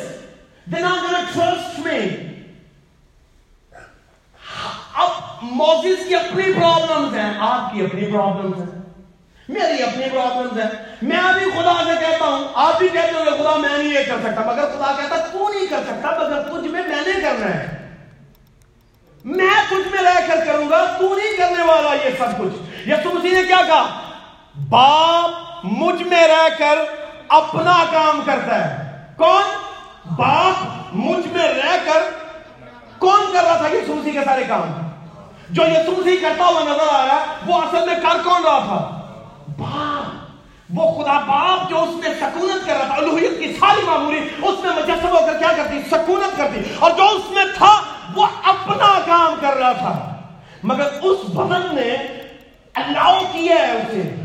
They're 0.71 0.89
not 0.89 1.03
gonna 1.03 1.38
trust 1.38 1.88
me. 1.88 2.28
اب 4.99 5.09
موزیز 5.41 5.97
کی 6.07 6.15
اپنی 6.15 6.43
پرابلمز 6.43 7.17
ہیں، 7.17 7.33
آپ 7.39 7.73
کی 7.73 7.85
اپنی 7.85 8.11
پرابلمز 8.11 8.59
ہیں۔ 8.59 8.81
میری 9.49 9.83
اپنی 9.83 10.05
پرابلمز 10.11 10.59
ہیں۔ 10.59 10.95
میں 11.01 11.17
ابھی 11.17 11.45
خدا 11.45 11.73
سے 11.83 11.91
کہتا 11.99 12.25
ہوں، 12.25 12.47
آپ 12.53 12.77
بھی 12.77 12.87
کہتے 12.87 13.11
ہوں 13.11 13.25
خدا 13.25 13.55
میں 13.55 13.77
نہیں 13.77 13.93
یہ 13.93 14.03
کر 14.07 14.15
سکتا، 14.23 14.41
مگر 14.41 14.65
خدا 14.65 14.95
کہتا 15.01 15.15
تو 15.17 15.49
نہیں 15.53 15.67
کر 15.67 15.79
سکتا، 15.87 16.11
مگر 16.11 16.41
تجھ 16.43 16.67
میں 16.67 16.81
میں 16.81 17.01
نے 17.01 17.21
کرنا 17.21 17.45
ہے۔ 17.45 17.95
میں 19.25 19.49
تجھ 19.69 19.87
میں 19.87 20.03
رہ 20.03 20.27
کر 20.27 20.45
کروں 20.45 20.69
گا، 20.69 20.85
تو 20.85 21.15
نہیں 21.15 21.37
کرنے 21.37 21.63
والا 21.63 21.93
یہ 21.93 22.09
سب 22.17 22.37
کچھ۔ 22.37 22.87
یسو 22.89 23.09
مسیح 23.13 23.31
نے 23.31 23.43
کیا 23.43 23.61
کہا؟ 23.67 24.01
باپ 24.69 25.59
مجھ 25.63 26.03
میں 26.03 26.27
رہ 26.27 26.49
کر 26.57 26.75
اپنا 27.27 27.83
کام 27.91 28.21
کرتا 28.25 28.65
ہے۔ 28.65 28.97
کون؟ 29.17 29.43
باپ 30.15 30.63
مجھ 30.93 31.27
میں 31.27 31.47
رہ 31.47 31.77
کر 31.85 32.01
کون 32.99 33.19
کر 33.33 33.43
رہا 33.43 33.57
تھا 33.57 33.67
یہ 33.67 33.81
سوسی 33.87 34.11
کے 34.11 34.19
سارے 34.25 34.43
کام؟ 34.47 34.88
جو 35.49 35.63
یہ 35.63 35.77
سوسی 35.85 36.17
کرتا 36.17 36.45
ہوا 36.45 36.63
نظر 36.63 36.93
آ 36.93 37.05
رہا 37.05 37.15
ہے، 37.15 37.25
وہ 37.47 37.61
اصل 37.61 37.85
میں 37.85 37.95
کر 37.95 38.23
کون 38.23 38.43
رہا 38.43 38.59
تھا؟ 38.59 39.01
باپ، 39.57 40.29
وہ 40.73 41.03
خدا 41.03 41.19
باپ 41.19 41.69
جو 41.69 41.83
اس 41.83 41.89
میں 41.89 42.13
سکونت 42.19 42.67
کر 42.67 42.75
رہا 42.75 42.85
تھا، 42.85 42.95
الوحیت 42.95 43.39
کی 43.39 43.53
ساری 43.59 43.81
معمولی، 43.85 44.17
اس 44.17 44.59
میں 44.59 44.71
مجسم 44.71 45.07
ہو 45.07 45.19
کر 45.25 45.39
کیا 45.39 45.51
کرتی؟ 45.57 45.81
سکونت 45.91 46.37
کرتی۔ 46.37 46.59
اور 46.79 46.91
جو 46.91 47.03
اس 47.03 47.31
میں 47.31 47.45
تھا، 47.57 47.81
وہ 48.15 48.27
اپنا 48.43 48.99
کام 49.05 49.33
کر 49.41 49.53
رہا 49.53 49.71
تھا۔ 49.71 50.13
مگر 50.63 50.87
اس 51.01 51.29
بدن 51.29 51.75
نے 51.75 51.93
اللہ 52.73 53.21
کیا 53.31 53.55
ہے 53.55 53.77
اسے۔ 53.77 54.15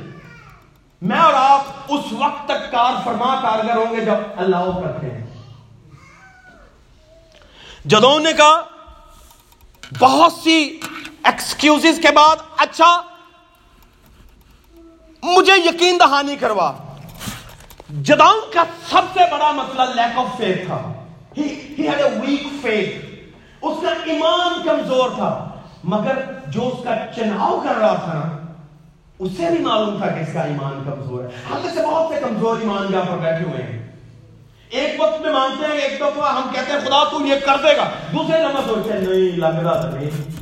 میں 1.02 1.18
اور 1.18 1.34
آپ 1.36 1.60
اس 1.88 2.04
وقت 2.12 2.48
تک 2.48 2.72
کار 2.72 2.92
فرما 3.04 3.40
کارگر 3.42 3.76
ہوں 3.76 3.96
گے 3.96 4.00
جب 4.00 4.14
اللہ 4.36 4.80
کرتے 4.82 5.06
ہیں۔ 5.10 5.26
جدوں 7.84 8.20
نے 8.20 8.32
کہا، 8.32 8.62
بہت 9.98 10.32
سی 10.32 10.80
ایکسکیوز 11.24 11.82
کے 11.82 12.12
بعد 12.14 12.36
اچھا 12.56 13.02
مجھے 15.22 15.52
یقین 15.64 15.98
دہانی 16.00 16.36
کروا۔ 16.36 16.72
جداؤں 17.88 18.52
کا 18.54 18.64
سب 18.90 19.02
سے 19.14 19.20
بڑا 19.30 19.50
مسئلہ 19.50 19.82
لیک 19.82 20.18
آف 20.18 20.36
فیتھ 20.36 20.66
تھا۔ 20.66 20.92
ویک 21.36 22.46
فیتھ 22.62 23.06
اس 23.62 23.78
کا 23.82 23.88
ایمان 23.88 24.62
کمزور 24.64 25.10
تھا۔ 25.10 25.48
مگر 25.84 26.18
جو 26.46 26.68
اس 26.68 26.84
کا 26.84 26.90
چناؤ 27.16 27.60
کر 27.60 27.74
رہا 27.74 27.94
تھا 27.94 28.14
نا 28.14 28.52
اسے 29.18 29.50
بھی 29.50 29.58
معلوم 29.58 29.98
تھا 29.98 30.06
کہ 30.06 30.20
اس 30.20 30.28
کا 30.32 30.40
ایمان 30.40 30.82
کمزور 30.84 31.24
ہے۔ 31.24 31.28
ہم 31.50 31.68
سے 31.74 31.86
بہت 31.86 32.14
سے 32.14 32.20
کمزور 32.20 32.60
ایمان 32.60 32.92
جہاں 32.92 33.04
پر 33.04 33.16
بیٹھے 33.16 33.44
ہوئے 33.44 33.62
ہیں۔ 33.62 33.96
ایک 34.70 35.00
وقت 35.00 35.20
میں 35.20 35.32
مانتے 35.32 35.66
ہیں، 35.66 35.72
ایک 35.72 36.00
دفعہ 36.00 36.34
ہم 36.34 36.50
کہتے 36.54 36.72
ہیں، 36.72 36.80
خدا 36.80 37.04
تو 37.04 37.26
یہ 37.26 37.34
کر 37.34 37.56
دے 37.62 37.76
گا۔ 37.76 37.90
دوسرے 38.12 38.42
لمحہ 38.42 38.62
سوچتے 38.66 38.92
ہیں، 38.92 39.00
نہیں 39.00 39.36
لگ 39.36 39.62
رہا 39.62 39.80
تھا 39.80 39.90
نہیں۔ 39.90 40.33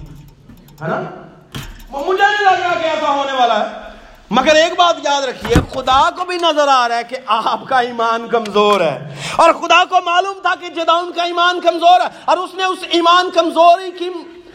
ہاں؟ 0.83 0.89
ہے 0.89 1.03
نا 1.03 2.01
مجھے 2.07 2.27
نہیں 2.27 2.45
لگ 2.45 2.63
رہا 2.63 2.75
کہ 2.75 2.87
ایسا 2.87 3.11
ہونے 3.11 3.33
والا 3.33 3.61
ہے۔ 3.61 3.93
مگر 4.31 4.55
ایک 4.55 4.73
بات 4.79 4.97
یاد 5.05 5.23
رکھیے، 5.23 5.55
خدا 5.71 6.11
کو 6.11 6.25
بھی 6.25 6.37
نظر 6.37 6.69
آ 6.69 6.89
رہا 6.89 6.97
ہے 6.97 7.05
کہ 7.05 7.17
آپ 7.27 7.61
کا 7.69 7.79
ایمان 7.79 8.29
کمزور 8.29 8.81
ہے۔ 8.81 9.15
اور 9.37 9.53
خدا 9.53 9.85
کو 9.85 9.97
معلوم 10.05 10.39
تھا 10.43 10.55
کہ 10.61 10.69
جداؤن 10.69 11.13
کا 11.13 11.23
ایمان 11.23 11.61
کمزور 11.61 12.01
ہے، 12.01 12.07
اور 12.25 12.37
اس 12.37 12.55
نے 12.55 12.65
اس 12.65 12.79
ایمان 12.89 13.31
کمزوری 13.31 13.91
کی 13.91 14.11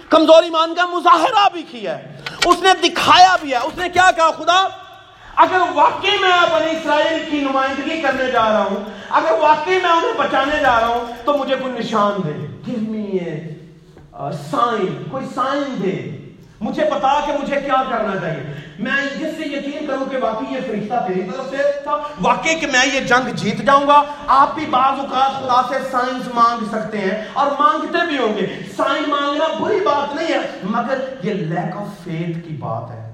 کمزور 0.10 0.44
ایمان 0.44 0.76
کا 0.76 0.86
مظاہرہ 0.86 1.50
بھی 1.54 1.62
کیا 1.62 1.98
ہے۔ 1.98 2.22
اس 2.46 2.56
نے 2.62 2.90
دکھایا 2.90 3.36
بھی 3.42 3.52
ہے۔ 3.52 3.58
اس 3.58 3.78
نے 3.78 3.90
کیا 3.90 4.12
کہا، 4.16 4.32
خدا، 4.32 4.68
اگر 5.36 5.60
واقعی 5.74 6.18
میں 6.22 6.30
بنی 6.52 6.72
اسرائیل 6.72 7.30
کی 7.32 7.38
نمائندگی 7.38 8.02
کرنے 8.02 8.32
جا 8.32 8.50
رہا 8.50 8.64
ہوں، 8.64 8.84
اگر 9.10 9.32
واقعی 9.32 9.80
میں 9.84 9.90
انہیں 9.90 10.14
بچانے 10.18 10.60
جا 10.60 10.80
رہا 10.80 10.88
ہوں، 10.88 11.26
تو 11.26 11.38
مجھے 11.38 11.56
کوئی 11.56 11.74
نشان 11.74 12.22
دے۔ 12.26 13.57
Give 14.22 14.86
کوئی 15.12 15.26
سائن 15.36 15.84
دے۔ 15.84 16.24
مجھے 16.62 16.84
بتا 16.84 17.20
کہ 17.26 17.32
مجھے 17.42 17.56
کیا 17.56 17.84
کرنا 17.90 18.20
چاہیے۔ 18.20 18.44
میں 18.80 19.06
جس 19.20 19.38
سے 19.38 19.48
یقین 19.48 19.88
کروں 19.88 20.06
کہ 20.06 20.18
واقعی 20.22 20.56
یہ 20.56 20.60
فرشتہ 20.68 21.08
تیری 21.08 21.22
طرف 21.22 21.50
سے 21.50 21.58
تھا، 21.84 21.98
واقعی 22.22 22.56
کہ 22.56 22.68
میں 22.68 22.86
یہ 22.94 23.00
جنگ 23.00 23.30
جیت 23.34 23.58
جاؤں 23.58 23.88
گا، 23.88 24.04
آپ 24.28 24.56
بھی 24.56 24.66
بعض 24.66 25.00
اوقات 25.00 25.32
خدا 25.32 25.62
سے 25.70 25.90
سائنس 25.92 26.28
مانگ 26.34 26.66
سکتے 26.72 26.98
ہیں 26.98 27.26
اور 27.34 27.48
مانگتے 27.60 28.06
بھی 28.08 28.18
ہوں 28.18 28.38
گے۔ 28.38 28.48
سائن 28.78 29.04
مانگنا 29.10 29.46
بری 29.60 29.80
بات 29.80 30.16
نہیں 30.16 30.28
ہے، 30.28 30.40
مگر 30.64 30.98
یہ 31.24 31.34
لیک 31.34 31.78
آف 31.78 32.04
فیتھ 32.04 32.48
کی 32.48 32.56
بات 32.60 32.92
ہے۔ 32.92 33.14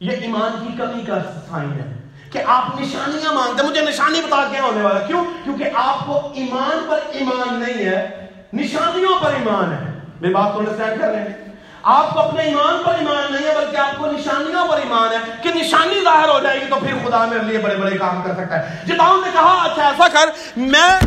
یہ 0.00 0.10
ایمان 0.10 0.66
کی 0.66 0.78
کمی 0.78 1.06
کا 1.06 1.18
سائن 1.50 1.72
ہے 1.72 2.08
کہ 2.32 2.40
آپ 2.46 2.80
نشانیاں 2.80 3.32
مانگتے 3.32 3.66
مجھے 3.66 3.80
نشانی 3.80 4.20
بتا 4.20 4.48
کیا 4.52 4.62
ہونے 4.62 4.82
والا 4.82 4.98
کیوں؟ 4.98 5.24
کیونکہ 5.44 5.64
آپ 5.74 6.06
کو 6.06 6.32
ایمان 6.34 6.86
پر 6.90 6.98
ایمان 7.12 7.54
نہیں 7.54 7.84
ہے، 7.84 8.26
نشانیوں 8.52 9.24
پر 9.24 9.30
ایمان 9.30 9.72
ہے۔ 9.72 9.87
میری 10.20 10.34
بات 10.34 10.52
کو 10.52 10.58
انڈرسٹینڈ 10.58 11.00
کر 11.00 11.08
رہے 11.08 11.22
ہیں۔ 11.22 11.48
آپ 11.82 12.14
کو 12.14 12.20
اپنے 12.20 12.42
ایمان 12.42 12.82
پر 12.86 12.94
ایمان 12.94 13.32
نہیں 13.32 13.50
ہے، 13.50 13.54
بلکہ 13.54 13.76
آپ 13.76 13.98
کو 13.98 14.06
نشانیوں 14.06 14.68
پر 14.68 14.76
ایمان 14.76 15.12
ہے 15.12 15.32
کہ 15.42 15.50
نشانی 15.54 16.00
ظاہر 16.04 16.28
ہو 16.28 16.40
جائے 16.40 16.60
گی 16.60 16.66
تو 16.66 16.76
پھر 16.76 17.08
خدا 17.08 17.24
میرے 17.24 17.42
لیے 17.42 17.58
بڑے 17.58 17.76
بڑے 17.76 17.98
کام 17.98 18.22
کر 18.22 18.34
سکتا 18.34 18.70
ہے۔ 18.70 18.82
جتاؤں 18.86 19.16
نے 19.16 19.30
کہا 19.32 19.62
اچھا 19.64 19.88
ایسا 19.88 20.08
کر، 20.08 20.28
میں 20.56 20.98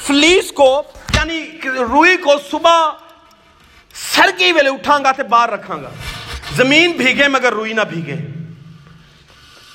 فلیس 0.00 0.52
کو 0.52 0.82
یعنی 1.14 1.50
روئی 1.64 2.16
کو 2.16 2.32
صبح 2.50 2.90
سڑکی 3.94 4.52
ویلے 4.52 4.70
اٹھاں 4.70 4.98
گا 5.04 5.12
تے 5.12 5.22
باہر 5.22 5.50
رکھاں 5.50 5.82
گا۔ 5.82 5.88
زمین 6.56 6.92
بھیگے 6.92 7.28
مگر 7.28 7.52
روئی 7.52 7.72
نہ 7.72 7.80
بھیگے۔ 7.80 8.16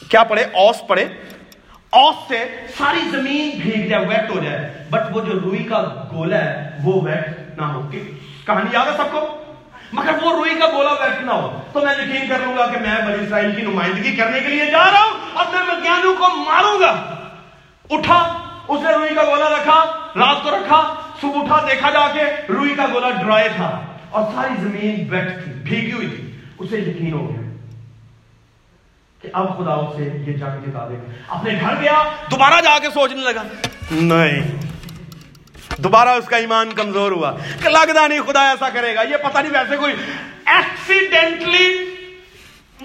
کیا 0.09 0.23
پڑھے؟ 0.23 0.43
اوس 0.43 0.75
پڑھے۔ 0.87 1.05
اوس 1.89 2.15
سے 2.27 2.45
ساری 2.77 2.99
زمین 3.11 3.49
بھیگ 3.49 3.89
جائے 3.89 4.05
ویٹ 4.05 4.29
ہو 4.29 4.43
جائے۔ 4.43 4.85
بٹ 4.89 5.01
وہ 5.11 5.21
جو 5.21 5.39
روئی 5.39 5.63
کا 5.63 6.07
گولا 6.11 6.37
ہے، 6.37 6.69
وہ 6.83 7.01
ویٹ 7.01 7.57
نہ 7.57 7.65
ہو۔ 7.65 7.89
کہانی 8.45 8.69
یاد 8.73 8.85
ہے 8.85 8.97
سب 8.97 9.11
کو؟ 9.11 9.37
مگر 9.93 10.23
وہ 10.23 10.31
روئی 10.33 10.55
کا 10.59 10.67
گولا 10.67 10.91
ویٹ 10.91 11.21
نہ 11.21 11.31
ہو۔ 11.31 11.61
تو 11.73 11.79
میں 11.79 11.93
یقین 11.93 12.27
کر 12.29 12.39
لوں 12.39 12.57
گا 12.57 12.65
کہ 12.65 12.79
میں 12.79 13.01
بنی 13.05 13.25
اسرائیل 13.25 13.55
کی 13.55 13.61
نمائندگی 13.61 14.15
کرنے 14.15 14.39
کے 14.39 14.47
لیے 14.47 14.65
جا 14.65 14.91
رہا 14.91 15.03
ہوں 15.03 15.19
اور 15.33 15.45
میں 15.53 15.75
مکیانوں 15.75 16.15
کو 16.15 16.35
ماروں 16.35 16.79
گا۔ 16.79 17.15
اٹھا، 17.89 18.33
اس 18.67 18.81
نے 18.81 18.93
روئی 18.93 19.15
کا 19.15 19.23
گولا 19.23 19.49
رکھا، 19.49 19.85
رات 20.15 20.43
کو 20.43 20.49
رکھا، 20.49 20.95
صبح 21.21 21.43
اٹھا، 21.43 21.67
دیکھا 21.67 21.89
جا 21.89 22.07
کے 22.13 22.53
روئی 22.53 22.75
کا 22.75 22.85
گولا 22.93 23.09
ڈرائی 23.09 23.49
تھا 23.55 23.81
اور 24.09 24.31
ساری 24.35 24.53
زمین 24.61 25.07
ویٹ 25.09 25.43
تھی، 25.43 25.51
بھیگی 25.51 25.91
ہوئی 25.91 26.07
تھی۔ 26.07 26.37
اسے 26.57 26.77
یقین 26.77 27.13
ہو 27.13 27.29
گیا 27.29 27.49
کہ 29.21 29.29
اب 29.33 29.57
خدا 29.57 29.73
اسے 29.73 30.03
یہ 30.03 30.33
جنگ 30.33 30.69
جتا 30.69 30.87
دے 30.89 30.93
گا 30.93 31.11
اپنے 31.27 31.59
گھر 31.61 31.75
گیا، 31.81 32.03
دوبارہ 32.31 32.61
جا 32.61 32.79
کے 32.81 32.87
سوچنے 32.93 33.21
لگا۔ 33.21 33.43
نہیں۔ 33.91 34.72
دوبارہ 35.83 36.09
اس 36.09 36.25
کا 36.25 36.37
ایمان 36.37 36.71
کمزور 36.71 37.11
ہوا 37.11 37.33
کہ 37.63 37.69
لگتا 37.69 38.07
نہیں 38.07 38.21
خدا 38.21 38.49
ایسا 38.49 38.69
کرے 38.69 38.95
گا۔ 38.95 39.01
یہ 39.01 39.17
پتہ 39.17 39.39
نہیں 39.39 39.53
ویسے 39.53 39.77
کوئی 39.77 39.93
ایکسیڈنٹلی 40.45 41.95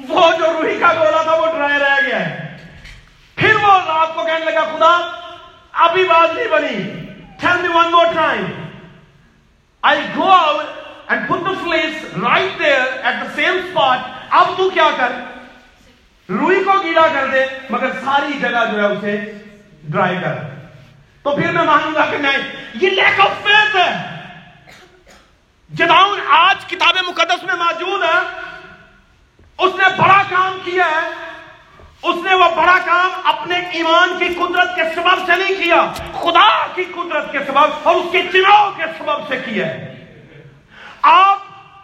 وہ 0.09 0.31
جو 0.39 0.47
روحی 0.53 0.79
کا 0.81 0.93
گولا 0.93 1.23
تھا 1.23 1.35
وہ 1.35 1.47
ڈرائے 1.47 1.79
رہ 1.79 2.07
گیا 2.07 2.31
ہے۔ 2.31 2.57
پھر 3.37 3.55
وہ 3.55 3.73
رات 3.87 4.15
کو 4.15 4.23
کہنے 4.23 4.45
لگا، 4.45 4.61
خدا، 4.61 5.11
ابھی 5.73 6.05
بات 6.05 6.35
نہیں 6.35 6.49
بنی۔ 6.49 7.05
Tell 7.47 7.63
me 7.65 7.85
one 7.85 7.95
more 7.95 8.13
time. 8.17 8.47
I'll 9.87 10.19
go 10.19 10.31
out 10.31 10.65
and 11.09 11.21
put 11.33 11.41
the 11.41 11.65
fleece 11.65 12.27
right 12.31 12.63
there 12.63 12.87
at 13.05 13.23
the 13.23 13.39
same 13.39 13.57
spot. 13.57 13.99
اب 14.31 14.47
تو 14.57 14.71
کیا 14.71 14.91
کر؟ 14.97 15.13
روئی 16.29 16.65
کو 16.65 16.73
گیلا 16.83 17.07
کر 17.13 17.27
دے، 17.33 17.45
مگر 17.71 17.91
ساری 18.05 18.39
جگہ 18.39 18.73
جو 18.73 18.81
ہے 18.81 18.87
اسے 18.87 19.33
ڈرائی 19.83 20.17
کر۔ 20.25 20.58
تو 21.23 21.37
پھر 21.37 21.53
میں 21.53 21.65
مانوں 21.65 21.95
گا 21.95 22.07
کہ 22.11 22.17
نہیں 22.17 22.67
یہ 22.75 22.91
لیک 22.91 23.21
آف 23.21 23.31
فیتھ 23.43 23.77
ہے۔ 23.77 24.19
جداؤن 25.71 26.21
آج 26.29 26.67
کتاب 26.67 26.97
مقدس 27.09 27.43
میں 27.43 27.55
موجود 27.55 28.03
ہے۔ 28.03 28.41
اس 29.59 29.75
نے 29.75 29.85
بڑا 29.97 30.23
کام 30.29 30.59
کیا 30.65 30.85
ہے۔ 30.87 31.09
اس 32.03 32.15
نے 32.25 32.35
وہ 32.35 32.45
بڑا 32.57 32.79
کام 32.85 33.11
اپنے 33.25 33.59
ایمان 33.73 34.19
کی 34.19 34.35
قدرت 34.35 34.77
کے 34.77 34.83
سبب 34.95 35.27
سے 35.27 35.37
نہیں 35.37 35.65
کیا، 35.65 35.93
خدا 36.21 36.67
کی 36.75 36.85
قدرت 36.85 37.33
کے 37.33 37.39
سبب 37.47 37.67
اور 37.83 37.95
اس 37.95 38.13
کے 38.13 38.23
چناؤ 38.33 38.71
کے 38.77 38.83
سبب 38.99 39.29
سے 39.29 39.37
کیا 39.37 39.67
ہے۔ 39.67 39.95
آپ 41.03 41.39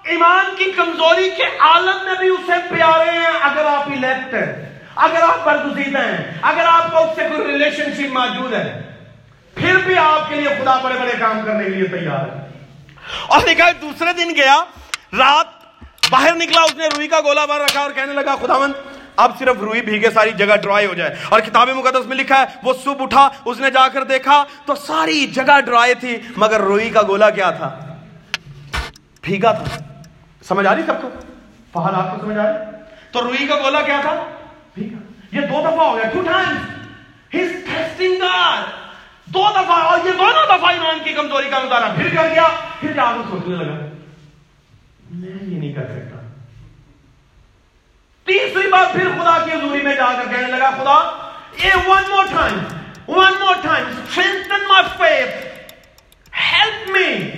ایمان 0.05 0.55
کی 0.59 0.65
کمزوری 0.65 1.31
کے 1.31 1.45
عالم 1.59 2.05
میں 2.05 2.15
بھی 2.19 2.29
اسے 2.29 2.75
پیارے 2.75 3.11
ہیں۔ 3.11 3.31
اگر 3.41 3.67
آپ 3.67 3.83
الیکٹ 3.83 4.35
ہیں، 4.35 4.79
اگر 4.97 5.23
آپ 5.23 5.45
برگزیدہ 5.45 5.99
ہیں، 5.99 6.39
اگر 6.43 6.65
آپ 6.67 6.91
کو 6.91 6.99
اس 6.99 7.17
سے 7.17 7.29
کوئی 7.29 7.53
ریلیشن 7.53 7.95
شپ 7.95 8.13
موجود 8.13 8.53
ہے 8.53 8.84
پھر 9.55 9.77
بھی 9.77 9.99
آپ 9.99 10.29
کے 10.29 10.35
لیے 10.35 10.49
خدا 10.49 10.79
بڑے 10.79 10.95
بڑے 11.01 11.13
کام 11.19 11.41
کرنے 11.47 11.65
کے 11.65 11.71
لیے 11.71 11.89
تیار 11.89 12.37
ہے۔ 12.37 12.49
اور 13.27 13.41
دیکھا 13.47 13.71
دوسرے 13.81 14.13
دن 14.13 14.31
گیا، 14.37 14.65
رات 15.19 15.47
باہر 16.11 16.35
نکلا، 16.35 16.63
اس 16.63 16.75
نے 16.75 16.87
روئی 16.87 17.09
کا 17.09 17.21
گولا 17.21 17.45
بار 17.45 17.61
رکھا 17.61 17.81
اور 17.81 17.91
کہنے 17.91 18.13
لگا 18.13 18.35
خدا 18.35 18.59
مند 18.59 18.73
اب 19.17 19.39
صرف 19.39 19.57
روئی 19.61 19.81
بھیگے 19.81 20.11
ساری 20.11 20.31
جگہ 20.31 20.57
ڈرائی 20.57 20.87
ہو 20.87 20.95
جائے۔ 20.95 21.15
اور 21.29 21.41
کتاب 21.41 21.69
مقدس 21.69 22.07
میں 22.07 22.17
لکھا 22.17 22.39
ہے، 22.39 22.45
وہ 22.63 22.73
صبح 22.85 23.03
اٹھا، 23.03 23.29
اس 23.45 23.61
نے 23.61 23.71
جا 23.71 23.89
کر 23.89 24.05
دیکھا، 24.05 24.45
تو 24.67 24.75
ساری 24.75 25.27
جگہ 25.27 25.61
ڈرائی 25.61 25.95
تھی، 25.95 26.19
مگر 26.37 26.61
روئی 26.61 26.91
کا 26.91 27.03
گولا 27.03 27.31
کیا 27.31 27.51
تھا؟ 27.51 27.79
بھیگا 29.23 29.53
تھا۔ 29.53 29.79
سمجھ 30.49 30.67
آ 30.67 30.75
رہی 30.75 30.83
سب 30.87 31.03
کو؟ 31.03 31.11
پہاڑ 31.73 31.95
آپ 31.95 32.11
کو 32.11 32.27
سمجھ 32.27 32.39
آ 32.39 32.43
رہی؟ 32.43 32.55
تو 33.13 33.23
روئی 33.23 33.47
کا 33.47 33.57
گولا 33.57 33.81
کیا 33.81 33.99
تھا؟ 34.01 34.25
بھیگا 34.75 34.99
یہ 35.33 35.41
دو 35.41 35.61
دفعہ 35.61 35.87
ہو 35.87 35.97
گیا۔ 35.97 36.11
Two 36.13 36.23
times 36.23 36.59
he's 37.35 37.65
testing 37.65 38.15
God 38.21 38.84
دو 39.35 39.49
دفعہ 39.51 39.83
اور 39.83 39.99
یہ 40.05 40.13
دونوں 40.13 40.47
دفعہ 40.47 40.71
ایمان 40.71 40.99
کی 41.05 41.13
کمزوری 41.13 41.51
کا 41.51 41.59
مظاہرہ 41.59 41.95
پھر 41.97 42.15
کر 42.17 42.29
گیا 42.29 42.49
پھر 42.81 42.93
جا 42.93 43.05
کر 43.05 43.31
سوچنے 43.31 43.57
لگا۔ 43.57 43.87
میں 45.11 45.45
یہ 45.45 45.59
نہیں 45.59 45.73
کر 45.73 45.85
سکتا۔ 45.85 46.21
تیسری 48.25 48.69
بار 48.69 48.85
پھر 48.93 49.09
خدا 49.09 49.45
کی 49.45 49.51
حضوری 49.51 49.83
میں 49.83 49.95
جا 49.95 50.13
کر 50.13 50.35
کہنے 50.35 50.47
لگا، 50.47 50.71
خدا، 50.71 51.31
یہ 51.65 51.89
one 51.89 52.03
more 52.11 52.25
time 52.25 52.59
one 53.09 53.33
more 53.41 53.55
time 53.63 53.87
strengthen 53.87 54.69
my 54.69 54.85
faith 54.99 55.65
help 56.35 56.91
me 56.91 57.31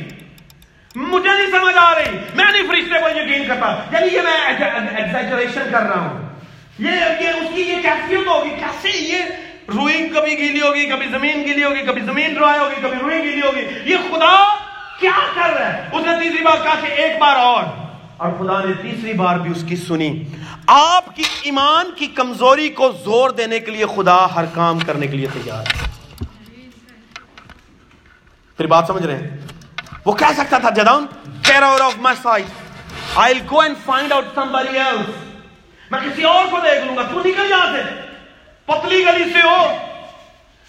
مجھے 0.95 1.29
نہیں 1.29 1.51
سمجھ 1.51 1.77
آ 1.77 1.95
رہی۔ 1.95 2.19
میں 2.35 2.53
نہیں 2.53 2.67
فرشتے 2.69 3.01
کو 3.01 3.09
یقین 3.09 3.49
کرتا۔ 3.49 3.85
یعنی 3.93 4.15
یہ 4.15 4.21
میں 4.21 4.39
ایگزیجریشن 4.43 5.69
کر 5.73 5.83
رہا 5.83 6.01
ہوں۔ 6.01 6.29
یہ 6.79 7.29
اس 7.29 7.49
کی 7.55 7.63
یہ 7.63 7.83
کیفیت 7.83 8.27
ہوگی۔ 8.27 8.51
کیسے 8.51 8.99
یہ 8.99 9.23
روئی 9.69 10.09
کبھی 10.09 10.39
گیلی 10.39 10.61
ہوگی، 10.61 10.87
کبھی 10.87 11.07
زمین 11.07 11.45
گیلی 11.45 11.64
ہوگی، 11.64 11.83
کبھی 11.83 12.01
زمین 12.01 12.35
ڈرائی 12.35 12.59
ہوگی، 12.59 12.75
کبھی 12.83 12.99
روئی 13.01 13.23
گیلی 13.23 13.41
ہوگی۔ 13.47 13.93
یہ 13.93 13.97
خدا 13.97 14.55
کیا 15.01 15.19
کر 15.35 15.51
رہا 15.51 15.73
ہے؟ 15.73 15.89
اس 15.93 16.07
نے 16.07 16.12
تیسری 16.23 16.45
بار 16.45 16.57
کہا 16.62 16.75
کہ 16.81 16.87
ایک 16.87 17.19
بار 17.19 17.37
اور۔ 17.37 17.64
اور 18.17 18.33
خدا 18.33 18.64
نے 18.64 18.73
تیسری 18.83 19.12
بار 19.12 19.39
بھی 19.39 19.51
اس 19.51 19.64
کی 19.69 19.77
سنی۔ 19.77 20.25
آپ 20.67 21.17
کی 21.17 21.23
ایمان 21.43 21.91
کی 21.97 22.07
کمزوری 22.07 22.69
کو 22.69 22.93
زور 23.05 23.31
دینے 23.31 23.61
کے 23.61 23.71
لیے 23.71 23.85
خدا 23.97 24.35
ہر 24.35 24.45
کام 24.55 24.79
کرنے 24.79 25.07
کے 25.07 25.17
لیے 25.17 25.27
تیار 25.33 25.61
ہے۔ 25.61 25.89
پھر 28.57 28.67
بات 28.67 28.85
سمجھ 28.87 29.07
رہے 29.07 29.17
ہیں؟ 29.17 29.39
وہ 30.05 30.12
کہہ 30.12 30.33
سکتا 30.37 30.59
تھا، 30.59 30.71
جداؤن، 30.71 31.07
get 31.51 31.62
out 31.62 31.81
of 31.81 32.07
my 32.07 32.12
sight. 32.27 32.49
I'll 33.19 33.55
go 33.55 33.64
and 33.64 33.95
find 33.95 34.12
out 34.12 34.45
somebody 34.45 34.89
else. 34.89 35.03
میں 35.91 36.01
کسی 36.01 36.23
اور 36.23 36.45
کو 36.51 36.59
دیکھ 36.59 36.85
لوں 36.85 36.97
گا۔ 36.97 37.03
تو 37.03 37.21
نکل 37.21 37.51
یہاں 37.51 37.77
سے۔ 37.77 38.06
پتلی 38.67 39.05
گلی 39.07 39.33
سے 39.33 39.49
ہو۔ 39.49 39.77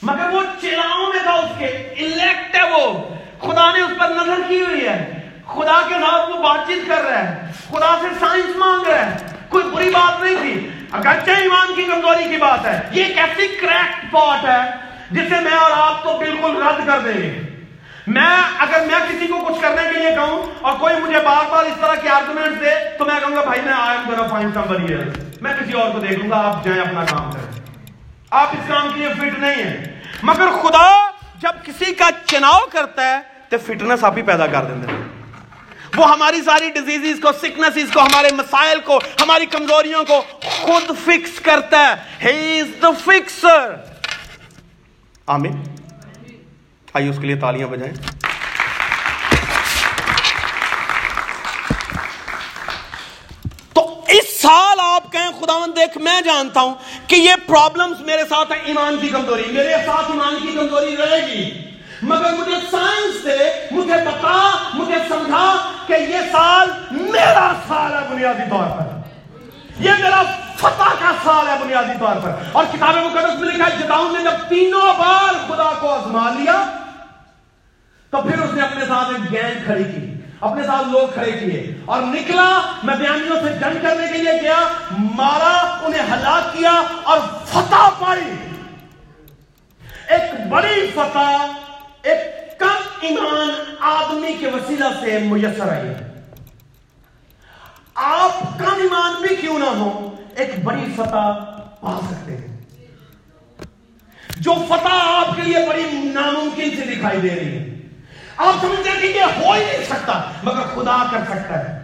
مگر 0.01 0.29
وہ 0.33 0.41
چلاؤں 0.61 1.13
میں 1.13 1.23
تھا 1.23 1.33
اس 1.33 1.51
کے۔ 1.57 1.65
الیکٹ 1.97 2.57
ہے 2.57 2.69
وہ۔ 2.69 3.09
خدا 3.41 3.71
نے 3.71 3.81
اس 3.81 3.91
پر 3.99 4.09
نظر 4.09 4.41
کی 4.47 4.61
ہوئی 4.61 4.87
ہے۔ 4.87 5.29
خدا 5.47 5.81
کے 5.87 5.93
ساتھ 5.93 6.29
وہ 6.29 6.43
بات 6.43 6.67
چیت 6.67 6.87
کر 6.87 7.01
رہا 7.03 7.19
ہے۔ 7.19 7.51
خدا 7.69 7.97
سے 8.01 8.07
سائنس 8.19 8.55
مانگ 8.55 8.87
رہا 8.87 9.05
ہے۔ 9.05 9.17
کوئی 9.49 9.63
بری 9.63 9.89
بات 9.89 10.23
نہیں 10.23 10.35
تھی۔ 10.41 10.69
اگرچہ 10.91 11.31
ایمان 11.31 11.75
کی 11.75 11.83
کمزوری 11.83 12.23
کی 12.23 12.37
بات 12.37 12.65
ہے۔ 12.65 12.81
یہ 12.91 13.05
ایک 13.05 13.17
ایسی 13.17 13.47
کریکٹ 13.47 14.11
پاٹ 14.11 14.45
ہے 14.45 14.71
جسے 15.11 15.39
میں 15.39 15.57
اور 15.57 15.71
آپ 15.71 16.03
تو 16.03 16.17
بالکل 16.17 16.63
رد 16.63 16.87
کر 16.87 16.99
دیں 16.99 17.21
گے۔ 17.21 17.41
میں 18.07 18.37
اگر 18.57 18.79
میں 18.85 18.99
کسی 19.09 19.27
کو 19.27 19.45
کچھ 19.45 19.61
کرنے 19.61 19.93
کے 19.93 19.99
لیے 19.99 20.11
کہوں 20.11 20.51
اور 20.61 20.77
کوئی 20.79 20.95
مجھے 20.99 21.19
بار 21.19 21.51
بار 21.51 21.65
اس 21.65 21.73
طرح 21.81 21.95
کے 21.95 22.09
آرگومنٹ 22.09 22.61
دے 22.61 22.97
تو 22.97 23.05
میں 23.05 23.19
کہوں 23.19 23.35
گا، 23.35 23.43
بھائی 23.43 23.61
میں 23.61 23.73
I 23.73 23.97
am 23.97 24.09
gonna 24.09 24.27
find 24.27 24.53
somebody 24.53 24.93
else 24.93 25.41
میں 25.41 25.53
کسی 25.59 25.73
اور 25.73 25.91
کو 25.91 25.99
دیکھ 25.99 26.19
لوں 26.19 26.29
گا، 26.29 26.35
آپ 26.35 26.63
جائیں 26.63 26.81
اپنا 26.81 27.03
کام 27.09 27.31
کریں۔ 27.31 27.56
آپ 28.31 28.47
اس 28.51 28.67
کام 28.67 28.89
کے 28.93 28.99
لیے 28.99 29.13
فٹ 29.13 29.39
نہیں 29.39 29.63
ہیں۔ 29.63 30.01
مگر 30.23 30.45
خدا 30.63 31.11
جب 31.35 31.65
کسی 31.65 31.93
کا 31.93 32.09
چناؤ 32.25 32.59
کرتا 32.71 33.09
ہے 33.09 33.19
تو 33.49 33.57
فٹنس 33.57 34.03
آپ 34.03 34.17
ہی 34.17 34.21
پیدا 34.21 34.47
کر 34.47 34.63
دیتے 34.63 34.91
ہیں۔ 34.91 35.03
وہ 35.95 36.11
ہماری 36.11 36.41
ساری 36.41 36.69
ڈیزیز 36.69 37.19
کو 37.21 37.31
سکنس 37.31 37.93
کو، 37.93 38.01
ہمارے 38.01 38.27
مسائل 38.33 38.79
کو، 38.79 38.97
ہماری 39.21 39.45
کمزوریوں 39.45 40.03
کو 40.05 40.23
خود 40.41 40.97
فکس 41.05 41.39
کرتا 41.39 41.79
ہے۔ 41.79 42.31
ہی 42.31 42.59
از 42.59 42.67
دا 42.81 42.91
فکسر 42.91 43.75
آمین۔ 45.27 45.63
آئیے 46.93 47.09
اس 47.09 47.17
کے 47.21 47.27
لیے 47.27 47.35
تالیاں 47.35 47.67
بجائیں۔ 47.67 47.93
آپ 54.97 55.11
کہیں 55.11 55.29
خدا 55.39 55.57
من 55.57 55.71
دیکھ، 55.75 55.97
میں 55.97 56.21
جانتا 56.21 56.61
ہوں 56.61 56.73
کہ 57.07 57.15
یہ 57.15 57.33
پرابلمز 57.47 58.01
میرے 58.01 58.23
ساتھ 58.29 58.51
ہے 58.51 58.57
ایمان 58.65 58.97
کی 59.01 59.07
کمزوری۔ 59.07 59.43
میرے 59.51 59.75
ساتھ 59.85 60.11
ایمان 60.11 60.35
کی 60.41 60.47
کمزوری 60.47 60.97
رہے 60.97 61.27
گی۔ 61.27 61.63
مگر 62.01 62.33
مجھے 62.33 62.55
سائنس 62.71 63.23
سے، 63.23 63.67
مجھے 63.71 63.93
بتا، 63.93 64.51
مجھے 64.73 64.95
سمجھا 65.09 65.71
کہ 65.87 65.93
یہ 65.93 66.17
سال 66.31 66.69
میرا 66.91 67.51
سال 67.67 67.93
ہے 67.93 68.07
بنیادی 68.11 68.41
طور 68.49 68.77
پر۔ 68.77 68.97
یہ 69.79 69.91
میرا 70.03 70.23
فتح 70.55 70.93
کا 70.99 71.11
سال 71.23 71.47
ہے 71.47 71.55
بنیادی 71.61 71.97
طور 71.99 72.15
پر۔ 72.23 72.31
اور 72.51 72.65
کتاب 72.71 72.95
مقدس 72.95 73.39
میں 73.39 73.49
لکھا 73.49 73.65
ہے 73.65 73.77
جتاؤں 73.77 74.11
نے 74.11 74.23
جب 74.23 74.49
تینوں 74.49 74.93
بار 74.99 75.33
خدا 75.47 75.73
کو 75.79 75.91
ازما 75.91 76.29
لیا، 76.29 76.77
تو 78.09 78.17
پھر 78.21 78.39
اس 78.39 78.53
نے 78.53 78.61
اپنے 78.61 78.85
ساتھ 78.85 79.09
ایک 79.09 79.31
گینگ 79.31 79.65
کھڑی 79.65 79.83
کی۔ 79.83 80.16
اپنے 80.39 80.63
ساتھ 80.63 80.87
لوگ 80.87 81.13
کھڑے 81.13 81.31
کیے 81.31 81.77
اور 81.85 82.01
نکلا، 82.01 82.61
میں 82.83 82.95
بیانیوں 82.95 83.35
سے 83.43 83.53
جنگ 83.53 83.77
کرنے 83.81 84.07
کے 84.11 84.17
لیے 84.17 84.41
گیا، 84.41 84.67
مارا، 84.97 85.79
انہیں 85.85 86.01
ہلاک 86.01 86.57
کیا 86.57 86.81
اور 87.03 87.19
فتح 87.45 87.89
پائی۔ 87.99 88.35
ایک 90.07 90.47
بڑی 90.49 90.91
فتح، 90.95 91.47
ایک 92.01 92.19
کم 92.59 92.83
ایمان 93.01 93.75
آدمی 93.79 94.33
کے 94.39 94.47
وسیلہ 94.47 94.85
سے 95.01 95.19
میسر 95.19 95.73
آئی۔ 95.73 95.89
آپ 97.95 98.59
کم 98.59 98.81
ایمان 98.81 99.21
بھی 99.21 99.35
کیوں 99.35 99.59
نہ 99.59 99.65
ہو 99.65 100.15
ایک 100.35 100.63
بڑی 100.63 100.93
فتح 100.95 101.31
پا 101.81 101.99
سکتے 102.09 102.37
ہیں۔ 102.37 102.57
جو 104.39 104.53
فتح 104.69 104.93
آپ 104.93 105.35
کے 105.35 105.41
لیے 105.41 105.65
بڑی 105.69 105.83
ناممکن 105.91 106.69
سے 106.69 106.95
دکھائی 106.95 107.19
دے 107.21 107.29
رہی 107.29 107.57
ہے۔ 107.57 107.76
آپ 108.37 108.53
سمجھتے 108.61 108.89
ہیں 108.89 108.99
کہ 109.01 109.05
یہ 109.05 109.23
ہو 109.37 109.51
ہی 109.51 109.63
نہیں 109.65 109.85
سکتا، 109.89 110.21
مگر 110.43 110.61
خدا 110.75 110.97
کر 111.11 111.23
سکتا 111.25 111.59
ہے۔ 111.59 111.77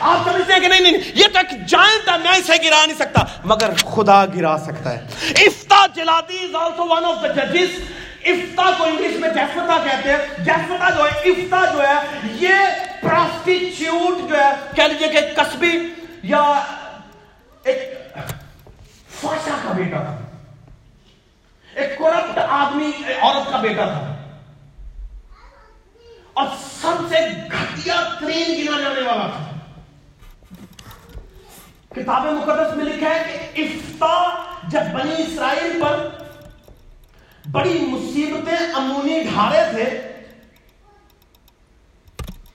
آپ 0.00 0.18
سمجھتے 0.24 0.52
ہیں 0.52 0.60
کہ 0.60 0.68
نہیں 0.68 0.80
نہیں 0.80 0.98
یہ 1.14 1.26
تو 1.32 1.38
ایک 1.38 1.66
جائنٹ 1.66 2.08
ہے، 2.08 2.16
میں 2.18 2.32
اسے 2.32 2.52
گرا 2.64 2.84
نہیں 2.86 2.96
سکتا، 2.96 3.24
مگر 3.44 3.74
خدا 3.84 4.24
گرا 4.26 4.56
سکتا 4.58 4.92
ہے۔ 4.92 5.04
افتا 5.46 5.86
جلادی 5.94 6.38
is 6.44 6.54
also 6.54 6.88
one 6.88 7.04
of 7.04 7.22
the 7.22 7.44
ججز 7.44 7.78
افتا 8.24 8.70
کو 8.78 8.84
انگلش 8.84 9.20
میں 9.20 9.28
جیفتا 9.28 9.78
کہتے 9.84 10.10
ہیں۔ 10.10 10.44
جیفتا 10.44 10.90
جو 10.90 11.04
ہے 11.04 11.30
افتا 11.30 11.64
جو 11.72 11.82
ہے، 11.82 11.94
یہ 12.24 12.54
پراسٹیچیوٹ 13.00 14.28
جو 14.30 14.36
ہے، 14.36 14.50
کہہ 14.76 14.84
لیجیے 14.84 15.08
کہ 15.08 15.20
قصبی 15.36 15.76
یا 16.22 16.42
ایک 17.64 17.98
فاشا 19.20 19.56
کا 19.64 19.72
بیٹا 19.72 20.02
تھا۔ 20.02 20.16
ایک 21.74 21.98
کرپٹ 21.98 22.38
آدمی، 22.48 22.90
عورت 23.20 23.50
کا 23.52 23.58
بیٹا 23.58 23.84
تھا۔ 23.84 24.19
اور 26.40 26.48
سب 26.80 27.08
سے 27.08 27.16
گھٹیا 27.52 27.94
ترین 28.20 28.66
گنا 28.66 28.80
جانے 28.80 29.00
والا 29.00 29.26
تھا۔ 29.36 29.44
کتاب 31.94 32.26
مقدس 32.26 32.76
میں 32.76 32.84
لکھا 32.84 33.10
ہے 33.10 33.48
کہ 33.54 33.60
افتا 33.60 34.42
جب 34.68 34.80
بنی 34.94 35.14
اسرائیل 35.18 35.82
پر 35.82 36.08
بڑی 37.50 37.86
مصیبتیں 37.88 38.66
امونی 38.74 39.22
ڈھارے 39.22 39.62
تھے، 39.70 40.00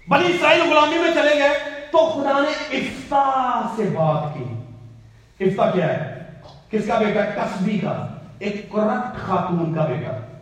بنی 0.07 0.25
اسرائیل 0.35 0.61
غلامی 0.61 0.97
میں 0.97 1.11
چلے 1.13 1.37
گئے، 1.37 1.59
تو 1.91 2.09
خدا 2.09 2.39
نے 2.39 2.77
افتا 2.77 3.23
سے 3.75 3.83
بات 3.83 4.33
کی۔ 4.33 4.43
افتا 5.45 5.71
کیا 5.71 5.93
ہے؟ 5.93 6.23
کس 6.71 6.87
کا 6.87 6.97
بیٹا؟ 6.97 7.21
کسبی 7.21 7.79
کا، 7.79 8.07
ایک 8.39 8.71
کرپٹ 8.71 9.27
خاتون 9.27 9.75
کا 9.75 9.85
بیٹا۔ 9.85 10.34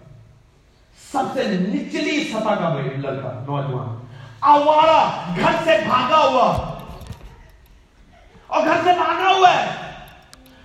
سب 1.13 1.33
سے 1.33 1.43
نچلی 1.43 2.23
سطح 2.23 2.53
کا 2.59 2.69
بھائی 2.69 2.89
لڑکا 2.95 3.31
نوجوان 3.39 3.95
آوارا 4.41 5.01
گھر 5.35 5.51
سے 5.63 5.77
بھاگا 5.85 6.19
ہوا 6.19 6.45
اور 8.47 8.65
گھر 8.65 8.81
سے 8.83 8.93
بھاگا 8.93 9.33
ہوا 9.35 9.53
ہے 9.53 9.65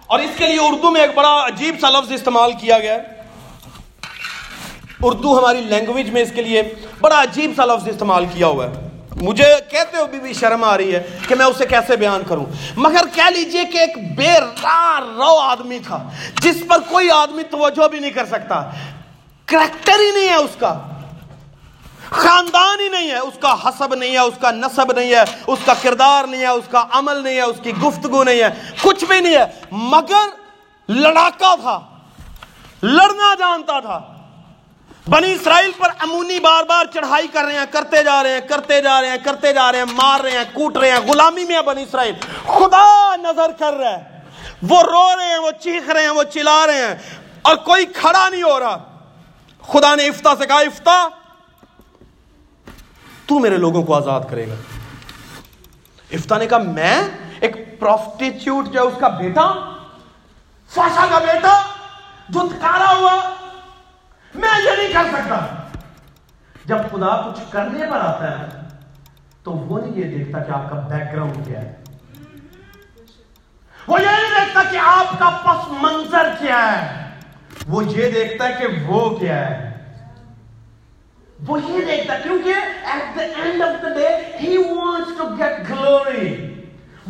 اور 0.07 0.18
اس 0.18 0.30
کے 0.36 0.46
لیے 0.46 0.59
اردو 0.61 0.90
میں 0.90 1.01
ایک 1.01 1.14
بڑا 1.14 1.32
عجیب 1.46 1.80
سا 1.80 1.90
لفظ 1.90 2.12
استعمال 2.12 2.53
کیا 2.53 2.78
گیا 2.78 2.96
اردو 5.03 5.38
ہماری 5.38 5.61
لینگویج 5.61 6.11
میں 6.11 6.22
اس 6.22 6.32
کے 6.34 6.42
لیے 6.42 6.62
بڑا 7.01 7.22
عجیب 7.22 7.53
سا 7.57 7.64
لفظ 7.64 7.88
استعمال 7.88 8.26
کیا 8.32 8.46
ہوا 8.46 8.66
ہے 8.66 8.86
مجھے 9.22 9.44
کہتے 9.70 9.96
ہو 9.96 10.07
بھی, 10.07 10.20
بھی 10.20 10.32
شرم 10.32 10.64
آ 10.64 10.76
رہی 10.76 10.94
ہے 10.94 11.03
کہ 11.28 11.34
میں 11.34 11.46
اسے 11.46 11.66
کیسے 11.66 11.96
بیان 11.96 12.22
کروں 12.28 12.44
مگر 12.76 13.07
کہہ 13.14 13.30
لیجیے 13.36 13.64
کہ 13.64 13.78
ایک 13.78 13.96
بے 14.16 14.32
رار 14.62 15.03
رو 15.16 15.38
آدمی 15.40 15.78
تھا 15.86 16.09
جس 16.42 16.62
پر 16.68 16.78
کوئی 16.88 17.11
آدمی 17.11 17.42
توجہ 17.42 17.88
بھی 17.88 18.01
نہیں 18.01 18.11
کر 18.11 18.26
سکتا 18.26 18.62
کریکٹر 19.51 19.99
ہی 19.99 20.11
نہیں 20.11 20.28
ہے 20.28 20.34
اس 20.34 20.57
کا۔ 20.59 20.78
خاندان 22.11 22.80
ہی 22.80 22.88
نہیں 22.88 23.11
ہے۔ 23.11 23.18
اس 23.18 23.34
کا 23.40 23.55
حسب 23.64 23.94
نہیں 23.94 24.12
ہے، 24.12 24.18
اس 24.18 24.34
کا 24.40 24.51
نصب 24.51 24.92
نہیں 24.92 25.14
ہے، 25.14 25.22
اس 25.46 25.59
کا 25.66 25.74
کردار 25.82 26.24
نہیں 26.24 26.40
ہے، 26.40 26.46
اس 26.46 26.64
کا 26.70 26.84
عمل 26.90 27.22
نہیں 27.24 27.36
ہے، 27.36 27.42
اس 27.42 27.57
کی 27.62 27.72
گفتگو 27.76 28.24
نہیں 28.24 28.42
ہے۔ 28.42 28.49
کچھ 28.82 29.05
بھی 29.05 29.20
نہیں 29.20 29.36
ہے۔ 29.36 29.44
مگر 29.70 30.28
لڑاکا 30.88 31.55
تھا۔ 31.55 31.80
لڑنا 32.82 33.34
جانتا 33.34 33.80
تھا۔ 33.80 34.01
بنی 35.09 35.32
اسرائیل 35.32 35.70
پر 35.78 35.88
امونی 35.99 36.40
بار 36.40 36.64
بار 36.64 36.84
چڑھائی 36.94 37.28
کر 37.28 37.44
رہے 37.44 37.59
ہیں، 37.59 37.66
کرتے 37.70 38.05
جا 38.05 38.22
رہے 38.22 38.32
ہیں، 38.32 38.40
کرتے 38.40 38.82
جا 38.82 39.01
رہے 39.01 39.11
ہیں، 39.11 39.18
کرتے 39.24 39.53
جا 39.53 39.72
رہے 39.72 39.78
ہیں، 39.78 39.92
مار 39.92 40.20
رہے 40.20 40.30
ہیں، 40.30 40.44
کوٹ 40.53 40.76
رہے 40.76 40.90
ہیں۔ 40.90 40.99
غلامی 40.99 41.44
میں 41.44 41.62
بنی 41.62 41.82
اسرائیل۔ 41.82 42.14
خدا 42.46 43.16
نظر 43.16 43.53
کر 43.59 43.72
رہا 43.72 43.90
ہے۔ 43.90 44.20
وہ 44.68 44.82
رو 44.82 45.16
رہے 45.16 45.28
ہیں، 45.28 45.38
وہ 45.38 45.51
چیخ 45.51 45.90
رہے 45.90 46.03
ہیں، 46.03 46.11
وہ 46.11 46.22
چلا 46.22 46.66
رہے 46.66 46.86
ہیں۔ 46.86 46.94
اور 47.42 47.57
کوئی 47.57 47.86
کھڑا 47.86 48.28
نہیں 48.28 48.42
ہو 48.42 48.61
رہا۔ 48.61 48.97
خدا 49.68 49.94
نے 49.94 50.06
افتا 50.06 50.36
سے 50.36 50.46
کہا 50.46 50.56
افتا 50.56 51.08
تو 53.26 53.38
میرے 53.38 53.56
لوگوں 53.56 53.82
کو 53.82 53.96
آزاد 53.96 54.20
کرے 54.30 54.48
گا۔ 54.48 54.54
افتا 56.10 56.38
نے 56.38 56.46
کہا، 56.46 56.58
میں 56.58 57.02
ایک 57.40 57.80
پروسٹیچیوٹ 57.80 58.68
جو 58.68 58.86
اس 58.86 58.94
کا 59.00 59.08
بیٹا، 59.08 59.76
فاشا 60.68 61.06
کا 61.10 61.18
بیٹا 61.18 61.62
جو 62.28 62.40
دکارا 62.40 62.94
ہوا۔ 62.96 63.16
میں 64.34 64.60
یہ 64.64 64.70
نہیں 64.76 64.92
کر 64.92 65.08
سکتا۔ 65.12 65.46
جب 66.64 66.78
خدا 66.90 67.30
کچھ 67.30 67.52
کرنے 67.52 67.90
پر 67.90 68.00
آتا 68.00 68.38
ہے، 68.38 68.46
تو 69.42 69.52
وہ 69.52 69.80
نہیں 69.80 69.96
یہ 69.96 70.18
دیکھتا 70.18 70.42
کہ 70.42 70.50
آپ 70.50 70.70
کا 70.70 70.76
بیک 70.76 71.12
گراؤنڈ 71.12 71.46
کیا 71.46 71.62
ہے۔ 71.62 71.82
وہ 73.86 74.00
یہ 74.00 74.06
نہیں 74.06 74.40
دیکھتا 74.40 74.62
کہ 74.70 74.76
آپ 74.76 75.18
کا 75.18 75.30
پس 75.30 75.72
منظر 75.80 76.34
کیا 76.38 76.82
ہے۔ 76.82 77.07
وہ 77.68 77.84
یہ 77.84 78.10
دیکھتا 78.10 78.48
ہے 78.48 78.54
کہ 78.58 78.66
وہ 78.86 79.08
کیا 79.18 79.38
ہے؟ 79.48 79.66
وہ 81.46 81.58
یہ 81.62 81.84
دیکھتا 81.84 82.18
کیونکہ 82.18 82.54
at 82.92 83.16
the 83.16 83.22
end 83.22 83.62
of 83.62 83.82
the 83.82 83.88
day 83.94 84.08
he 84.40 84.56
wants 84.58 85.18
to 85.18 85.24
get 85.38 85.68
glory 85.70 86.54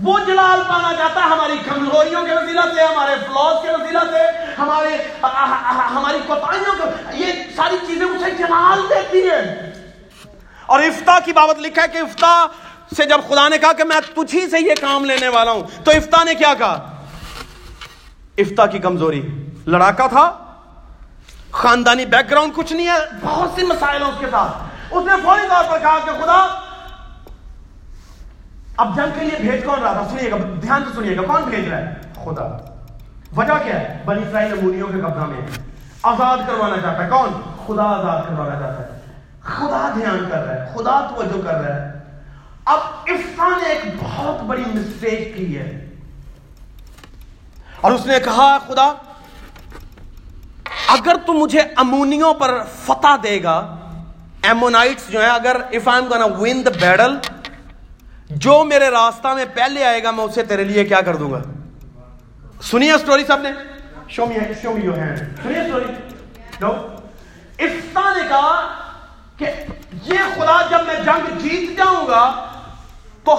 وہ 0.02 0.18
جلال 0.26 0.60
پانا 0.68 0.92
چاہتا 0.98 1.20
ہے 1.20 1.28
ہماری 1.28 1.56
کمزوریوں 1.64 2.24
کے 2.26 2.34
وسیلہ 2.34 2.60
سے، 2.74 2.82
ہمارے 2.82 3.14
فلاس 3.26 3.62
کے 3.62 3.70
وسیلہ 3.72 3.98
سے، 4.10 4.22
ہمارے 4.58 4.96
ہماری 5.22 6.18
کوتاہیوں 6.26 6.74
کے 6.78 7.16
یہ 7.22 7.32
ساری 7.56 7.76
چیزیں 7.86 8.06
اسے 8.06 8.30
جلال 8.38 8.82
دیتی 8.90 9.22
ہیں۔ 9.30 9.72
اور 10.66 10.80
افتا 10.80 11.18
کی 11.24 11.32
بابت 11.32 11.60
لکھا 11.60 11.82
ہے 11.82 11.88
کہ 11.88 11.98
افتا 11.98 12.46
سے 12.96 13.04
جب 13.04 13.20
خدا 13.28 13.48
نے 13.48 13.58
کہا 13.58 13.72
کہ 13.72 13.84
میں 13.84 14.00
تجھی 14.14 14.48
سے 14.50 14.60
یہ 14.60 14.74
کام 14.80 15.04
لینے 15.04 15.28
والا 15.28 15.50
ہوں، 15.50 15.62
تو 15.84 15.90
افتا 15.90 16.22
نے 16.24 16.34
کیا 16.34 16.52
کہا؟ 16.58 16.74
افتا 18.38 18.66
کی 18.66 18.78
کمزوری 18.78 19.22
لڑاکا 19.66 20.06
تھا 20.06 20.26
خاندانی 21.50 22.06
بیک 22.06 22.30
گراؤنڈ 22.30 22.52
کچھ 22.56 22.72
نہیں 22.72 22.86
ہے۔ 22.86 22.98
بہت 23.22 23.50
سی 23.54 23.62
مسائل 23.66 24.02
ہیں 24.02 24.08
اس 24.08 24.16
کے 24.18 24.26
ساتھ۔ 24.30 24.50
اس 24.90 25.04
نے 25.06 25.12
فوری 25.22 25.48
طور 25.48 25.64
پر 25.70 25.78
کہا 25.78 25.98
کہ 26.04 26.10
خدا، 26.10 26.60
اب 28.76 28.96
جنگ 28.96 29.18
کے 29.18 29.24
لیے 29.24 29.50
بھیج 29.50 29.64
کون 29.64 29.82
رہا 29.82 29.92
تھا؟ 29.92 30.08
سنیے 30.08 30.30
گا، 30.30 30.36
دھیان 30.62 30.84
سے 30.84 30.94
سنیے 30.94 31.16
گا، 31.16 31.22
کون 31.22 31.42
بھیج 31.42 31.68
رہا 31.68 31.78
ہے؟ 31.78 31.94
خدا۔ 32.14 32.74
وجہ 33.36 33.64
کیا 33.64 33.80
ہے؟ 33.80 34.02
بنی 34.04 34.22
اسرائیل 34.22 34.52
اموریوں 34.52 34.88
کے 34.88 35.00
قبضہ 35.00 35.24
میں۔ 35.24 35.46
آزاد 36.02 36.36
کروانا 36.46 36.76
چاہتا 36.76 37.04
ہے۔ 37.04 37.08
کون؟ 37.08 37.32
خدا 37.66 37.84
آزاد 37.84 38.22
کروانا 38.28 38.60
چاہتا 38.60 38.82
ہے۔ 38.82 39.00
خدا 39.42 39.90
دھیان 39.94 40.28
کر 40.30 40.44
رہا 40.44 40.54
ہے۔ 40.54 40.70
خدا 40.74 41.00
توجہ 41.00 41.46
کر 41.46 41.54
رہا 41.54 41.76
ہے۔ 41.76 41.98
اب 42.64 42.78
افسا 43.06 43.48
نے 43.48 43.68
ایک 43.68 44.02
بہت 44.02 44.42
بڑی 44.42 44.64
مسٹیک 44.74 45.36
کی 45.36 45.58
ہے۔ 45.58 45.90
اور 47.80 47.92
اس 47.92 48.06
نے 48.06 48.20
کہا، 48.20 48.58
خدا 48.58 48.92
اگر 50.94 51.16
تو 51.26 51.32
مجھے 51.32 51.60
امونیوں 51.76 52.32
پر 52.34 52.58
فتح 52.84 53.16
دے 53.22 53.42
گا، 53.42 53.56
ایمونائٹس 54.48 55.08
جو 55.10 55.20
ہیں، 55.20 55.30
اگر 55.30 55.56
if 55.56 55.88
I 55.88 56.00
am 56.00 56.10
gonna 56.10 56.24
win 56.38 56.64
the 56.66 56.70
battle 56.80 57.16
جو 58.30 58.62
میرے 58.64 58.88
راستہ 58.90 59.28
میں 59.34 59.44
پہلے 59.54 59.84
آئے 59.84 60.02
گا، 60.02 60.10
میں 60.10 60.24
اسے 60.24 60.42
تیرے 60.48 60.64
لیے 60.64 60.84
کیا 60.84 61.00
کر 61.00 61.16
دوں 61.16 61.30
گا؟ 61.32 61.40
سنیے 62.70 62.92
اسٹوری 62.92 63.24
سب 63.26 63.40
نے؟ 63.42 63.50
Show 64.08 64.26
me 64.26 64.38
show 64.62 64.72
me 64.72 64.84
your 64.84 64.98
hand 64.98 65.18
سنیے 65.42 65.60
اسٹوری 65.60 65.92
نو 66.60 66.72
افتا 67.58 68.02
نے 68.16 68.28
کہا 68.28 68.56
کہ 69.38 69.50
یہ 70.04 70.34
خدا 70.34 70.60
جب 70.70 70.86
میں 70.86 70.94
جنگ 71.04 71.38
جیت 71.38 71.76
جاؤں 71.78 72.06
گا، 72.08 72.24
تو 73.24 73.34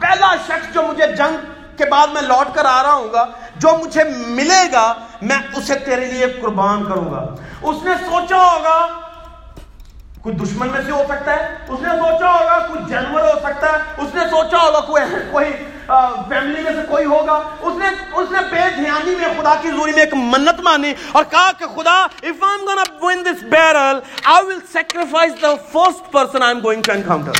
پہلا 0.00 0.34
شخص 0.46 0.72
جو 0.74 0.82
مجھے 0.88 1.06
جنگ 1.16 1.36
کے 1.82 1.90
بعد 1.90 2.06
میں 2.14 2.22
لوٹ 2.22 2.54
کر 2.54 2.64
آ 2.64 2.82
رہا 2.82 2.94
ہوں 2.94 3.12
گا، 3.12 3.26
جو 3.62 3.76
مجھے 3.82 4.04
ملے 4.38 4.62
گا، 4.72 4.92
میں 5.22 5.38
اسے 5.56 5.74
تیرے 5.84 6.06
لیے 6.12 6.26
قربان 6.40 6.84
کروں 6.88 7.10
گا۔ 7.12 7.24
اس 7.70 7.82
نے 7.84 7.94
سوچا 8.04 8.44
ہوگا، 8.44 8.78
کوئی 10.22 10.34
دشمن 10.36 10.68
میں 10.72 10.80
سے 10.86 10.90
ہو 10.90 11.02
سکتا 11.08 11.32
ہے؟ 11.32 11.46
اس 11.68 11.80
نے 11.80 11.88
سوچا 12.00 12.32
ہوگا، 12.32 12.58
کوئی 12.66 12.84
جانور 12.90 13.22
ہو 13.22 13.38
سکتا 13.42 13.72
ہے؟ 13.72 14.02
اس 14.02 14.14
نے 14.14 14.24
سوچا 14.30 14.58
ہوگا، 14.62 14.80
کوئی 14.80 15.02
کوئی 15.30 15.52
فیملی 16.28 16.62
میں 16.62 16.72
سے 16.72 16.82
کوئی 16.88 17.04
ہوگا؟ 17.04 17.38
اس 17.60 17.76
نے 17.78 17.88
اس 18.20 18.30
نے 18.30 18.40
بے 18.50 18.68
دھیانی 18.76 19.14
میں 19.14 19.28
خدا 19.38 19.54
کی 19.62 19.70
زوری 19.70 19.92
میں 19.92 20.02
ایک 20.02 20.14
منت 20.14 20.60
مانی 20.64 20.92
اور 21.12 21.24
کہا 21.30 21.50
کہ 21.58 21.66
خدا، 21.74 21.96
if 22.30 22.44
I'm 22.50 22.68
gonna 22.68 22.86
win 23.06 23.24
this 23.30 23.42
battle 23.54 24.02
I 24.34 24.38
will 24.50 24.62
sacrifice 24.76 25.34
the 25.46 25.56
first 25.74 26.06
person 26.14 26.46
I'm 26.50 26.62
going 26.68 26.86
to 26.90 26.94
encounter 27.00 27.36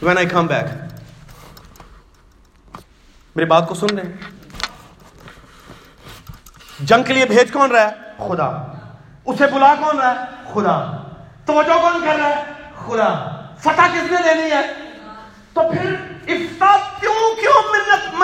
when 0.00 0.24
I 0.24 0.26
come 0.34 0.52
back. 0.54 0.74
میری 3.36 3.46
بات 3.46 3.68
کو 3.68 3.74
سن 3.74 3.86
لیں۔ 3.90 4.12
جنگ 6.80 7.02
کے 7.02 7.12
لیے 7.12 7.24
بھیج 7.24 7.52
کون 7.52 7.70
رہا 7.70 7.80
ہے؟ 7.80 7.90
خدا۔ 8.28 8.44
اسے 9.24 9.46
بلا 9.46 9.74
کون 9.80 9.98
رہا 9.98 10.10
ہے؟ 10.10 10.24
خدا۔ 10.54 10.96
توجہ 11.46 11.82
کون 11.82 12.00
کر 12.04 12.16
رہا 12.16 12.28
ہے؟ 12.28 12.44
خدا۔ 12.86 13.30
فتح 13.58 13.80
کس 13.80 14.10
نے 14.10 14.16
دینی 14.24 14.50
ہے؟ 14.50 14.72
تو 15.52 15.60
پھر 15.72 15.94
افتاد 16.28 17.00
کیوں 17.00 17.36
کیوں 17.40 17.62
منت 17.72 18.14